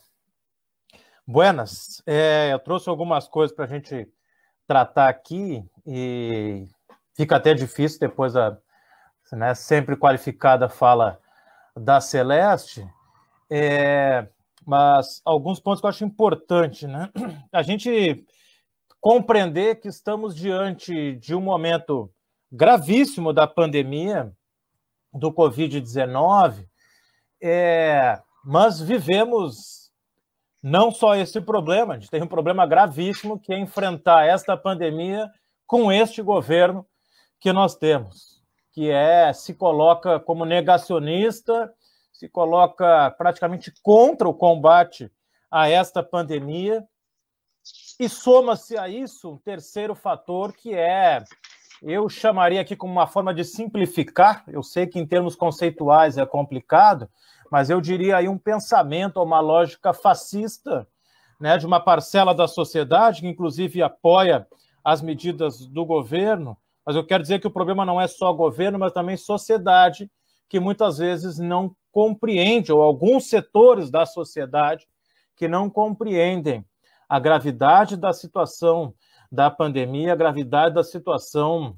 Buenas, 1.26 2.02
é, 2.06 2.50
eu 2.52 2.60
trouxe 2.60 2.90
algumas 2.90 3.28
coisas 3.28 3.56
para 3.56 3.66
a 3.66 3.68
gente 3.68 4.12
tratar 4.68 5.08
aqui 5.08 5.64
e 5.86 6.68
fica 7.14 7.38
até 7.38 7.54
difícil 7.54 8.00
depois 8.00 8.36
a 8.36 8.58
né, 9.32 9.54
sempre 9.54 9.96
qualificada 9.96 10.68
fala 10.68 11.20
da 11.76 12.02
Celeste, 12.02 12.86
é, 13.50 14.28
mas 14.66 15.22
alguns 15.26 15.60
pontos 15.60 15.82
que 15.82 15.86
eu 15.86 15.90
acho 15.90 16.04
importante, 16.04 16.88
né? 16.88 17.10
A 17.52 17.62
gente 17.62 18.26
compreender 19.00 19.80
que 19.80 19.88
estamos 19.88 20.36
diante 20.36 21.16
de 21.16 21.34
um 21.34 21.42
momento 21.42 22.12
gravíssimo 22.52 23.34
da 23.34 23.48
pandemia 23.48 24.32
do 25.14 25.32
Covid-19, 25.32 26.68
é, 27.42 28.22
mas 28.46 28.80
vivemos 28.80 29.92
não 30.62 30.92
só 30.92 31.16
esse 31.16 31.42
problema, 31.42 31.96
a 31.96 32.00
gente 32.00 32.12
tem 32.12 32.22
um 32.22 32.28
problema 32.28 32.68
gravíssimo 32.68 33.40
que 33.40 33.52
é 33.52 33.58
enfrentar 33.58 34.28
esta 34.28 34.56
pandemia 34.56 35.30
com 35.66 35.92
este 35.92 36.22
governo 36.22 36.86
que 37.40 37.52
nós 37.52 37.76
temos 37.76 38.32
que 38.72 38.90
é 38.90 39.32
se 39.34 39.54
coloca 39.54 40.20
como 40.20 40.46
negacionista, 40.46 41.72
se 42.22 42.30
coloca 42.30 43.10
praticamente 43.18 43.74
contra 43.82 44.30
o 44.30 44.34
combate 44.34 45.12
a 45.50 45.68
esta 45.68 46.04
pandemia. 46.04 46.86
E 48.00 48.08
soma-se 48.08 48.78
a 48.78 48.88
isso 48.88 49.32
um 49.32 49.38
terceiro 49.38 49.96
fator, 49.96 50.54
que 50.54 50.72
é 50.72 51.24
eu 51.82 52.08
chamaria 52.08 52.62
aqui 52.62 52.76
como 52.76 52.94
uma 52.94 53.08
forma 53.08 53.34
de 53.34 53.44
simplificar. 53.44 54.44
Eu 54.48 54.62
sei 54.62 54.86
que 54.86 55.00
em 55.00 55.08
termos 55.08 55.36
conceituais 55.36 56.16
é 56.16 56.24
complicado, 56.24 57.10
mas 57.52 57.72
eu 57.72 57.82
diria 57.82 58.18
aí 58.18 58.30
um 58.30 58.38
pensamento, 58.38 59.20
uma 59.20 59.40
lógica 59.40 59.92
fascista, 59.92 60.88
né, 61.40 61.58
de 61.58 61.66
uma 61.66 61.80
parcela 61.80 62.36
da 62.36 62.48
sociedade 62.48 63.22
que 63.22 63.28
inclusive 63.28 63.82
apoia 63.82 64.48
as 64.84 65.02
medidas 65.02 65.66
do 65.66 65.84
governo. 65.84 66.56
Mas 66.86 66.96
eu 66.96 67.04
quero 67.04 67.24
dizer 67.24 67.40
que 67.40 67.48
o 67.48 67.52
problema 67.52 67.84
não 67.84 68.00
é 68.00 68.06
só 68.06 68.32
governo, 68.32 68.78
mas 68.78 68.94
também 68.94 69.18
sociedade, 69.18 70.08
que 70.48 70.60
muitas 70.60 71.00
vezes 71.00 71.40
não 71.40 71.76
compreende, 71.92 72.72
ou 72.72 72.82
alguns 72.82 73.28
setores 73.28 73.90
da 73.90 74.06
sociedade 74.06 74.88
que 75.36 75.48
não 75.48 75.70
compreendem 75.70 76.66
a 77.10 77.20
gravidade 77.20 77.98
da 77.98 78.14
situação 78.14 78.94
da 79.32 79.50
pandemia, 79.50 80.14
a 80.14 80.16
gravidade 80.16 80.76
da 80.76 80.84
situação 80.84 81.78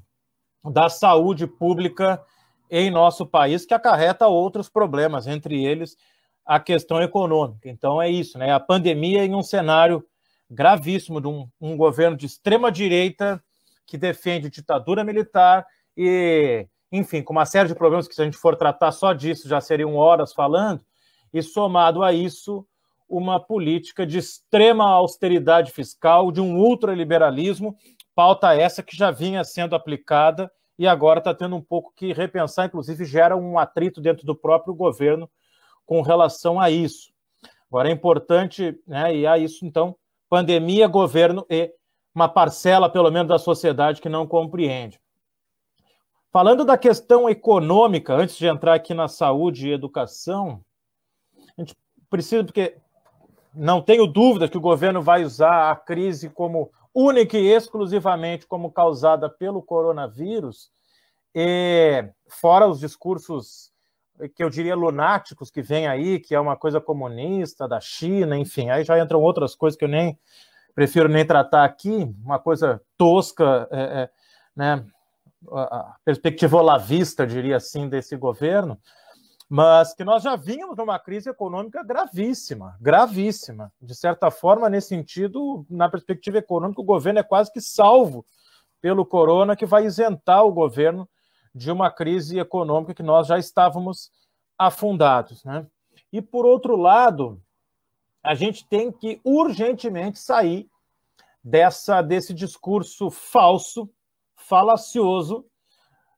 da 0.64 0.88
saúde 0.88 1.46
pública 1.46 2.22
em 2.70 2.90
nosso 2.90 3.26
país, 3.26 3.66
que 3.66 3.74
acarreta 3.74 4.26
outros 4.26 4.68
problemas, 4.68 5.26
entre 5.26 5.64
eles 5.64 5.96
a 6.44 6.58
questão 6.60 7.02
econômica. 7.02 7.68
Então 7.68 8.00
é 8.00 8.08
isso, 8.10 8.38
né? 8.38 8.52
A 8.52 8.60
pandemia 8.60 9.24
em 9.24 9.34
um 9.34 9.42
cenário 9.42 10.04
gravíssimo 10.50 11.20
de 11.20 11.28
um, 11.28 11.48
um 11.60 11.76
governo 11.76 12.16
de 12.16 12.26
extrema 12.26 12.70
direita 12.70 13.42
que 13.86 13.96
defende 13.96 14.50
ditadura 14.50 15.04
militar 15.04 15.66
e, 15.96 16.66
enfim, 16.98 17.22
com 17.22 17.32
uma 17.32 17.44
série 17.44 17.68
de 17.68 17.74
problemas 17.74 18.06
que 18.06 18.14
se 18.14 18.22
a 18.22 18.24
gente 18.24 18.36
for 18.36 18.56
tratar 18.56 18.92
só 18.92 19.12
disso 19.12 19.48
já 19.48 19.60
seriam 19.60 19.96
horas 19.96 20.32
falando, 20.32 20.84
e 21.32 21.42
somado 21.42 22.02
a 22.02 22.12
isso 22.12 22.66
uma 23.08 23.40
política 23.40 24.06
de 24.06 24.18
extrema 24.18 24.88
austeridade 24.88 25.72
fiscal, 25.72 26.30
de 26.30 26.40
um 26.40 26.56
ultraliberalismo, 26.56 27.76
pauta 28.14 28.54
essa 28.54 28.82
que 28.82 28.96
já 28.96 29.10
vinha 29.10 29.42
sendo 29.42 29.74
aplicada 29.74 30.50
e 30.78 30.86
agora 30.86 31.18
está 31.18 31.34
tendo 31.34 31.56
um 31.56 31.60
pouco 31.60 31.92
que 31.94 32.12
repensar, 32.12 32.66
inclusive 32.66 33.04
gera 33.04 33.36
um 33.36 33.58
atrito 33.58 34.00
dentro 34.00 34.24
do 34.24 34.34
próprio 34.34 34.74
governo 34.74 35.28
com 35.84 36.00
relação 36.00 36.60
a 36.60 36.70
isso. 36.70 37.12
Agora 37.68 37.88
é 37.88 37.92
importante, 37.92 38.78
né, 38.86 39.14
e 39.14 39.26
a 39.26 39.36
isso 39.36 39.66
então, 39.66 39.96
pandemia, 40.28 40.86
governo 40.86 41.44
e 41.50 41.72
uma 42.14 42.28
parcela, 42.28 42.88
pelo 42.88 43.10
menos, 43.10 43.28
da 43.28 43.38
sociedade 43.38 44.00
que 44.00 44.08
não 44.08 44.26
compreende. 44.26 45.00
Falando 46.34 46.64
da 46.64 46.76
questão 46.76 47.30
econômica, 47.30 48.12
antes 48.12 48.36
de 48.36 48.44
entrar 48.44 48.74
aqui 48.74 48.92
na 48.92 49.06
saúde 49.06 49.68
e 49.68 49.72
educação, 49.72 50.64
a 51.56 51.60
gente 51.60 51.76
precisa, 52.10 52.42
porque 52.42 52.76
não 53.54 53.80
tenho 53.80 54.04
dúvida 54.04 54.48
que 54.48 54.58
o 54.58 54.60
governo 54.60 55.00
vai 55.00 55.22
usar 55.22 55.70
a 55.70 55.76
crise 55.76 56.28
como 56.28 56.72
única 56.92 57.38
e 57.38 57.46
exclusivamente 57.46 58.48
como 58.48 58.72
causada 58.72 59.30
pelo 59.30 59.62
coronavírus, 59.62 60.72
e 61.32 62.04
fora 62.28 62.66
os 62.66 62.80
discursos 62.80 63.70
que 64.34 64.42
eu 64.42 64.50
diria 64.50 64.74
lunáticos 64.74 65.52
que 65.52 65.62
vem 65.62 65.86
aí, 65.86 66.18
que 66.18 66.34
é 66.34 66.40
uma 66.40 66.56
coisa 66.56 66.80
comunista 66.80 67.68
da 67.68 67.80
China, 67.80 68.36
enfim, 68.36 68.70
aí 68.70 68.82
já 68.82 68.98
entram 68.98 69.22
outras 69.22 69.54
coisas 69.54 69.78
que 69.78 69.84
eu 69.84 69.88
nem 69.88 70.18
prefiro 70.74 71.08
nem 71.08 71.24
tratar 71.24 71.62
aqui, 71.62 72.12
uma 72.24 72.40
coisa 72.40 72.82
tosca, 72.98 73.68
é, 73.70 73.82
é, 73.82 74.10
né, 74.56 74.84
a 75.52 75.96
perspectiva 76.04 76.56
olavista, 76.56 77.26
diria 77.26 77.56
assim, 77.56 77.88
desse 77.88 78.16
governo, 78.16 78.78
mas 79.48 79.94
que 79.94 80.04
nós 80.04 80.22
já 80.22 80.36
vínhamos 80.36 80.76
numa 80.76 80.98
crise 80.98 81.28
econômica 81.28 81.82
gravíssima, 81.82 82.76
gravíssima. 82.80 83.72
De 83.80 83.94
certa 83.94 84.30
forma, 84.30 84.68
nesse 84.68 84.88
sentido, 84.88 85.66
na 85.68 85.88
perspectiva 85.88 86.38
econômica, 86.38 86.80
o 86.80 86.84
governo 86.84 87.20
é 87.20 87.22
quase 87.22 87.52
que 87.52 87.60
salvo 87.60 88.24
pelo 88.80 89.04
corona, 89.04 89.56
que 89.56 89.66
vai 89.66 89.84
isentar 89.86 90.44
o 90.44 90.52
governo 90.52 91.08
de 91.54 91.70
uma 91.70 91.90
crise 91.90 92.38
econômica 92.38 92.94
que 92.94 93.02
nós 93.02 93.26
já 93.26 93.38
estávamos 93.38 94.10
afundados. 94.58 95.44
Né? 95.44 95.66
E, 96.12 96.20
por 96.20 96.44
outro 96.44 96.76
lado, 96.76 97.40
a 98.22 98.34
gente 98.34 98.66
tem 98.66 98.90
que 98.90 99.20
urgentemente 99.22 100.18
sair 100.18 100.68
dessa 101.42 102.00
desse 102.00 102.32
discurso 102.32 103.10
falso, 103.10 103.88
falacioso, 104.48 105.44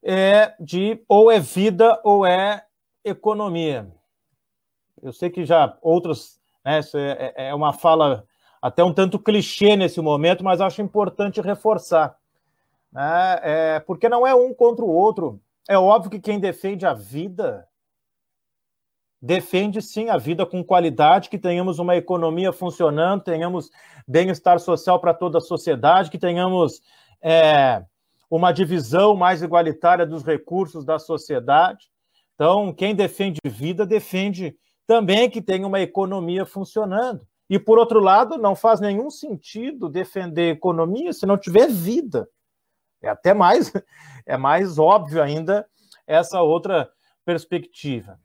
é, 0.03 0.53
de 0.59 1.03
ou 1.07 1.31
é 1.31 1.39
vida 1.39 1.99
ou 2.03 2.25
é 2.25 2.65
economia. 3.03 3.91
Eu 5.01 5.13
sei 5.13 5.29
que 5.29 5.45
já 5.45 5.77
outros, 5.81 6.39
né, 6.63 6.79
é, 6.79 7.33
é, 7.35 7.49
é 7.49 7.55
uma 7.55 7.73
fala 7.73 8.25
até 8.61 8.83
um 8.83 8.93
tanto 8.93 9.19
clichê 9.19 9.75
nesse 9.75 10.01
momento, 10.01 10.43
mas 10.43 10.61
acho 10.61 10.81
importante 10.81 11.41
reforçar. 11.41 12.17
Né, 12.91 13.39
é, 13.41 13.79
porque 13.79 14.09
não 14.09 14.25
é 14.25 14.33
um 14.33 14.53
contra 14.53 14.83
o 14.83 14.89
outro. 14.89 15.41
É 15.67 15.77
óbvio 15.77 16.11
que 16.11 16.19
quem 16.19 16.39
defende 16.39 16.85
a 16.85 16.93
vida 16.93 17.67
defende 19.21 19.81
sim 19.81 20.09
a 20.09 20.17
vida 20.17 20.45
com 20.45 20.63
qualidade, 20.63 21.29
que 21.29 21.39
tenhamos 21.39 21.79
uma 21.79 21.95
economia 21.95 22.53
funcionando, 22.53 23.23
tenhamos 23.23 23.69
bem-estar 24.07 24.59
social 24.59 24.99
para 24.99 25.13
toda 25.13 25.39
a 25.39 25.41
sociedade, 25.41 26.11
que 26.11 26.19
tenhamos 26.19 26.81
é, 27.21 27.83
uma 28.29 28.51
divisão 28.51 29.15
mais 29.15 29.41
igualitária 29.41 30.05
dos 30.05 30.23
recursos 30.23 30.83
da 30.85 30.99
sociedade. 30.99 31.89
Então, 32.35 32.73
quem 32.73 32.93
defende 32.93 33.39
vida 33.45 33.85
defende 33.85 34.55
também 34.85 35.29
que 35.29 35.41
tenha 35.41 35.65
uma 35.65 35.81
economia 35.81 36.45
funcionando. 36.45 37.25
E, 37.49 37.57
por 37.57 37.79
outro 37.79 37.99
lado, 37.99 38.37
não 38.37 38.55
faz 38.55 38.79
nenhum 38.79 39.09
sentido 39.09 39.89
defender 39.89 40.51
economia 40.51 41.13
se 41.13 41.25
não 41.25 41.37
tiver 41.37 41.67
vida. 41.69 42.27
É 43.01 43.09
até 43.09 43.33
mais, 43.33 43.71
é 44.25 44.37
mais 44.37 44.77
óbvio 44.77 45.21
ainda 45.21 45.65
essa 46.05 46.41
outra 46.41 46.89
perspectiva. 47.25 48.19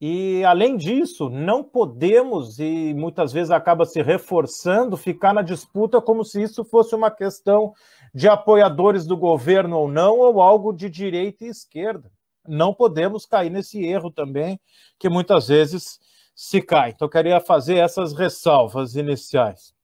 E, 0.00 0.44
além 0.44 0.76
disso, 0.76 1.30
não 1.30 1.62
podemos, 1.62 2.58
e 2.58 2.92
muitas 2.94 3.32
vezes 3.32 3.50
acaba 3.50 3.86
se 3.86 4.02
reforçando, 4.02 4.96
ficar 4.96 5.32
na 5.32 5.40
disputa 5.40 6.00
como 6.00 6.24
se 6.24 6.42
isso 6.42 6.64
fosse 6.64 6.94
uma 6.94 7.10
questão 7.10 7.72
de 8.14 8.28
apoiadores 8.28 9.06
do 9.06 9.16
governo 9.16 9.78
ou 9.78 9.88
não, 9.88 10.18
ou 10.18 10.40
algo 10.40 10.72
de 10.72 10.88
direita 10.88 11.44
e 11.44 11.48
esquerda 11.48 12.10
não 12.46 12.74
podemos 12.74 13.26
cair 13.26 13.50
nesse 13.50 13.82
erro 13.84 14.10
também, 14.10 14.60
que 14.98 15.08
muitas 15.08 15.48
vezes 15.48 15.98
se 16.34 16.60
cai. 16.60 16.90
Então, 16.90 17.06
eu 17.06 17.10
queria 17.10 17.40
fazer 17.40 17.76
essas 17.76 18.12
ressalvas 18.12 18.96
iniciais. 18.96 19.74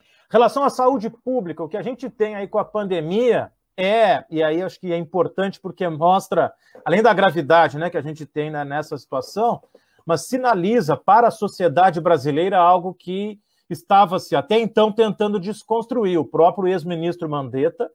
Em 0.00 0.32
relação 0.32 0.64
à 0.64 0.70
saúde 0.70 1.08
pública, 1.08 1.62
o 1.62 1.68
que 1.68 1.76
a 1.76 1.82
gente 1.82 2.10
tem 2.10 2.34
aí 2.34 2.46
com 2.46 2.58
a 2.58 2.64
pandemia 2.64 3.50
é, 3.76 4.24
e 4.28 4.42
aí 4.42 4.60
acho 4.60 4.78
que 4.80 4.92
é 4.92 4.96
importante 4.96 5.60
porque 5.60 5.88
mostra, 5.88 6.52
além 6.84 7.00
da 7.00 7.14
gravidade 7.14 7.78
né, 7.78 7.88
que 7.88 7.96
a 7.96 8.02
gente 8.02 8.26
tem 8.26 8.50
né, 8.50 8.64
nessa 8.64 8.98
situação, 8.98 9.62
mas 10.04 10.26
sinaliza 10.26 10.96
para 10.96 11.28
a 11.28 11.30
sociedade 11.30 12.00
brasileira 12.00 12.58
algo 12.58 12.92
que 12.92 13.40
estava-se 13.68 14.34
até 14.34 14.58
então 14.58 14.92
tentando 14.92 15.38
desconstruir. 15.38 16.18
O 16.18 16.24
próprio 16.24 16.68
ex-ministro 16.68 17.28
Mandetta, 17.28 17.90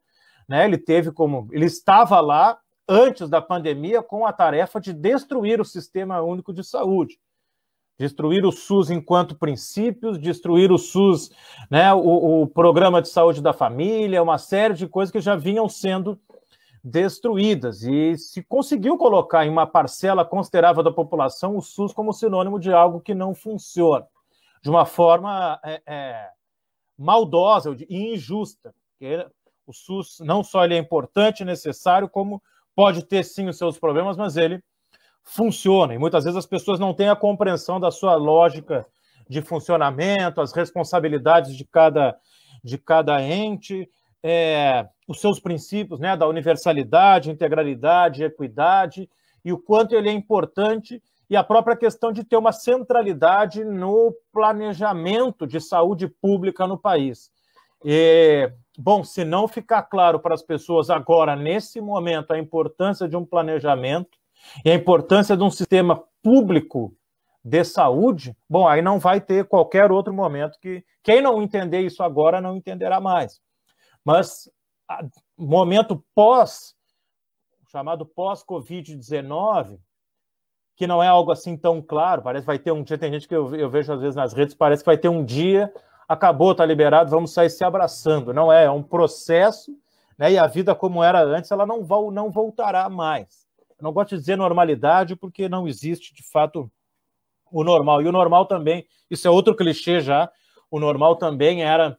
né, 0.47 0.65
ele 0.65 0.77
teve 0.77 1.11
como. 1.11 1.47
Ele 1.51 1.65
estava 1.65 2.19
lá 2.19 2.57
antes 2.87 3.29
da 3.29 3.41
pandemia 3.41 4.01
com 4.01 4.25
a 4.25 4.33
tarefa 4.33 4.79
de 4.79 4.93
destruir 4.93 5.59
o 5.61 5.65
Sistema 5.65 6.21
Único 6.21 6.53
de 6.53 6.63
Saúde. 6.63 7.17
Destruir 7.97 8.43
o 8.43 8.51
SUS 8.51 8.89
enquanto 8.89 9.35
princípios, 9.35 10.19
destruir 10.19 10.71
o 10.71 10.77
SUS, 10.77 11.31
né, 11.69 11.93
o, 11.93 12.41
o 12.41 12.47
programa 12.47 13.01
de 13.01 13.07
saúde 13.07 13.41
da 13.41 13.53
família, 13.53 14.23
uma 14.23 14.37
série 14.37 14.73
de 14.73 14.87
coisas 14.87 15.11
que 15.11 15.21
já 15.21 15.35
vinham 15.35 15.69
sendo 15.69 16.19
destruídas. 16.83 17.83
E 17.83 18.17
se 18.17 18.43
conseguiu 18.43 18.97
colocar 18.97 19.45
em 19.45 19.49
uma 19.49 19.65
parcela 19.65 20.25
considerável 20.25 20.83
da 20.83 20.91
população 20.91 21.55
o 21.55 21.61
SUS 21.61 21.93
como 21.93 22.11
sinônimo 22.11 22.59
de 22.59 22.73
algo 22.73 22.99
que 22.99 23.13
não 23.13 23.33
funciona, 23.33 24.05
de 24.63 24.69
uma 24.69 24.85
forma 24.85 25.59
é, 25.63 25.81
é, 25.85 26.29
maldosa 26.97 27.75
e 27.89 28.13
injusta. 28.13 28.73
Porque 28.97 29.27
o 29.67 29.73
SUS 29.73 30.19
não 30.21 30.43
só 30.43 30.63
ele 30.63 30.75
é 30.75 30.77
importante 30.77 31.41
e 31.41 31.45
necessário, 31.45 32.09
como 32.09 32.41
pode 32.73 33.05
ter 33.05 33.23
sim 33.23 33.47
os 33.47 33.57
seus 33.57 33.77
problemas, 33.77 34.15
mas 34.15 34.37
ele 34.37 34.63
funciona. 35.21 35.93
E 35.93 35.97
muitas 35.97 36.23
vezes 36.23 36.37
as 36.37 36.45
pessoas 36.45 36.79
não 36.79 36.93
têm 36.93 37.09
a 37.09 37.15
compreensão 37.15 37.79
da 37.79 37.91
sua 37.91 38.15
lógica 38.15 38.85
de 39.29 39.41
funcionamento, 39.41 40.41
as 40.41 40.53
responsabilidades 40.53 41.55
de 41.55 41.65
cada, 41.65 42.17
de 42.63 42.77
cada 42.77 43.21
ente, 43.21 43.89
é, 44.21 44.87
os 45.07 45.19
seus 45.19 45.39
princípios 45.39 45.99
né, 45.99 46.15
da 46.15 46.27
universalidade, 46.27 47.29
integralidade, 47.29 48.23
equidade, 48.23 49.09
e 49.43 49.51
o 49.51 49.57
quanto 49.57 49.93
ele 49.93 50.09
é 50.09 50.13
importante, 50.13 51.01
e 51.29 51.35
a 51.35 51.43
própria 51.43 51.75
questão 51.75 52.11
de 52.11 52.23
ter 52.23 52.37
uma 52.37 52.51
centralidade 52.51 53.63
no 53.63 54.13
planejamento 54.31 55.47
de 55.47 55.59
saúde 55.59 56.07
pública 56.07 56.67
no 56.67 56.77
país. 56.77 57.31
E 57.83 58.51
Bom, 58.77 59.03
se 59.03 59.23
não 59.23 59.47
ficar 59.47 59.83
claro 59.83 60.19
para 60.19 60.33
as 60.33 60.41
pessoas 60.41 60.89
agora, 60.89 61.35
nesse 61.35 61.79
momento, 61.79 62.31
a 62.31 62.39
importância 62.39 63.07
de 63.07 63.15
um 63.15 63.23
planejamento 63.23 64.17
e 64.65 64.71
a 64.71 64.73
importância 64.73 65.37
de 65.37 65.43
um 65.43 65.51
sistema 65.51 66.03
público 66.23 66.95
de 67.43 67.63
saúde, 67.63 68.35
bom, 68.49 68.67
aí 68.67 68.81
não 68.81 68.97
vai 68.97 69.21
ter 69.21 69.45
qualquer 69.45 69.91
outro 69.91 70.11
momento 70.11 70.57
que 70.59 70.83
quem 71.03 71.21
não 71.21 71.43
entender 71.43 71.81
isso 71.81 72.01
agora 72.01 72.41
não 72.41 72.55
entenderá 72.55 72.99
mais. 72.99 73.39
Mas 74.03 74.49
momento 75.37 76.03
pós, 76.15 76.75
chamado 77.67 78.07
pós-Covid-19, 78.07 79.77
que 80.75 80.87
não 80.87 81.01
é 81.01 81.07
algo 81.07 81.31
assim 81.31 81.55
tão 81.55 81.81
claro, 81.81 82.21
parece 82.21 82.43
que 82.43 82.47
vai 82.47 82.59
ter 82.59 82.71
um 82.71 82.83
dia, 82.83 82.97
tem 82.97 83.11
gente 83.11 83.27
que 83.27 83.35
eu, 83.35 83.55
eu, 83.55 83.69
vejo 83.69 83.93
às 83.93 84.01
vezes 84.01 84.15
nas 84.15 84.33
redes, 84.33 84.55
parece 84.55 84.83
que 84.83 84.89
vai 84.89 84.97
ter 84.97 85.09
um 85.09 85.23
dia, 85.23 85.71
acabou, 86.07 86.55
tá 86.55 86.65
liberado, 86.65 87.11
vamos 87.11 87.31
sair 87.33 87.49
se 87.49 87.63
abraçando. 87.63 88.33
Não 88.33 88.51
é, 88.51 88.65
é 88.65 88.71
um 88.71 88.83
processo, 88.83 89.71
né? 90.17 90.31
E 90.31 90.37
a 90.37 90.47
vida 90.47 90.73
como 90.73 91.03
era 91.03 91.23
antes, 91.23 91.51
ela 91.51 91.65
não, 91.65 91.81
não 92.11 92.31
voltará 92.31 92.89
mais. 92.89 93.47
Eu 93.79 93.83
não 93.83 93.93
gosto 93.93 94.11
de 94.11 94.17
dizer 94.17 94.35
normalidade, 94.35 95.15
porque 95.15 95.47
não 95.47 95.67
existe 95.67 96.13
de 96.13 96.23
fato 96.23 96.71
o 97.51 97.63
normal. 97.63 98.01
E 98.01 98.07
o 98.07 98.11
normal 98.11 98.45
também, 98.45 98.85
isso 99.09 99.27
é 99.27 99.31
outro 99.31 99.55
clichê 99.55 100.01
já, 100.01 100.29
o 100.71 100.79
normal 100.79 101.17
também 101.17 101.63
era 101.63 101.97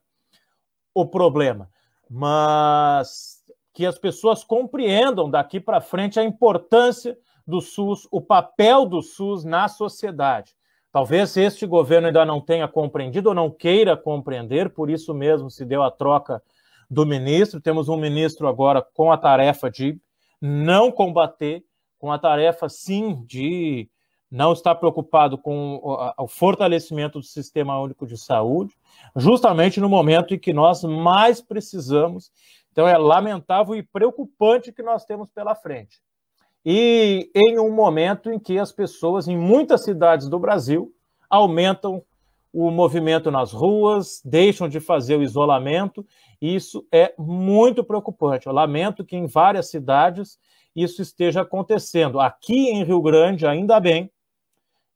o 0.92 1.06
problema. 1.06 1.70
Mas 2.10 3.42
que 3.72 3.84
as 3.84 3.98
pessoas 3.98 4.44
compreendam 4.44 5.28
daqui 5.28 5.60
para 5.60 5.80
frente 5.80 6.18
a 6.18 6.24
importância 6.24 7.16
do 7.46 7.60
SUS, 7.60 8.08
o 8.10 8.20
papel 8.20 8.86
do 8.86 9.02
SUS 9.02 9.44
na 9.44 9.68
sociedade. 9.68 10.54
Talvez 10.90 11.36
este 11.36 11.66
governo 11.66 12.06
ainda 12.06 12.24
não 12.24 12.40
tenha 12.40 12.68
compreendido 12.68 13.30
ou 13.30 13.34
não 13.34 13.50
queira 13.50 13.96
compreender, 13.96 14.70
por 14.70 14.88
isso 14.88 15.12
mesmo 15.12 15.50
se 15.50 15.64
deu 15.64 15.82
a 15.82 15.90
troca 15.90 16.42
do 16.88 17.04
ministro. 17.04 17.60
Temos 17.60 17.88
um 17.88 17.96
ministro 17.96 18.46
agora 18.46 18.80
com 18.80 19.10
a 19.10 19.18
tarefa 19.18 19.70
de 19.70 19.98
não 20.40 20.92
combater, 20.92 21.64
com 21.98 22.12
a 22.12 22.18
tarefa, 22.18 22.68
sim, 22.68 23.24
de 23.26 23.88
não 24.30 24.52
estar 24.52 24.74
preocupado 24.76 25.36
com 25.36 25.80
o 26.16 26.28
fortalecimento 26.28 27.18
do 27.18 27.24
Sistema 27.24 27.80
Único 27.80 28.06
de 28.06 28.16
Saúde, 28.16 28.74
justamente 29.16 29.80
no 29.80 29.88
momento 29.88 30.34
em 30.34 30.38
que 30.38 30.52
nós 30.52 30.82
mais 30.84 31.40
precisamos. 31.40 32.30
Então, 32.72 32.86
é 32.86 32.96
lamentável 32.96 33.74
e 33.76 33.82
preocupante 33.82 34.72
que 34.72 34.82
nós 34.82 35.04
temos 35.04 35.30
pela 35.30 35.54
frente 35.54 36.00
e 36.64 37.30
em 37.34 37.58
um 37.58 37.70
momento 37.70 38.30
em 38.30 38.38
que 38.38 38.58
as 38.58 38.72
pessoas 38.72 39.28
em 39.28 39.36
muitas 39.36 39.84
cidades 39.84 40.28
do 40.28 40.38
Brasil 40.38 40.92
aumentam 41.28 42.02
o 42.52 42.70
movimento 42.70 43.30
nas 43.30 43.52
ruas, 43.52 44.22
deixam 44.24 44.68
de 44.68 44.78
fazer 44.78 45.18
o 45.18 45.22
isolamento. 45.22 46.06
Isso 46.40 46.86
é 46.92 47.12
muito 47.18 47.82
preocupante. 47.82 48.46
Eu 48.46 48.52
lamento 48.52 49.04
que 49.04 49.16
em 49.16 49.26
várias 49.26 49.68
cidades 49.68 50.38
isso 50.74 51.02
esteja 51.02 51.42
acontecendo. 51.42 52.20
Aqui 52.20 52.68
em 52.68 52.84
Rio 52.84 53.02
Grande, 53.02 53.46
ainda 53.46 53.80
bem, 53.80 54.10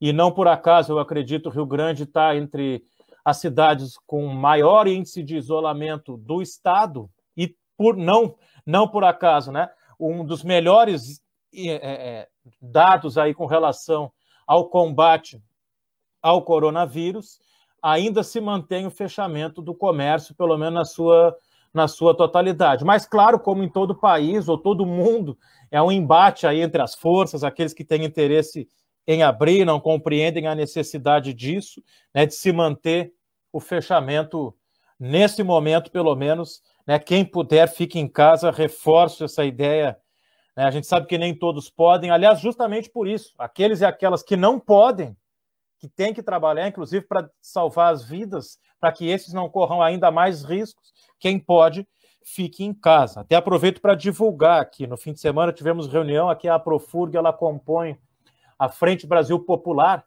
e 0.01 0.13
não 0.13 0.31
por 0.31 0.47
acaso 0.47 0.93
eu 0.93 0.99
acredito 1.01 1.51
Rio 1.51 1.67
Grande 1.67 2.05
está 2.05 2.37
entre 2.37 2.85
as 3.25 3.39
cidades 3.39 3.99
com 4.07 4.27
maior 4.29 4.87
índice 4.87 5.23
de 5.23 5.37
isolamento 5.37 6.17
do 6.17 6.41
estado 6.41 7.11
e 7.37 7.55
por 7.77 7.97
não 7.97 8.37
não 8.65 8.87
por 8.87 9.03
acaso, 9.03 9.51
né? 9.51 9.69
Um 9.99 10.25
dos 10.25 10.45
melhores 10.45 11.21
é, 11.53 11.73
é, 11.75 12.29
dados 12.61 13.17
aí 13.19 13.35
com 13.35 13.47
relação 13.47 14.11
ao 14.47 14.69
combate 14.69 15.43
ao 16.23 16.43
coronavírus, 16.43 17.39
ainda 17.83 18.23
se 18.23 18.41
mantém 18.41 18.87
o 18.87 18.91
fechamento 18.91 19.63
do 19.63 19.75
comércio, 19.75 20.35
pelo 20.35 20.57
menos 20.57 20.75
na 20.75 20.85
sua, 20.85 21.37
na 21.73 21.87
sua 21.87 22.15
totalidade. 22.17 22.85
Mas, 22.85 23.07
claro, 23.07 23.39
como 23.39 23.63
em 23.63 23.69
todo 23.69 23.95
país 23.95 24.49
ou 24.49 24.59
todo 24.59 24.87
mundo, 24.87 25.39
é 25.71 25.81
um 25.81 25.93
embate 25.93 26.47
aí 26.47 26.61
entre 26.61 26.83
as 26.83 26.95
forças, 26.95 27.45
aqueles 27.45 27.73
que 27.73 27.85
têm 27.85 28.05
interesse 28.05 28.69
em 29.07 29.23
abrir, 29.23 29.65
não 29.65 29.81
compreendem 29.81 30.47
a 30.47 30.55
necessidade 30.55 31.33
disso, 31.33 31.83
né, 32.15 32.27
de 32.27 32.35
se 32.35 32.53
manter 32.53 33.13
o 33.53 33.61
fechamento 33.61 34.55
nesse 34.99 35.43
momento, 35.43 35.91
pelo 35.91 36.15
menos. 36.15 36.63
Né, 36.87 36.99
quem 36.99 37.25
puder, 37.25 37.69
fique 37.69 37.99
em 37.99 38.09
casa, 38.09 38.51
reforço 38.51 39.25
essa 39.25 39.45
ideia 39.45 39.97
né? 40.59 40.65
A 40.65 40.73
gente 40.73 40.89
sabe 40.89 41.07
que 41.07 41.17
nem 41.17 41.33
todos 41.33 41.71
podem, 41.71 42.11
aliás, 42.11 42.41
justamente 42.41 42.91
por 42.91 43.07
isso, 43.07 43.33
aqueles 43.39 43.81
e 43.81 43.85
aquelas 43.85 44.25
que 44.25 44.37
não 44.37 44.59
podem, 44.59 45.17
que 45.79 45.89
têm 45.89 46.13
que 46.13 46.21
trabalhar, 46.21 46.67
inclusive 46.67 47.07
para 47.07 47.31
salvar 47.41 47.95
as 47.95 48.03
vidas, 48.03 48.59
para 48.81 48.91
que 48.91 49.09
esses 49.09 49.33
não 49.33 49.49
corram 49.49 49.81
ainda 49.81 50.11
mais 50.11 50.43
riscos, 50.43 50.93
quem 51.21 51.39
pode, 51.39 51.87
fique 52.25 52.65
em 52.65 52.75
casa. 52.75 53.21
Até 53.21 53.37
aproveito 53.37 53.81
para 53.81 53.95
divulgar 53.95 54.61
aqui, 54.61 54.85
no 54.85 54.97
fim 54.97 55.13
de 55.13 55.21
semana 55.21 55.53
tivemos 55.53 55.87
reunião, 55.87 56.29
aqui 56.29 56.49
a 56.49 56.59
Profurg, 56.59 57.17
ela 57.17 57.33
compõe 57.33 57.97
a 58.59 58.69
Frente 58.69 59.07
Brasil 59.07 59.39
Popular, 59.39 60.05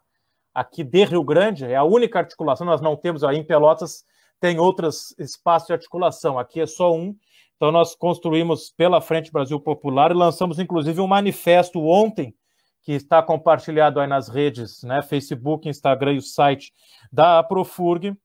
aqui 0.52 0.84
de 0.84 1.02
Rio 1.06 1.24
Grande, 1.24 1.64
é 1.64 1.76
a 1.76 1.84
única 1.84 2.18
articulação, 2.18 2.66
nós 2.66 2.82
não 2.82 2.94
temos 2.94 3.24
aí 3.24 3.38
em 3.38 3.44
Pelotas, 3.44 4.04
tem 4.38 4.58
outros 4.58 5.18
espaços 5.18 5.68
de 5.68 5.72
articulação, 5.72 6.38
aqui 6.38 6.60
é 6.60 6.66
só 6.66 6.94
um, 6.94 7.16
então, 7.62 7.70
nós 7.70 7.94
construímos 7.94 8.72
pela 8.76 9.00
Frente 9.00 9.30
Brasil 9.30 9.60
Popular 9.60 10.10
e 10.10 10.14
lançamos, 10.14 10.58
inclusive, 10.58 11.00
um 11.00 11.06
manifesto 11.06 11.80
ontem, 11.80 12.34
que 12.82 12.90
está 12.90 13.22
compartilhado 13.22 14.00
aí 14.00 14.08
nas 14.08 14.28
redes, 14.28 14.82
né, 14.82 15.00
Facebook, 15.00 15.68
Instagram 15.68 16.14
e 16.14 16.18
o 16.18 16.22
site 16.22 16.72
da 17.12 17.38
Aprofurg, 17.38 18.16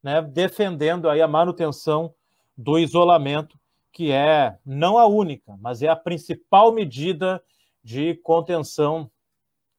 né, 0.00 0.22
defendendo 0.22 1.10
aí 1.10 1.20
a 1.20 1.26
manutenção 1.26 2.14
do 2.56 2.78
isolamento, 2.78 3.58
que 3.92 4.12
é 4.12 4.56
não 4.64 4.96
a 4.96 5.08
única, 5.08 5.56
mas 5.60 5.82
é 5.82 5.88
a 5.88 5.96
principal 5.96 6.70
medida 6.70 7.42
de 7.82 8.14
contenção 8.22 9.10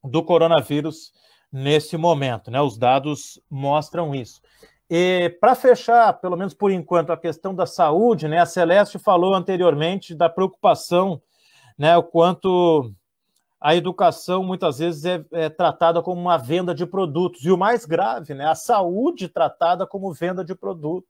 do 0.03 0.21
coronavírus 0.23 1.13
nesse 1.49 1.95
momento, 1.95 2.51
né? 2.51 2.59
Os 2.59 2.77
dados 2.77 3.41
mostram 3.49 4.13
isso. 4.13 4.41
E 4.89 5.29
para 5.39 5.55
fechar, 5.55 6.13
pelo 6.13 6.37
menos 6.37 6.53
por 6.53 6.71
enquanto, 6.71 7.11
a 7.11 7.17
questão 7.17 7.55
da 7.55 7.65
saúde, 7.65 8.27
né? 8.27 8.39
A 8.39 8.45
Celeste 8.45 8.99
falou 8.99 9.33
anteriormente 9.33 10.13
da 10.13 10.29
preocupação, 10.29 11.21
né? 11.77 11.97
O 11.97 12.03
quanto 12.03 12.91
a 13.59 13.75
educação 13.75 14.43
muitas 14.43 14.77
vezes 14.77 15.05
é, 15.05 15.25
é, 15.31 15.49
tratada 15.49 16.01
como 16.01 16.21
uma 16.21 16.37
venda 16.37 16.75
de 16.75 16.85
produtos. 16.85 17.43
E 17.43 17.51
o 17.51 17.57
mais 17.57 17.83
grave, 17.83 18.35
né? 18.35 18.45
A 18.45 18.53
saúde 18.53 19.27
tratada 19.27 19.87
como 19.87 20.13
venda 20.13 20.45
de 20.45 20.53
produto. 20.53 21.07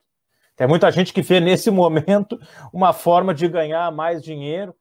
Tem 0.55 0.65
muita 0.65 0.89
gente 0.89 1.11
que 1.11 1.21
vê 1.21 1.41
nesse 1.41 1.69
momento 1.69 2.39
uma 2.71 2.93
forma 2.93 3.33
de 3.33 3.45
ganhar 3.47 3.91
mais 3.91 4.23
dinheiro, 4.23 4.73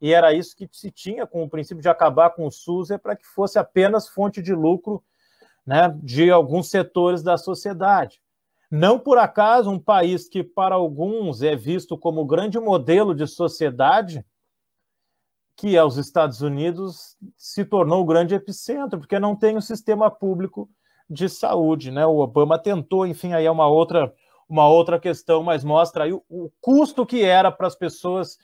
e 0.00 0.12
era 0.12 0.32
isso 0.32 0.56
que 0.56 0.68
se 0.72 0.90
tinha 0.90 1.24
com 1.24 1.44
o 1.44 1.48
princípio 1.48 1.80
de 1.80 1.88
acabar 1.88 2.30
com 2.30 2.46
o 2.46 2.50
SUS, 2.50 2.90
é 2.90 2.98
para 2.98 3.14
que 3.14 3.24
fosse 3.24 3.58
apenas 3.58 4.08
fonte 4.08 4.42
de 4.42 4.52
lucro 4.52 5.04
né, 5.64 5.94
de 6.02 6.30
alguns 6.32 6.68
setores 6.68 7.22
da 7.22 7.36
sociedade. 7.36 8.20
Não 8.70 8.98
por 8.98 9.18
acaso, 9.18 9.70
um 9.70 9.78
país 9.78 10.28
que 10.28 10.44
para 10.44 10.76
alguns 10.76 11.42
é 11.42 11.56
visto 11.56 11.98
como 11.98 12.24
grande 12.24 12.58
modelo 12.60 13.14
de 13.14 13.26
sociedade, 13.26 14.24
que 15.56 15.76
é 15.76 15.84
os 15.84 15.96
Estados 15.96 16.40
Unidos, 16.40 17.16
se 17.36 17.64
tornou 17.64 18.00
o 18.00 18.06
grande 18.06 18.34
epicentro, 18.34 19.00
porque 19.00 19.18
não 19.18 19.34
tem 19.34 19.56
um 19.56 19.60
sistema 19.60 20.10
público 20.10 20.70
de 21.08 21.28
saúde, 21.28 21.90
né? 21.90 22.06
O 22.06 22.18
Obama 22.18 22.58
tentou, 22.58 23.04
enfim, 23.06 23.32
aí 23.32 23.44
é 23.44 23.50
uma 23.50 23.66
outra 23.66 24.14
uma 24.48 24.66
outra 24.68 24.98
questão, 24.98 25.44
mas 25.44 25.62
mostra 25.62 26.04
aí 26.04 26.12
o, 26.12 26.24
o 26.28 26.50
custo 26.60 27.06
que 27.06 27.22
era 27.22 27.52
para 27.52 27.68
as 27.68 27.76
pessoas, 27.76 28.36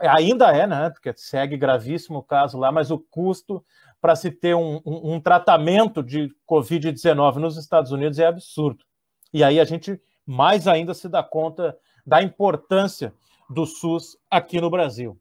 ainda 0.00 0.50
é, 0.50 0.66
né? 0.66 0.90
Porque 0.90 1.12
segue 1.16 1.56
gravíssimo 1.56 2.18
o 2.18 2.22
caso 2.22 2.58
lá, 2.58 2.72
mas 2.72 2.90
o 2.90 2.98
custo 2.98 3.64
para 4.00 4.16
se 4.16 4.32
ter 4.32 4.56
um, 4.56 4.80
um, 4.84 5.14
um 5.14 5.20
tratamento 5.20 6.02
de 6.02 6.34
Covid-19 6.50 7.36
nos 7.36 7.56
Estados 7.56 7.92
Unidos 7.92 8.18
é 8.18 8.26
absurdo. 8.26 8.84
E 9.32 9.42
aí 9.42 9.58
a 9.58 9.64
gente 9.64 10.00
mais 10.26 10.68
ainda 10.68 10.94
se 10.94 11.08
dá 11.08 11.22
conta 11.22 11.76
da 12.06 12.22
importância 12.22 13.14
do 13.48 13.66
SUS 13.66 14.16
aqui 14.30 14.60
no 14.60 14.70
Brasil. 14.70 15.18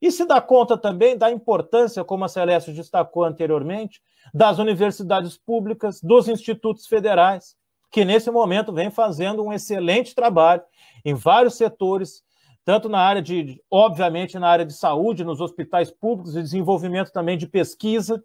E 0.00 0.10
se 0.10 0.24
dá 0.24 0.40
conta 0.40 0.78
também 0.78 1.16
da 1.16 1.30
importância, 1.30 2.02
como 2.02 2.24
a 2.24 2.28
Celeste 2.28 2.72
destacou 2.72 3.24
anteriormente, 3.24 4.00
das 4.32 4.58
universidades 4.58 5.36
públicas, 5.36 6.00
dos 6.00 6.26
institutos 6.26 6.86
federais, 6.86 7.54
que 7.90 8.04
nesse 8.04 8.30
momento 8.30 8.72
vem 8.72 8.90
fazendo 8.90 9.42
um 9.44 9.52
excelente 9.52 10.14
trabalho 10.14 10.62
em 11.04 11.12
vários 11.12 11.54
setores, 11.54 12.22
tanto 12.64 12.88
na 12.88 13.00
área 13.00 13.20
de, 13.20 13.60
obviamente, 13.70 14.38
na 14.38 14.48
área 14.48 14.64
de 14.64 14.72
saúde, 14.72 15.24
nos 15.24 15.40
hospitais 15.40 15.90
públicos, 15.90 16.34
e 16.34 16.42
desenvolvimento 16.42 17.10
também 17.10 17.36
de 17.36 17.46
pesquisa, 17.46 18.22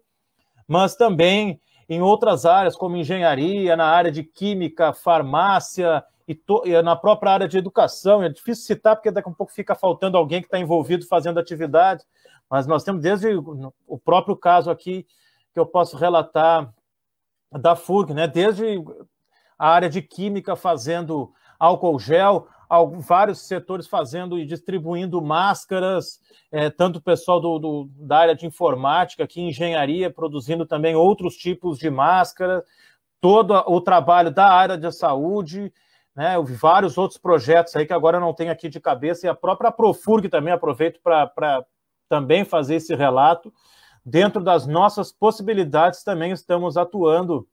mas 0.66 0.94
também 0.96 1.60
em 1.88 2.00
outras 2.00 2.44
áreas, 2.44 2.76
como 2.76 2.96
engenharia, 2.96 3.76
na 3.76 3.86
área 3.86 4.10
de 4.10 4.24
química, 4.24 4.92
farmácia 4.92 6.04
e, 6.26 6.34
to, 6.34 6.62
e, 6.64 6.80
na 6.82 6.96
própria 6.96 7.32
área 7.32 7.48
de 7.48 7.56
educação. 7.56 8.22
É 8.22 8.28
difícil 8.28 8.64
citar, 8.64 8.96
porque 8.96 9.10
daqui 9.10 9.28
a 9.28 9.32
pouco 9.32 9.52
fica 9.52 9.74
faltando 9.74 10.16
alguém 10.16 10.40
que 10.40 10.46
está 10.46 10.58
envolvido 10.58 11.06
fazendo 11.06 11.38
atividade, 11.38 12.04
mas 12.50 12.66
nós 12.66 12.82
temos 12.82 13.02
desde 13.02 13.28
o 13.86 13.98
próprio 13.98 14.36
caso 14.36 14.70
aqui 14.70 15.06
que 15.52 15.58
eu 15.58 15.66
posso 15.66 15.96
relatar 15.96 16.72
da 17.52 17.74
FURG, 17.74 18.12
né? 18.12 18.26
desde 18.26 18.82
a 19.58 19.68
área 19.70 19.88
de 19.88 20.02
química 20.02 20.54
fazendo 20.54 21.32
álcool 21.58 21.98
gel, 21.98 22.48
vários 22.98 23.46
setores 23.46 23.86
fazendo 23.86 24.38
e 24.38 24.46
distribuindo 24.46 25.20
máscaras, 25.22 26.20
é, 26.50 26.70
tanto 26.70 26.98
o 26.98 27.02
pessoal 27.02 27.40
do, 27.40 27.58
do, 27.58 27.90
da 27.96 28.18
área 28.18 28.34
de 28.34 28.46
informática, 28.46 29.24
aqui 29.24 29.40
engenharia, 29.40 30.10
produzindo 30.10 30.66
também 30.66 30.94
outros 30.94 31.36
tipos 31.36 31.78
de 31.78 31.90
máscara, 31.90 32.64
todo 33.20 33.54
o 33.66 33.80
trabalho 33.80 34.30
da 34.30 34.48
área 34.48 34.76
de 34.76 34.90
saúde, 34.92 35.72
né, 36.14 36.34
vários 36.60 36.96
outros 36.96 37.18
projetos 37.18 37.76
aí 37.76 37.84
que 37.86 37.92
agora 37.92 38.18
não 38.18 38.32
tenho 38.32 38.50
aqui 38.50 38.68
de 38.68 38.80
cabeça, 38.80 39.26
e 39.26 39.28
a 39.28 39.34
própria 39.34 39.70
Profurg 39.70 40.28
também 40.28 40.52
aproveito 40.52 41.00
para 41.02 41.64
também 42.08 42.44
fazer 42.44 42.76
esse 42.76 42.94
relato. 42.94 43.52
Dentro 44.04 44.42
das 44.42 44.66
nossas 44.66 45.10
possibilidades, 45.12 46.04
também 46.04 46.30
estamos 46.30 46.76
atuando, 46.76 47.46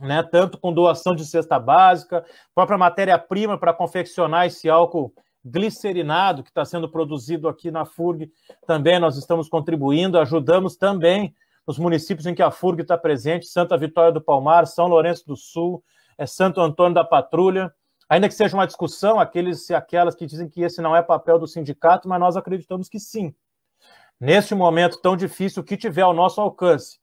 né, 0.00 0.22
tanto 0.22 0.58
com 0.58 0.72
doação 0.72 1.14
de 1.14 1.24
cesta 1.24 1.58
básica, 1.58 2.24
própria 2.54 2.78
matéria-prima 2.78 3.58
para 3.58 3.72
confeccionar 3.72 4.46
esse 4.46 4.68
álcool 4.68 5.12
glicerinado 5.44 6.42
que 6.42 6.50
está 6.50 6.64
sendo 6.64 6.88
produzido 6.88 7.48
aqui 7.48 7.70
na 7.70 7.84
FURG, 7.84 8.30
também 8.66 8.98
nós 8.98 9.16
estamos 9.16 9.48
contribuindo, 9.48 10.18
ajudamos 10.18 10.76
também 10.76 11.34
os 11.66 11.78
municípios 11.78 12.26
em 12.26 12.34
que 12.34 12.42
a 12.42 12.50
FURG 12.50 12.82
está 12.82 12.98
presente, 12.98 13.46
Santa 13.46 13.76
Vitória 13.76 14.12
do 14.12 14.20
Palmar, 14.20 14.66
São 14.66 14.86
Lourenço 14.86 15.26
do 15.26 15.36
Sul, 15.36 15.82
é 16.18 16.26
Santo 16.26 16.60
Antônio 16.60 16.94
da 16.94 17.04
Patrulha, 17.04 17.72
ainda 18.08 18.28
que 18.28 18.34
seja 18.34 18.56
uma 18.56 18.66
discussão, 18.66 19.20
aqueles 19.20 19.68
e 19.70 19.74
aquelas 19.74 20.14
que 20.14 20.26
dizem 20.26 20.48
que 20.48 20.62
esse 20.62 20.80
não 20.80 20.94
é 20.94 21.02
papel 21.02 21.38
do 21.38 21.46
sindicato, 21.46 22.08
mas 22.08 22.20
nós 22.20 22.36
acreditamos 22.36 22.88
que 22.88 22.98
sim. 22.98 23.34
Neste 24.18 24.54
momento 24.54 25.00
tão 25.00 25.16
difícil, 25.16 25.62
o 25.62 25.64
que 25.64 25.76
tiver 25.76 26.02
ao 26.02 26.14
nosso 26.14 26.40
alcance 26.40 26.98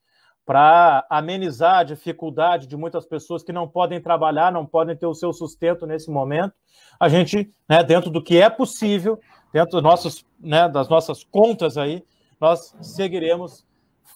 para 0.46 1.06
amenizar 1.10 1.78
a 1.78 1.84
dificuldade 1.84 2.68
de 2.68 2.76
muitas 2.76 3.06
pessoas 3.06 3.44
que 3.44 3.54
não 3.54 3.68
podem 3.68 4.02
trabalhar, 4.02 4.52
não 4.52 4.66
podem 4.66 4.96
ter 4.96 5.06
o 5.06 5.14
seu 5.14 5.32
sustento 5.32 5.86
nesse 5.86 6.10
momento, 6.12 6.54
a 7.00 7.08
gente, 7.08 7.50
né, 7.68 7.84
dentro 7.84 8.10
do 8.10 8.22
que 8.22 8.38
é 8.38 8.50
possível, 8.50 9.20
dentro 9.52 9.72
dos 9.72 9.84
nossos, 9.84 10.26
né, 10.40 10.68
das 10.68 10.90
nossas 10.90 11.24
contas 11.24 11.78
aí, 11.78 12.04
nós 12.40 12.76
seguiremos 12.82 13.66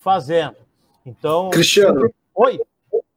fazendo. 0.02 0.58
Então. 1.06 1.50
Cristiano. 1.50 2.10
Oi. 2.36 2.60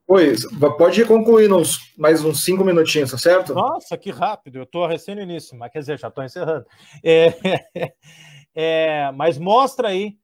Oi, 0.06 0.34
pode 0.76 1.02
ir 1.02 1.06
concluindo 1.06 1.56
uns, 1.56 1.94
mais 1.96 2.24
uns 2.24 2.42
cinco 2.42 2.64
minutinhos, 2.64 3.12
tá 3.12 3.18
certo? 3.18 3.54
Nossa, 3.54 3.96
que 3.96 4.10
rápido, 4.10 4.58
eu 4.58 4.64
estou 4.64 4.84
recém 4.84 5.14
no 5.14 5.20
início, 5.20 5.56
mas 5.56 5.70
quer 5.70 5.78
dizer, 5.78 6.00
já 6.00 6.08
estou 6.08 6.24
encerrando. 6.24 6.66
É, 7.04 7.32
é, 8.52 9.12
mas 9.12 9.38
mostra 9.38 9.86
aí 9.86 10.16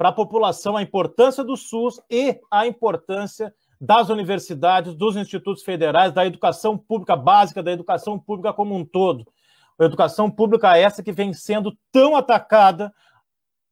para 0.00 0.08
a 0.08 0.12
população 0.12 0.78
a 0.78 0.82
importância 0.82 1.44
do 1.44 1.58
SUS 1.58 2.00
e 2.08 2.40
a 2.50 2.66
importância 2.66 3.54
das 3.78 4.08
universidades, 4.08 4.94
dos 4.94 5.14
institutos 5.14 5.62
federais, 5.62 6.10
da 6.10 6.24
educação 6.24 6.78
pública 6.78 7.14
básica, 7.14 7.62
da 7.62 7.70
educação 7.70 8.18
pública 8.18 8.50
como 8.50 8.74
um 8.74 8.82
todo. 8.82 9.30
A 9.78 9.84
educação 9.84 10.30
pública 10.30 10.74
essa 10.74 11.02
que 11.02 11.12
vem 11.12 11.34
sendo 11.34 11.76
tão 11.92 12.16
atacada 12.16 12.90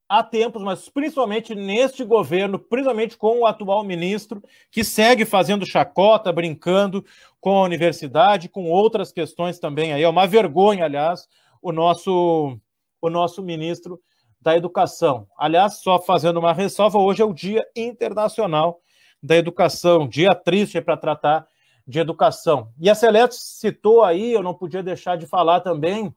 há 0.06 0.22
tempos, 0.22 0.62
mas 0.62 0.86
principalmente 0.90 1.54
neste 1.54 2.04
governo, 2.04 2.58
principalmente 2.58 3.16
com 3.16 3.38
o 3.38 3.46
atual 3.46 3.82
ministro, 3.82 4.42
que 4.70 4.84
segue 4.84 5.24
fazendo 5.24 5.64
chacota, 5.64 6.30
brincando 6.30 7.02
com 7.40 7.56
a 7.56 7.62
universidade, 7.62 8.50
com 8.50 8.70
outras 8.70 9.10
questões 9.10 9.58
também 9.58 9.94
aí. 9.94 10.02
É 10.02 10.08
uma 10.08 10.26
vergonha, 10.26 10.84
aliás, 10.84 11.26
o 11.62 11.72
nosso, 11.72 12.60
o 13.00 13.08
nosso 13.08 13.42
ministro 13.42 13.98
da 14.40 14.56
Educação. 14.56 15.26
Aliás, 15.36 15.74
só 15.82 15.98
fazendo 15.98 16.38
uma 16.38 16.52
ressalva, 16.52 16.98
hoje 16.98 17.22
é 17.22 17.24
o 17.24 17.32
Dia 17.32 17.66
Internacional 17.76 18.80
da 19.22 19.36
Educação, 19.36 20.06
dia 20.06 20.34
triste 20.34 20.80
para 20.80 20.96
tratar 20.96 21.46
de 21.86 21.98
educação. 21.98 22.72
E 22.78 22.88
a 22.88 22.94
Celeste 22.94 23.36
citou 23.42 24.04
aí, 24.04 24.32
eu 24.32 24.42
não 24.42 24.54
podia 24.54 24.82
deixar 24.82 25.16
de 25.16 25.26
falar 25.26 25.60
também 25.60 26.14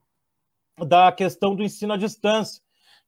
da 0.78 1.12
questão 1.12 1.56
do 1.56 1.64
ensino 1.64 1.94
à 1.94 1.98
distância 1.98 2.62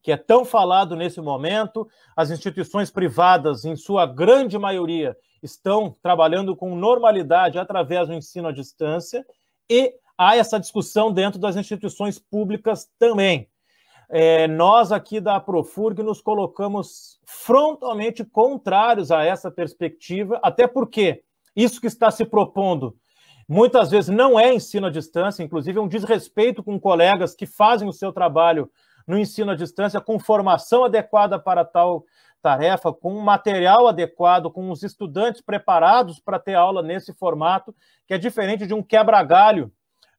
que 0.03 0.11
é 0.11 0.17
tão 0.17 0.43
falado 0.43 0.95
nesse 0.97 1.21
momento. 1.21 1.89
As 2.15 2.29
instituições 2.29 2.91
privadas, 2.91 3.63
em 3.63 3.75
sua 3.75 4.05
grande 4.05 4.59
maioria, 4.59 5.17
estão 5.41 5.95
trabalhando 6.03 6.55
com 6.55 6.75
normalidade 6.75 7.57
através 7.57 8.09
do 8.09 8.13
ensino 8.13 8.49
à 8.49 8.51
distância, 8.51 9.25
e 9.69 9.93
há 10.17 10.35
essa 10.35 10.59
discussão 10.59 11.11
dentro 11.11 11.39
das 11.39 11.55
instituições 11.55 12.19
públicas 12.19 12.91
também. 12.99 13.49
É, 14.15 14.47
nós 14.47 14.91
aqui 14.91 15.19
da 15.19 15.39
Profurg 15.39 16.03
nos 16.03 16.21
colocamos 16.21 17.19
frontalmente 17.25 18.23
contrários 18.23 19.09
a 19.09 19.23
essa 19.23 19.49
perspectiva, 19.49 20.39
até 20.43 20.67
porque 20.67 21.23
isso 21.55 21.81
que 21.81 21.87
está 21.87 22.11
se 22.11 22.23
propondo 22.23 22.95
muitas 23.49 23.89
vezes 23.89 24.15
não 24.15 24.39
é 24.39 24.53
ensino 24.53 24.85
à 24.85 24.91
distância, 24.91 25.41
inclusive 25.41 25.79
é 25.79 25.81
um 25.81 25.87
desrespeito 25.87 26.61
com 26.61 26.79
colegas 26.79 27.33
que 27.33 27.47
fazem 27.47 27.89
o 27.89 27.91
seu 27.91 28.13
trabalho 28.13 28.69
no 29.07 29.17
ensino 29.17 29.49
à 29.49 29.55
distância, 29.55 29.99
com 29.99 30.19
formação 30.19 30.85
adequada 30.85 31.39
para 31.39 31.65
tal 31.65 32.05
tarefa, 32.39 32.93
com 32.93 33.19
material 33.19 33.87
adequado, 33.87 34.51
com 34.51 34.69
os 34.69 34.83
estudantes 34.83 35.41
preparados 35.41 36.19
para 36.19 36.37
ter 36.37 36.53
aula 36.53 36.83
nesse 36.83 37.15
formato, 37.15 37.75
que 38.05 38.13
é 38.13 38.19
diferente 38.19 38.67
de 38.67 38.75
um 38.75 38.83
quebra-galho 38.83 39.71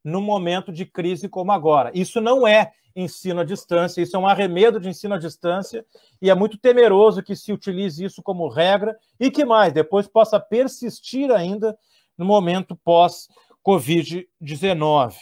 no 0.03 0.19
momento 0.19 0.69
de 0.69 0.85
crise 0.85 1.29
como 1.29 1.53
agora. 1.53 1.91
Isso 1.93 2.19
não 2.19 2.45
é 2.45 2.73
ensino 2.95 3.41
à 3.41 3.43
distância, 3.43 4.01
isso 4.01 4.15
é 4.15 4.19
um 4.19 4.27
arremedo 4.27 4.79
de 4.79 4.87
ensino 4.87 5.15
à 5.15 5.17
distância, 5.17 5.85
e 6.21 6.29
é 6.29 6.35
muito 6.35 6.57
temeroso 6.57 7.21
que 7.21 7.35
se 7.35 7.51
utilize 7.51 8.01
isso 8.03 8.23
como 8.23 8.47
regra 8.47 8.97
e 9.19 9.29
que 9.29 9.43
mais, 9.43 9.73
depois 9.73 10.07
possa 10.07 10.39
persistir 10.39 11.29
ainda 11.31 11.77
no 12.17 12.25
momento 12.25 12.75
pós-Covid-19. 12.75 15.15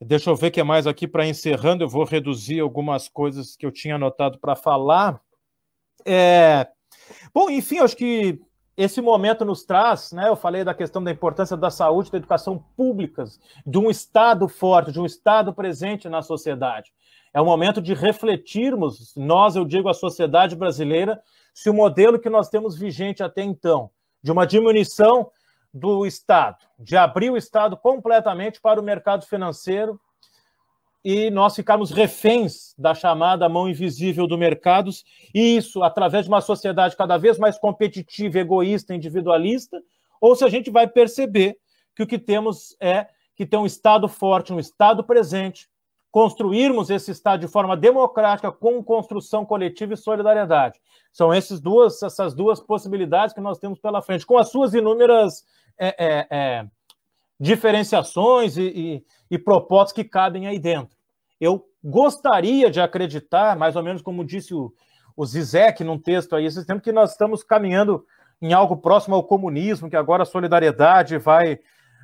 Deixa 0.00 0.30
eu 0.30 0.36
ver 0.36 0.48
o 0.48 0.50
que 0.50 0.60
é 0.60 0.64
mais 0.64 0.86
aqui 0.86 1.08
para 1.08 1.26
encerrando. 1.26 1.82
Eu 1.82 1.88
vou 1.88 2.04
reduzir 2.04 2.60
algumas 2.60 3.08
coisas 3.08 3.56
que 3.56 3.64
eu 3.64 3.72
tinha 3.72 3.94
anotado 3.94 4.38
para 4.38 4.54
falar. 4.54 5.18
É... 6.04 6.68
Bom, 7.32 7.48
enfim, 7.48 7.78
acho 7.78 7.96
que 7.96 8.38
esse 8.76 9.00
momento 9.00 9.44
nos 9.44 9.64
traz, 9.64 10.12
né? 10.12 10.28
Eu 10.28 10.36
falei 10.36 10.62
da 10.62 10.74
questão 10.74 11.02
da 11.02 11.10
importância 11.10 11.56
da 11.56 11.70
saúde, 11.70 12.10
da 12.10 12.18
educação 12.18 12.62
públicas, 12.76 13.40
de 13.66 13.78
um 13.78 13.88
Estado 13.88 14.46
forte, 14.48 14.92
de 14.92 15.00
um 15.00 15.06
Estado 15.06 15.52
presente 15.54 16.08
na 16.08 16.20
sociedade. 16.20 16.92
É 17.32 17.40
o 17.40 17.44
momento 17.44 17.80
de 17.80 17.94
refletirmos, 17.94 19.14
nós, 19.16 19.56
eu 19.56 19.64
digo, 19.64 19.88
a 19.88 19.94
sociedade 19.94 20.54
brasileira, 20.54 21.20
se 21.54 21.70
o 21.70 21.74
modelo 21.74 22.18
que 22.18 22.28
nós 22.28 22.48
temos 22.50 22.78
vigente 22.78 23.22
até 23.22 23.42
então, 23.42 23.90
de 24.22 24.30
uma 24.30 24.46
diminuição 24.46 25.30
do 25.72 26.06
Estado, 26.06 26.58
de 26.78 26.96
abrir 26.96 27.30
o 27.30 27.36
Estado 27.36 27.76
completamente 27.76 28.60
para 28.60 28.80
o 28.80 28.84
mercado 28.84 29.24
financeiro 29.26 30.00
e 31.08 31.30
nós 31.30 31.54
ficarmos 31.54 31.92
reféns 31.92 32.74
da 32.76 32.92
chamada 32.92 33.48
mão 33.48 33.68
invisível 33.68 34.26
do 34.26 34.36
mercado, 34.36 34.90
e 35.32 35.56
isso 35.56 35.84
através 35.84 36.24
de 36.24 36.28
uma 36.28 36.40
sociedade 36.40 36.96
cada 36.96 37.16
vez 37.16 37.38
mais 37.38 37.56
competitiva, 37.56 38.40
egoísta, 38.40 38.92
individualista, 38.92 39.80
ou 40.20 40.34
se 40.34 40.44
a 40.44 40.48
gente 40.48 40.68
vai 40.68 40.88
perceber 40.88 41.56
que 41.94 42.02
o 42.02 42.08
que 42.08 42.18
temos 42.18 42.76
é 42.80 43.06
que 43.36 43.46
ter 43.46 43.56
um 43.56 43.64
Estado 43.64 44.08
forte, 44.08 44.52
um 44.52 44.58
Estado 44.58 45.04
presente, 45.04 45.68
construirmos 46.10 46.90
esse 46.90 47.12
Estado 47.12 47.42
de 47.42 47.46
forma 47.46 47.76
democrática, 47.76 48.50
com 48.50 48.82
construção 48.82 49.46
coletiva 49.46 49.94
e 49.94 49.96
solidariedade. 49.96 50.80
São 51.12 51.32
essas 51.32 51.60
duas, 51.60 52.02
essas 52.02 52.34
duas 52.34 52.58
possibilidades 52.58 53.32
que 53.32 53.40
nós 53.40 53.60
temos 53.60 53.78
pela 53.78 54.02
frente, 54.02 54.26
com 54.26 54.38
as 54.38 54.48
suas 54.48 54.74
inúmeras 54.74 55.44
é, 55.78 55.86
é, 56.04 56.26
é, 56.30 56.66
diferenciações 57.38 58.56
e, 58.56 58.62
e, 58.62 59.04
e 59.30 59.38
propostas 59.38 59.92
que 59.92 60.02
cabem 60.02 60.48
aí 60.48 60.58
dentro. 60.58 60.95
Eu 61.40 61.66
gostaria 61.82 62.70
de 62.70 62.80
acreditar, 62.80 63.56
mais 63.56 63.76
ou 63.76 63.82
menos 63.82 64.02
como 64.02 64.24
disse 64.24 64.54
o, 64.54 64.72
o 65.16 65.24
Zizek 65.24 65.82
num 65.84 65.98
texto 65.98 66.34
aí, 66.34 66.44
esse 66.44 66.66
tempo 66.66 66.82
que 66.82 66.92
nós 66.92 67.12
estamos 67.12 67.42
caminhando 67.42 68.04
em 68.40 68.52
algo 68.52 68.76
próximo 68.76 69.14
ao 69.14 69.24
comunismo, 69.24 69.88
que 69.88 69.96
agora 69.96 70.22
a 70.22 70.26
solidariedade 70.26 71.18
vai, 71.18 71.58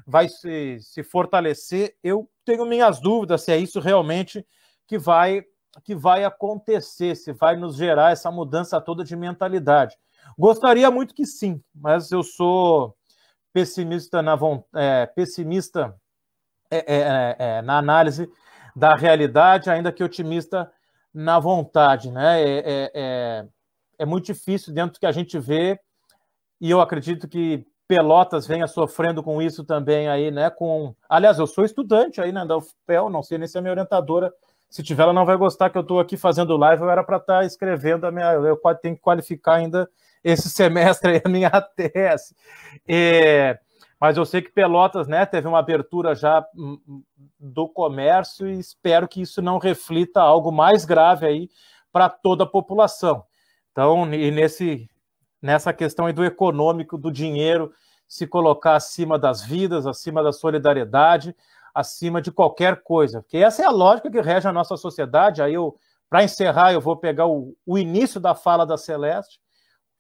vai 0.06 0.28
se, 0.28 0.78
se 0.80 1.02
fortalecer. 1.02 1.94
Eu 2.02 2.28
tenho 2.44 2.64
minhas 2.64 3.00
dúvidas 3.00 3.42
se 3.42 3.52
é 3.52 3.56
isso 3.56 3.80
realmente 3.80 4.46
que 4.86 4.98
vai, 4.98 5.44
que 5.84 5.94
vai 5.94 6.24
acontecer, 6.24 7.14
se 7.16 7.32
vai 7.32 7.56
nos 7.56 7.76
gerar 7.76 8.12
essa 8.12 8.30
mudança 8.30 8.80
toda 8.80 9.04
de 9.04 9.16
mentalidade. 9.16 9.96
Gostaria 10.38 10.90
muito 10.90 11.14
que 11.14 11.26
sim, 11.26 11.62
mas 11.74 12.10
eu 12.10 12.22
sou 12.22 12.96
pessimista 13.52 14.22
na, 14.22 14.38
é, 14.74 15.06
pessimista 15.06 15.94
é 16.70 16.76
é, 16.78 16.84
é, 16.86 17.36
é, 17.38 17.62
na 17.62 17.76
análise 17.76 18.26
da 18.74 18.94
realidade, 18.94 19.70
ainda 19.70 19.92
que 19.92 20.02
otimista 20.02 20.70
na 21.12 21.38
vontade. 21.38 22.10
Né? 22.10 22.42
É, 22.42 22.90
é, 22.94 23.46
é, 23.98 24.06
muito 24.06 24.26
difícil 24.26 24.72
dentro 24.72 24.94
do 24.94 25.00
que 25.00 25.06
a 25.06 25.12
gente 25.12 25.38
vê, 25.38 25.78
e 26.60 26.70
eu 26.70 26.80
acredito 26.80 27.28
que 27.28 27.66
Pelotas 27.86 28.46
venha 28.46 28.66
sofrendo 28.66 29.22
com 29.22 29.42
isso 29.42 29.64
também 29.64 30.08
aí, 30.08 30.30
né? 30.30 30.48
Com, 30.48 30.94
aliás, 31.08 31.38
eu 31.38 31.46
sou 31.46 31.64
estudante 31.64 32.20
aí, 32.20 32.32
né, 32.32 32.46
da 32.46 32.56
UFPEL, 32.56 33.10
não 33.10 33.22
sei 33.22 33.36
nem 33.36 33.46
se 33.46 33.58
a 33.58 33.60
minha 33.60 33.72
orientadora, 33.72 34.32
se 34.70 34.82
tiver, 34.82 35.02
ela 35.02 35.12
não 35.12 35.26
vai 35.26 35.36
gostar 35.36 35.68
que 35.68 35.76
eu 35.76 35.82
estou 35.82 36.00
aqui 36.00 36.16
fazendo 36.16 36.56
live, 36.56 36.82
eu 36.82 36.90
era 36.90 37.04
para 37.04 37.18
estar 37.18 37.40
tá 37.40 37.44
escrevendo 37.44 38.06
a 38.06 38.10
minha, 38.10 38.32
eu 38.32 38.58
tenho 38.80 38.94
que 38.96 39.02
qualificar 39.02 39.56
ainda 39.56 39.90
esse 40.24 40.48
semestre 40.50 41.20
a 41.22 41.28
minha 41.28 41.50
tese. 41.76 42.34
É, 42.88 43.58
mas 44.02 44.16
eu 44.16 44.26
sei 44.26 44.42
que 44.42 44.50
Pelotas 44.50 45.06
né, 45.06 45.24
teve 45.24 45.46
uma 45.46 45.60
abertura 45.60 46.12
já 46.12 46.44
hum, 46.56 46.76
hum, 46.88 47.04
do 47.38 47.68
comércio 47.68 48.48
e 48.48 48.58
espero 48.58 49.06
que 49.06 49.22
isso 49.22 49.40
não 49.40 49.58
reflita 49.58 50.20
algo 50.20 50.50
mais 50.50 50.84
grave 50.84 51.24
aí 51.24 51.48
para 51.92 52.08
toda 52.08 52.42
a 52.42 52.46
população. 52.48 53.22
Então, 53.70 54.12
e 54.12 54.32
nesse, 54.32 54.90
nessa 55.40 55.72
questão 55.72 56.06
aí 56.06 56.12
do 56.12 56.24
econômico, 56.24 56.98
do 56.98 57.12
dinheiro, 57.12 57.72
se 58.08 58.26
colocar 58.26 58.74
acima 58.74 59.16
das 59.16 59.40
vidas, 59.44 59.86
acima 59.86 60.20
da 60.20 60.32
solidariedade, 60.32 61.32
acima 61.72 62.20
de 62.20 62.32
qualquer 62.32 62.82
coisa. 62.82 63.22
Porque 63.22 63.36
essa 63.36 63.62
é 63.62 63.66
a 63.66 63.70
lógica 63.70 64.10
que 64.10 64.20
rege 64.20 64.48
a 64.48 64.52
nossa 64.52 64.76
sociedade. 64.76 65.40
Aí 65.40 65.54
eu, 65.54 65.76
para 66.10 66.24
encerrar, 66.24 66.72
eu 66.72 66.80
vou 66.80 66.96
pegar 66.96 67.28
o, 67.28 67.56
o 67.64 67.78
início 67.78 68.18
da 68.18 68.34
fala 68.34 68.66
da 68.66 68.76
Celeste 68.76 69.38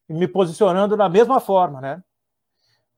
e 0.08 0.12
me 0.12 0.26
posicionando 0.26 0.96
na 0.96 1.08
mesma 1.08 1.38
forma, 1.38 1.80
né? 1.80 2.02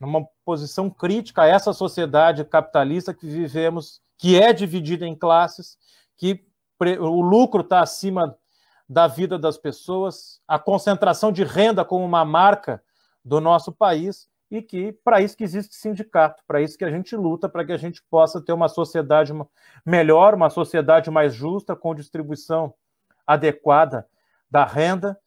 Numa 0.05 0.27
posição 0.45 0.91
crítica 0.91 1.43
a 1.43 1.47
essa 1.47 1.73
sociedade 1.73 2.45
capitalista 2.45 3.15
que 3.15 3.27
vivemos, 3.27 4.01
que 4.19 4.41
é 4.41 4.53
dividida 4.53 5.07
em 5.07 5.15
classes, 5.15 5.79
que 6.17 6.45
o 7.01 7.21
lucro 7.21 7.63
está 7.63 7.81
acima 7.81 8.37
da 8.89 9.07
vida 9.07 9.39
das 9.39 9.57
pessoas, 9.57 10.41
a 10.47 10.59
concentração 10.59 11.33
de 11.33 11.43
renda 11.43 11.85
como 11.85 12.05
uma 12.05 12.25
marca 12.25 12.83
do 13.25 13.41
nosso 13.41 13.73
país 13.73 14.29
e 14.51 14.61
que 14.61 14.93
para 14.93 15.21
isso 15.21 15.37
que 15.37 15.45
existe 15.45 15.75
sindicato, 15.75 16.43
para 16.47 16.61
isso 16.61 16.77
que 16.77 16.85
a 16.85 16.91
gente 16.91 17.17
luta, 17.17 17.49
para 17.49 17.65
que 17.65 17.73
a 17.73 17.77
gente 17.77 18.03
possa 18.11 18.41
ter 18.41 18.53
uma 18.53 18.69
sociedade 18.69 19.33
melhor, 19.85 20.35
uma 20.35 20.51
sociedade 20.51 21.11
mais 21.11 21.35
justa, 21.35 21.75
com 21.75 21.95
distribuição 21.95 22.75
adequada 23.27 24.07
da 24.51 24.65
renda. 24.65 25.19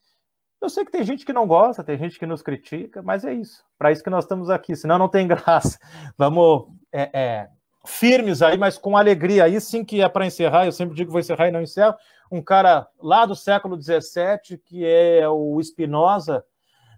Eu 0.61 0.69
sei 0.69 0.83
que 0.83 0.91
tem 0.91 1.03
gente 1.03 1.25
que 1.25 1.33
não 1.33 1.45
gosta, 1.45 1.83
tem 1.83 1.97
gente 1.97 2.17
que 2.17 2.25
nos 2.25 2.41
critica, 2.41 3.01
mas 3.01 3.23
é 3.23 3.33
isso. 3.33 3.63
Para 3.77 3.91
isso 3.91 4.03
que 4.03 4.09
nós 4.09 4.23
estamos 4.23 4.49
aqui, 4.49 4.75
senão 4.75 4.97
não 4.97 5.07
tem 5.07 5.27
graça. 5.27 5.77
Vamos 6.17 6.67
é, 6.91 7.09
é, 7.13 7.49
firmes 7.85 8.41
aí, 8.41 8.57
mas 8.57 8.77
com 8.77 8.97
alegria. 8.97 9.43
Aí 9.43 9.59
sim 9.61 9.85
que 9.85 10.01
é 10.01 10.09
para 10.09 10.25
encerrar, 10.25 10.65
eu 10.65 10.71
sempre 10.71 10.95
digo 10.95 11.09
que 11.09 11.13
vou 11.13 11.19
encerrar 11.19 11.47
e 11.47 11.51
não 11.51 11.61
encerro. 11.61 11.95
Um 12.31 12.41
cara 12.41 12.87
lá 13.01 13.25
do 13.25 13.35
século 13.35 13.79
XVII, 13.81 14.57
que 14.65 14.85
é 14.85 15.27
o 15.29 15.61
Spinoza, 15.61 16.43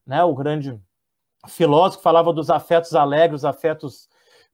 né, 0.06 0.24
o 0.24 0.34
grande 0.34 0.80
filósofo, 1.48 2.02
falava 2.02 2.34
dos 2.34 2.50
afetos 2.50 2.96
alegres, 2.96 3.46
afetos 3.46 4.10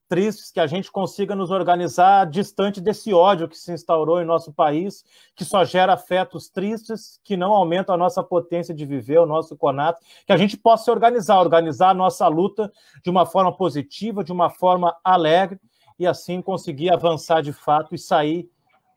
tristes, 0.08 0.51
que 0.51 0.60
a 0.60 0.68
gente 0.68 0.91
consiga 0.91 1.36
nos 1.36 1.51
organizar 1.51 2.26
distante 2.26 2.80
desse 2.80 3.14
ódio 3.14 3.47
que 3.47 3.58
se 3.58 3.72
instaurou 3.72 4.22
em 4.22 4.26
nosso 4.26 4.53
país, 4.53 5.03
que 5.36 5.43
só 5.43 5.64
gera 5.66 5.93
afetos 5.93 6.49
tristes, 6.49 7.20
que 7.24 7.36
não 7.36 7.51
aumenta 7.51 7.93
a 7.93 7.97
nossa 7.97 8.24
potência 8.24 8.74
de 8.74 8.86
viver, 8.86 9.20
o 9.20 9.26
nosso 9.26 9.56
conato, 9.56 10.01
que 10.26 10.34
a 10.34 10.38
gente 10.38 10.58
possa 10.58 10.86
se 10.86 10.91
organizar, 10.91 11.39
organizar 11.39 11.89
a 11.89 11.93
nossa 11.93 12.28
luta 12.28 12.72
de 13.03 13.10
uma 13.10 13.26
forma 13.26 13.56
positiva, 13.56 14.24
de 14.24 14.32
uma 14.32 14.49
forma 14.49 14.95
alegre, 15.03 15.60
e 15.97 16.06
assim 16.06 16.41
conseguir 16.41 16.91
avançar 16.91 17.41
de 17.41 17.53
fato 17.53 17.95
e 17.95 17.97
sair 17.97 18.49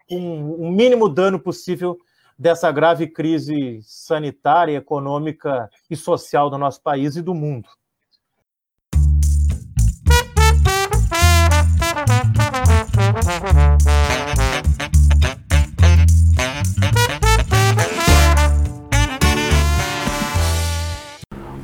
com 0.08 0.54
o 0.54 0.70
mínimo 0.70 1.08
dano 1.08 1.38
possível 1.38 1.96
dessa 2.38 2.70
grave 2.70 3.06
crise 3.08 3.80
sanitária, 3.82 4.76
econômica 4.76 5.68
e 5.90 5.96
social 5.96 6.48
do 6.48 6.58
nosso 6.58 6.82
país 6.82 7.16
e 7.16 7.22
do 7.22 7.34
mundo. 7.34 7.68